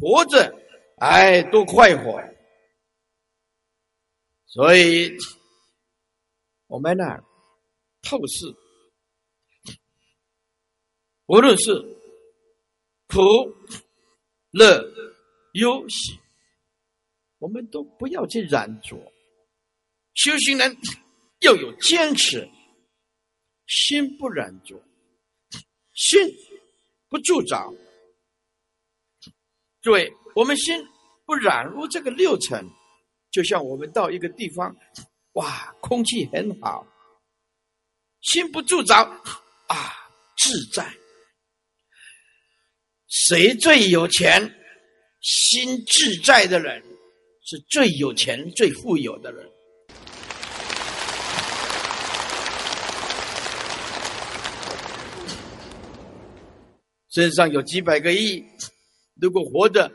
[0.00, 0.54] 活着，
[0.98, 2.18] 哎，多快活！”
[4.48, 5.14] 所以，
[6.66, 7.04] 我们呢，
[8.00, 8.46] 透视，
[11.26, 11.72] 无论是
[13.08, 13.20] 苦、
[14.52, 14.80] 乐、
[15.54, 16.18] 忧、喜，
[17.38, 18.96] 我们都不要去染着。
[20.14, 20.76] 修行人
[21.40, 22.48] 要有坚持，
[23.66, 24.80] 心不染着，
[25.94, 26.20] 心
[27.08, 27.74] 不助长。
[29.82, 30.86] 诸位，我们心
[31.24, 32.64] 不染入这个六尘。
[33.32, 34.74] 就像我们到一个地方，
[35.32, 36.86] 哇，空气很好，
[38.22, 39.92] 心不住着啊，
[40.38, 40.90] 自在。
[43.08, 44.54] 谁最有钱？
[45.20, 46.82] 心自在的人
[47.44, 49.48] 是最有钱、最富有的人。
[57.10, 58.44] 身上有几百个亿，
[59.20, 59.90] 如果活得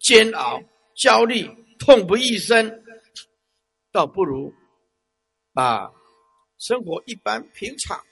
[0.00, 0.62] 煎熬、
[0.96, 1.48] 焦虑。
[1.78, 2.82] 痛不欲生，
[3.92, 4.52] 倒不如
[5.54, 5.88] 啊，
[6.58, 8.04] 生活一般平常，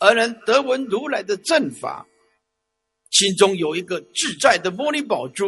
[0.00, 2.07] 而能得闻如来的正法，
[3.18, 5.44] 心中有一个自在的玻璃宝珠，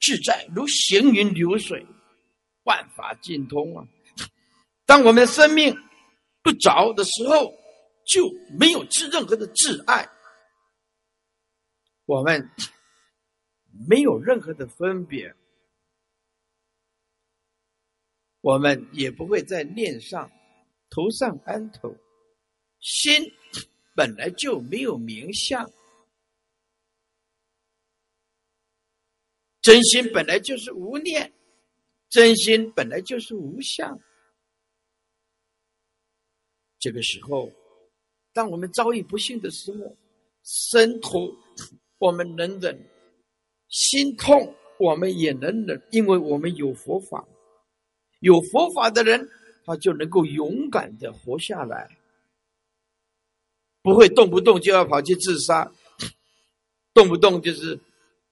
[0.00, 1.84] 自在如行云流水，
[2.62, 3.84] 万法尽通啊！
[4.86, 5.76] 当我们的生命
[6.40, 7.52] 不着的时候，
[8.06, 10.08] 就没有自任何的挚爱，
[12.04, 12.48] 我们
[13.88, 15.34] 没有任何的分别。
[18.40, 20.30] 我们也不会在念上
[20.90, 21.92] 头上安头，
[22.78, 23.20] 心
[23.96, 25.68] 本来就没有名相，
[29.64, 31.32] 真心本来就是无念，
[32.10, 33.98] 真心本来就是无相。
[36.78, 37.50] 这个时候，
[38.34, 39.96] 当我们遭遇不幸的时候，
[40.42, 41.34] 身痛
[41.96, 42.78] 我们能忍，
[43.70, 47.26] 心痛我们也能忍，因为我们有佛法。
[48.20, 49.26] 有佛法的人，
[49.64, 51.96] 他就能够勇敢的活下来，
[53.80, 55.72] 不会动不动就要跑去自杀，
[56.92, 57.80] 动不动就是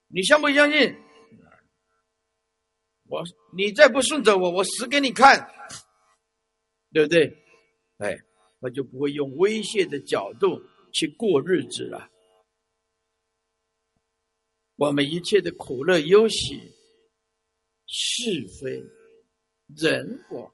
[0.08, 0.94] 你相不相信？
[3.12, 3.22] 我
[3.54, 5.46] 你再不顺着我，我死给你看，
[6.92, 7.26] 对不对？
[7.98, 8.18] 哎，
[8.58, 10.58] 那就不会用威胁的角度
[10.94, 12.10] 去过日子了。
[14.76, 16.58] 我们一切的苦乐忧喜
[17.86, 18.82] 是非。
[19.76, 20.52] 人我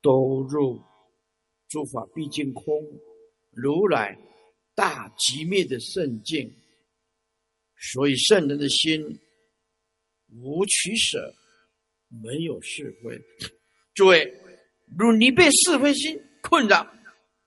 [0.00, 0.80] 都入
[1.68, 2.64] 诸法毕竟空，
[3.50, 4.16] 如来
[4.74, 6.52] 大极灭的圣境，
[7.76, 9.18] 所以圣人的心
[10.40, 11.34] 无取舍，
[12.08, 13.20] 没有是非。
[13.94, 14.32] 诸位，
[14.96, 16.86] 如你被是非心困扰，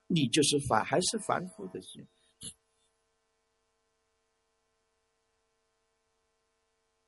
[0.08, 2.06] 你就是凡还是凡夫的心。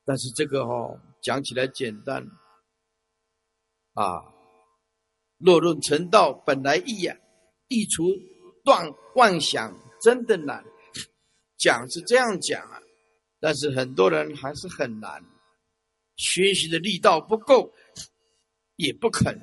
[0.03, 2.25] 但是这个哦，讲起来简单。
[3.93, 4.21] 啊，
[5.37, 7.17] 若论成道本来易呀，
[7.67, 8.03] 易除
[8.63, 10.63] 断妄想真的难。
[11.57, 12.81] 讲是这样讲啊，
[13.39, 15.23] 但是很多人还是很难，
[16.17, 17.73] 学习的力道不够，
[18.75, 19.39] 也不肯。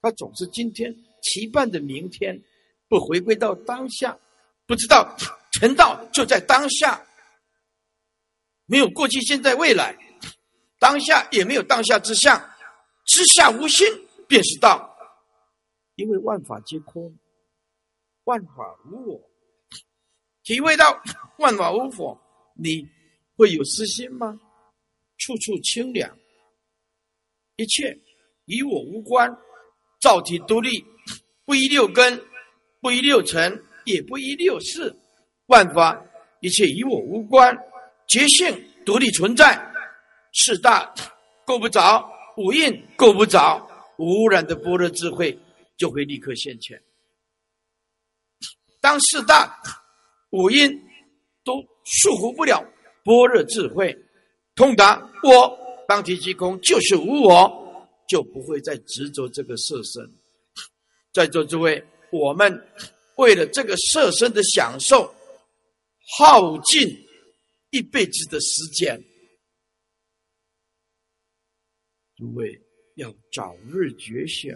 [0.00, 2.40] 他总是今天期盼着明天，
[2.88, 4.16] 不回归到当下，
[4.66, 5.16] 不知道
[5.52, 7.04] 成道就在当下，
[8.66, 9.96] 没有过去、现在、未来，
[10.78, 12.38] 当下也没有当下之相。
[13.04, 13.86] 之下无心
[14.28, 14.96] 便是道，
[15.94, 17.18] 因为万法皆空，
[18.24, 19.30] 万法无我。
[20.42, 21.02] 体会到
[21.38, 22.20] 万法无我，
[22.54, 22.88] 你
[23.36, 24.40] 会有私心吗？
[25.18, 26.16] 处处清凉，
[27.56, 27.96] 一切
[28.46, 29.30] 与我无关，
[30.00, 30.84] 造体独立，
[31.44, 32.20] 不依六根，
[32.80, 34.94] 不依六尘，也不依六事。
[35.46, 36.04] 万法
[36.40, 37.56] 一切与我无关，
[38.08, 39.56] 觉性独立存在，
[40.32, 40.92] 四大
[41.44, 42.12] 够不着。
[42.36, 43.66] 五蕴够不着，
[43.96, 45.38] 无染的般若智慧
[45.78, 46.78] 就会立刻现前。
[48.78, 49.58] 当四大
[50.32, 50.70] 五蕴
[51.42, 52.62] 都束缚不了
[53.04, 53.96] 般若智慧，
[54.56, 60.02] 通达我当体即空，就是无我，就不会再执着这个色身。
[61.12, 62.50] 在座诸位，我们
[63.16, 65.14] 为了这个色身的享受，
[66.18, 66.88] 耗尽
[67.70, 68.98] 一辈子的时间。
[72.16, 72.58] 诸位
[72.94, 74.50] 要早日觉醒，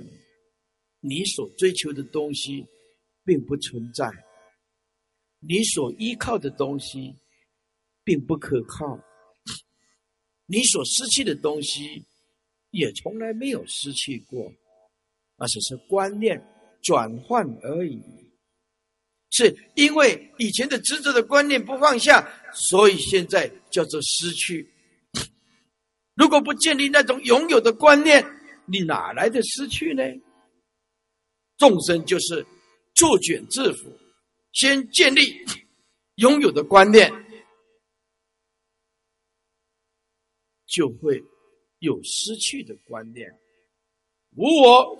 [1.00, 2.66] 你所追求的东西
[3.22, 4.10] 并不存在，
[5.40, 7.14] 你所依靠的东西
[8.02, 8.98] 并不可靠。
[10.50, 12.04] 你所失去的东西，
[12.72, 14.52] 也从来没有失去过，
[15.36, 16.44] 而只是观念
[16.82, 18.02] 转换而已。
[19.30, 24.68] 是因为以前的执着的观念不放下，所以现在叫做失去。
[26.16, 28.26] 如果不建立那种拥有的观念，
[28.66, 30.02] 你哪来的失去呢？
[31.58, 32.44] 众生就是
[32.94, 33.96] 作茧自缚，
[34.52, 35.46] 先建立
[36.16, 37.08] 拥有的观念。
[40.70, 41.20] 就会
[41.80, 43.28] 有失去的观念，
[44.36, 44.96] 无我，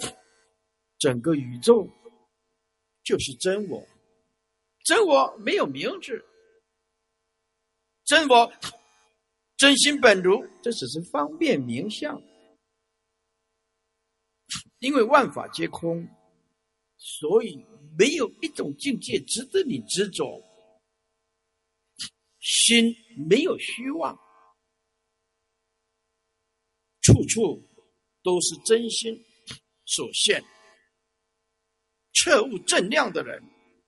[0.99, 1.89] 整个宇宙
[3.05, 3.87] 就是真我，
[4.85, 6.25] 真我没有名字，
[8.05, 8.53] 真我
[9.57, 12.21] 真心本如，这只是方便名相，
[14.81, 16.05] 因为万法皆空，
[16.97, 17.65] 所以
[17.97, 20.43] 没有一种境界值得你执着，
[22.41, 22.93] 心
[23.29, 24.19] 没有虚妄。
[27.03, 27.63] 处处
[28.23, 29.19] 都是真心
[29.87, 30.43] 所现，
[32.13, 33.43] 彻悟正量的人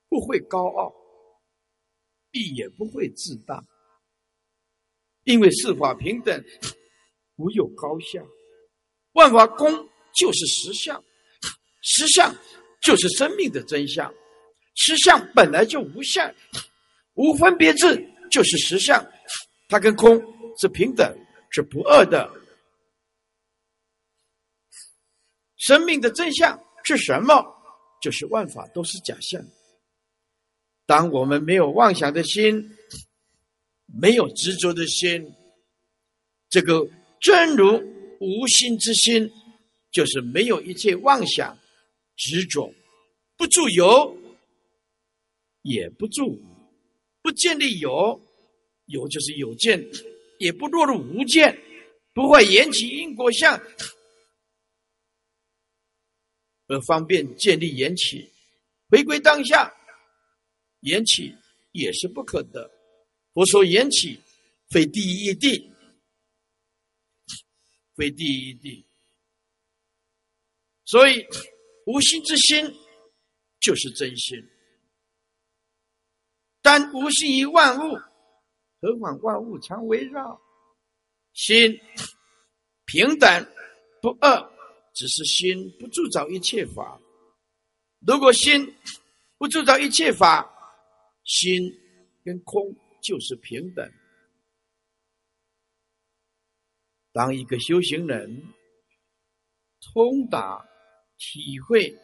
[0.08, 0.92] 不会高傲，
[2.30, 3.62] 亦也不会自大，
[5.24, 6.42] 因为四法平等，
[7.36, 8.22] 无有高下，
[9.12, 9.70] 万法空
[10.14, 11.02] 就是实相，
[11.82, 12.34] 实相
[12.82, 14.12] 就是生命的真相，
[14.74, 16.34] 实相本来就无相，
[17.14, 19.06] 无分别智就是实相，
[19.68, 20.18] 它跟空
[20.58, 21.14] 是平等，
[21.50, 22.41] 是不二的。
[25.62, 27.40] 生命的真相是什么？
[28.02, 29.40] 就是万法都是假象。
[30.86, 32.68] 当我们没有妄想的心，
[33.86, 35.32] 没有执着的心，
[36.50, 36.84] 这个
[37.20, 37.80] 真如
[38.18, 39.30] 无心之心，
[39.92, 41.56] 就是没有一切妄想
[42.16, 42.74] 执着，
[43.36, 44.16] 不住有，
[45.62, 46.42] 也不住
[47.22, 48.20] 不建立有，
[48.86, 49.80] 有就是有见，
[50.40, 51.56] 也不落入无见，
[52.12, 53.62] 不会引起因果相。
[56.72, 58.32] 而方便建立缘起，
[58.88, 59.70] 回归当下，
[60.80, 61.36] 缘起
[61.72, 62.70] 也是不可得。
[63.34, 64.18] 佛说缘起
[64.70, 65.70] 非第一义谛，
[67.94, 68.82] 非第一义谛。
[70.86, 71.26] 所以
[71.84, 72.64] 无心之心
[73.60, 74.42] 就是真心，
[76.62, 77.96] 但无心于万物，
[78.80, 80.40] 何况万物常围绕
[81.34, 81.78] 心
[82.86, 83.28] 平等
[84.00, 84.50] 不二。
[84.92, 87.00] 只是心不铸造一切法，
[88.06, 88.74] 如果心
[89.38, 90.48] 不铸造一切法，
[91.24, 91.62] 心
[92.24, 93.90] 跟空就是平等。
[97.12, 98.42] 当一个修行人
[99.80, 100.66] 通达
[101.18, 101.98] 体会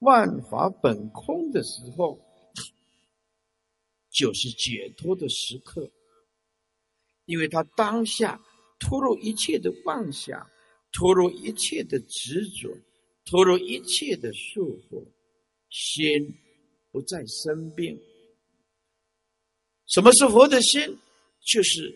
[0.00, 2.20] 万法本空的时候，
[4.10, 5.90] 就是解脱的时刻，
[7.26, 8.40] 因为他当下
[8.78, 10.48] 脱入一切的妄想。
[10.92, 12.76] 脱入一切的执着，
[13.24, 15.06] 脱入一切的束缚，
[15.70, 16.34] 心
[16.90, 17.98] 不再生病。
[19.86, 20.98] 什么是佛的心？
[21.46, 21.94] 就是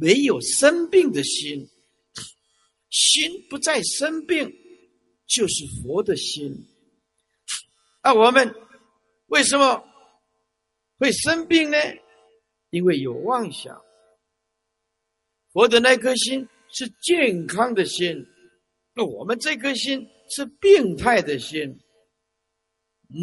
[0.00, 1.68] 没有生病的心，
[2.90, 4.52] 心不再生病，
[5.26, 6.54] 就是佛的心。
[8.04, 8.54] 那我们
[9.26, 9.82] 为什么
[10.98, 11.76] 会生病呢？
[12.70, 13.80] 因为有妄想。
[15.52, 18.26] 佛的那颗心是健康的心。
[18.94, 21.80] 那我们这颗心是病态的心，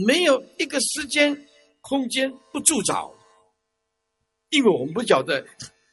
[0.07, 1.47] 没有一个时间、
[1.81, 3.13] 空间不铸造，
[4.49, 5.47] 因为我们不晓得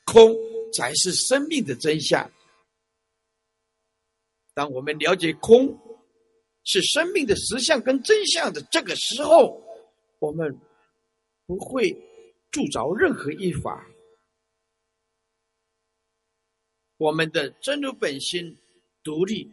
[0.06, 0.34] 空
[0.72, 2.30] 才是生命的真相。
[4.54, 5.78] 当我们了解空
[6.64, 9.62] 是生命的实相跟真相的这个时候，
[10.18, 10.58] 我们
[11.44, 11.94] 不会
[12.50, 13.86] 铸造任何一法，
[16.96, 18.56] 我们的真如本心
[19.02, 19.52] 独立。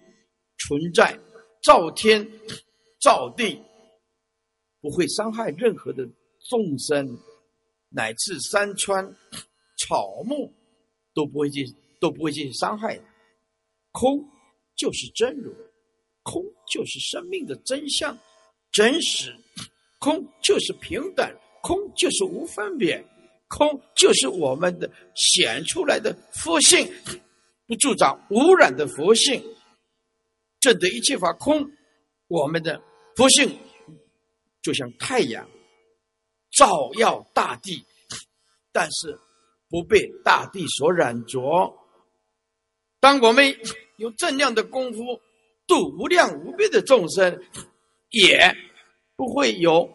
[0.59, 1.17] 存在，
[1.61, 2.25] 造天
[3.01, 3.61] 造地，
[4.81, 6.07] 不会伤害任何的
[6.49, 7.17] 众生，
[7.89, 9.05] 乃至山川
[9.77, 10.53] 草木
[11.13, 11.65] 都不会进
[11.99, 13.03] 都不会进行伤害的。
[13.91, 14.25] 空
[14.75, 15.53] 就是真如，
[16.23, 18.17] 空就是生命的真相、
[18.71, 19.35] 真实，
[19.99, 21.30] 空就是平等，
[21.61, 23.03] 空就是无分别，
[23.47, 26.88] 空就是我们的显出来的佛性，
[27.67, 29.43] 不助长污染的佛性。
[30.64, 31.69] 证得一切法空，
[32.30, 32.81] 我们的
[33.18, 33.60] 佛性
[34.61, 35.45] 就像太阳，
[36.52, 37.85] 照耀大地，
[38.72, 39.19] 但是
[39.68, 41.41] 不被大地所染着。
[43.02, 43.53] 当我们
[43.98, 45.19] 有正量的功夫
[45.68, 47.44] 度无量无边的众生，
[48.11, 48.56] 也
[49.18, 49.94] 不会有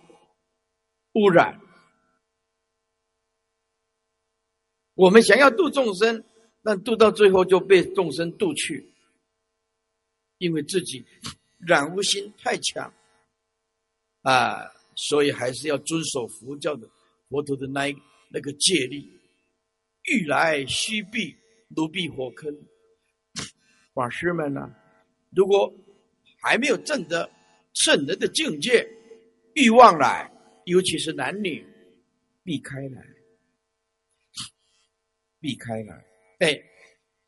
[1.14, 1.58] 污染。
[4.94, 6.22] 我们想要度众生，
[6.62, 8.87] 但度到最后就被众生度去，
[10.38, 11.04] 因为自己
[11.58, 12.92] 染污心太强
[14.22, 16.88] 啊，所以还是要遵守佛教的
[17.28, 17.96] 佛陀的那一
[18.30, 19.04] 那个戒律：
[20.04, 21.36] 欲来须避，
[21.68, 22.56] 如避火坑。
[23.92, 24.74] 法师们呢？
[25.30, 25.72] 如果
[26.40, 27.30] 还没有证得
[27.74, 28.88] 圣人的境界，
[29.54, 30.30] 欲望来，
[30.66, 31.66] 尤其是男女，
[32.44, 33.04] 避开来，
[35.40, 36.04] 避开来。
[36.38, 36.62] 哎，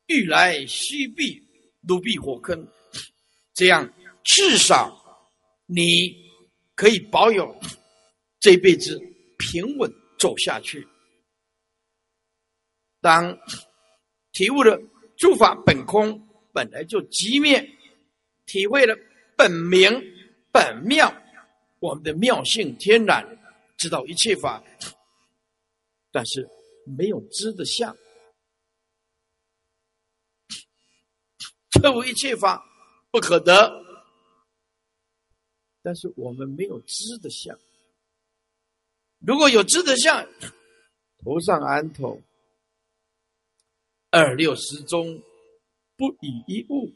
[0.07, 1.41] 欲来须避，
[1.87, 2.65] 如避火坑。
[3.61, 3.87] 这样
[4.23, 4.91] 至少
[5.67, 6.15] 你
[6.73, 7.55] 可以保有
[8.39, 8.99] 这辈子
[9.37, 10.87] 平稳走下去。
[13.01, 13.37] 当
[14.31, 14.81] 体悟了
[15.15, 16.27] 诸法本空。
[16.53, 17.65] 本来就寂灭，
[18.45, 18.93] 体会了
[19.37, 19.89] 本明
[20.51, 21.09] 本妙，
[21.79, 23.25] 我们的妙性天然，
[23.77, 24.61] 知道一切法，
[26.11, 26.45] 但是
[26.97, 27.95] 没有知的相，
[31.71, 32.61] 彻悟一切法
[33.11, 33.71] 不可得，
[35.83, 37.57] 但是我们没有知的相。
[39.19, 40.27] 如果有知的相，
[41.19, 42.19] 头上安头，
[44.09, 45.21] 二六时中。
[45.97, 46.91] 不以一物，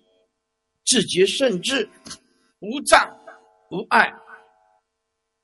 [0.84, 1.88] 自觉甚至
[2.58, 3.16] 无障
[3.70, 4.12] 无碍，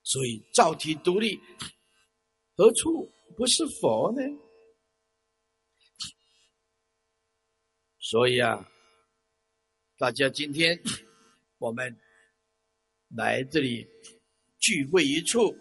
[0.02, 1.40] 所以造体独立，
[2.56, 3.08] 何处
[3.38, 4.24] 不是佛呢？
[8.00, 8.68] 所以啊，
[10.02, 10.82] 大家今天
[11.60, 11.96] 我们
[13.16, 13.88] 来这里
[14.58, 15.56] 聚会一处，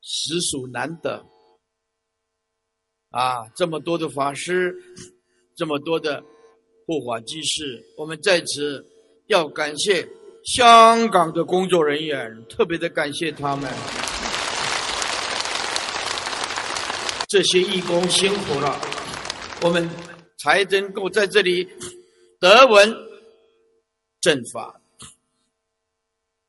[0.00, 1.22] 实属难得
[3.10, 3.46] 啊！
[3.54, 4.74] 这么多的法师，
[5.54, 6.24] 这么多的。
[6.86, 8.86] 护法居士，我们在此
[9.26, 10.08] 要感谢
[10.44, 13.70] 香港的工作人员，特别的感谢他们，
[17.28, 18.80] 这些义工辛苦了，
[19.62, 19.86] 我们
[20.38, 21.68] 才能够在这里
[22.38, 22.96] 得闻
[24.20, 24.80] 正法。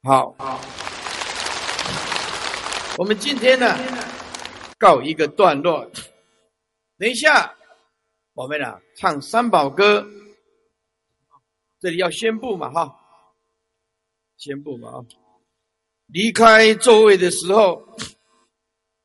[0.04, 0.36] 好，
[2.98, 3.78] 我们今天呢
[4.78, 5.90] 告一个段落，
[6.98, 7.56] 等一下
[8.34, 10.08] 我们呢唱三宝歌。
[11.80, 13.00] 这里要宣布嘛，哈，
[14.38, 15.06] 宣布嘛啊！
[16.08, 17.86] 离开座位的时候，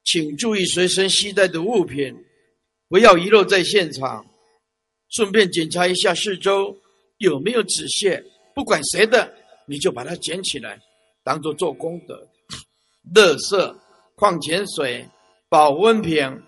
[0.05, 2.25] 请注意随身携带的物品，
[2.89, 4.25] 不要遗落在现场。
[5.11, 6.75] 顺便检查一下四周
[7.19, 9.33] 有没有纸屑，不管谁的，
[9.67, 10.79] 你就把它捡起来，
[11.25, 12.29] 当做做功德。
[13.15, 13.77] 乐色、
[14.15, 15.09] 矿泉水、
[15.49, 16.43] 保温瓶，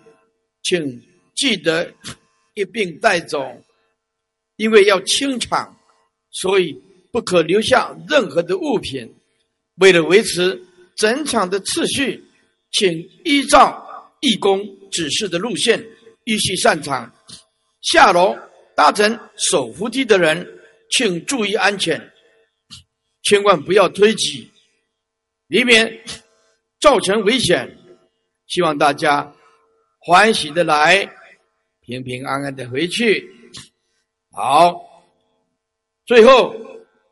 [0.63, 1.03] 请
[1.35, 1.93] 记得
[2.55, 3.45] 一并带走，
[4.57, 5.77] 因为要清场。
[6.37, 6.77] 所以
[7.13, 9.09] 不可留下任何的物品。
[9.77, 10.61] 为了维持
[10.97, 12.25] 整场的秩序，
[12.73, 12.93] 请
[13.25, 14.61] 依照义工
[14.91, 15.81] 指示的路线
[16.25, 17.13] 依序上场。
[17.83, 18.37] 下楼
[18.75, 20.54] 搭乘手扶梯的人，
[20.97, 22.13] 请注意安全，
[23.23, 24.49] 千万不要推挤，
[25.49, 26.05] 以免
[26.81, 27.77] 造成危险。
[28.47, 29.33] 希望大家
[29.99, 31.05] 欢喜的来，
[31.81, 33.29] 平平安安的回去。
[34.31, 34.81] 好。
[36.07, 36.55] 最后，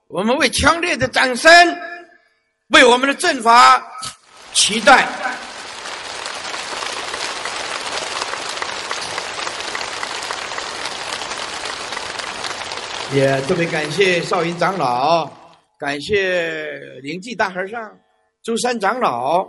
[0.06, 1.50] 我们为强烈的掌声，
[2.68, 3.82] 为我们的阵法
[4.52, 5.08] 期待。
[13.14, 15.30] 也特别感谢少云长老，
[15.78, 18.00] 感谢灵济大和尚、
[18.42, 19.46] 周山长老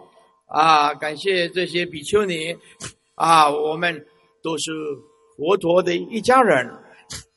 [0.48, 2.54] 啊，感谢这些比丘尼
[3.16, 4.06] 啊，我们
[4.44, 4.72] 都是
[5.38, 6.70] 佛陀的一家人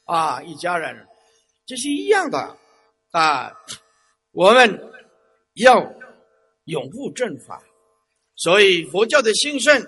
[0.04, 0.96] 啊，一家人。
[1.64, 2.56] 这是一样的
[3.12, 3.52] 啊！
[4.32, 4.80] 我们
[5.54, 5.80] 要
[6.64, 7.62] 拥护正法，
[8.34, 9.80] 所以佛教的兴盛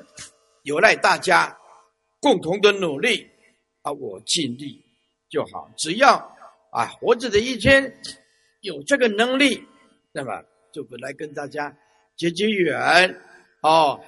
[0.62, 1.56] 有赖大家
[2.20, 3.26] 共同的努力
[3.82, 3.90] 啊！
[3.90, 4.84] 我尽力
[5.30, 6.14] 就好，只要
[6.70, 7.92] 啊活着的一天
[8.60, 9.62] 有这个能力，
[10.12, 10.42] 那么
[10.72, 11.74] 就来跟大家
[12.16, 13.14] 结结缘
[13.62, 14.00] 哦。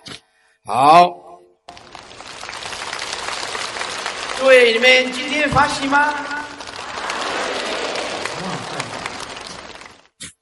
[0.65, 1.09] 好，
[4.39, 6.15] 各位，你们今天发喜吗？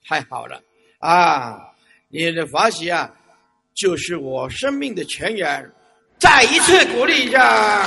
[0.07, 0.61] 太好了
[1.01, 1.59] 啊！
[2.09, 3.11] 你的法喜啊，
[3.75, 5.71] 就是我生命的泉源。
[6.19, 7.87] 再一次鼓励一下。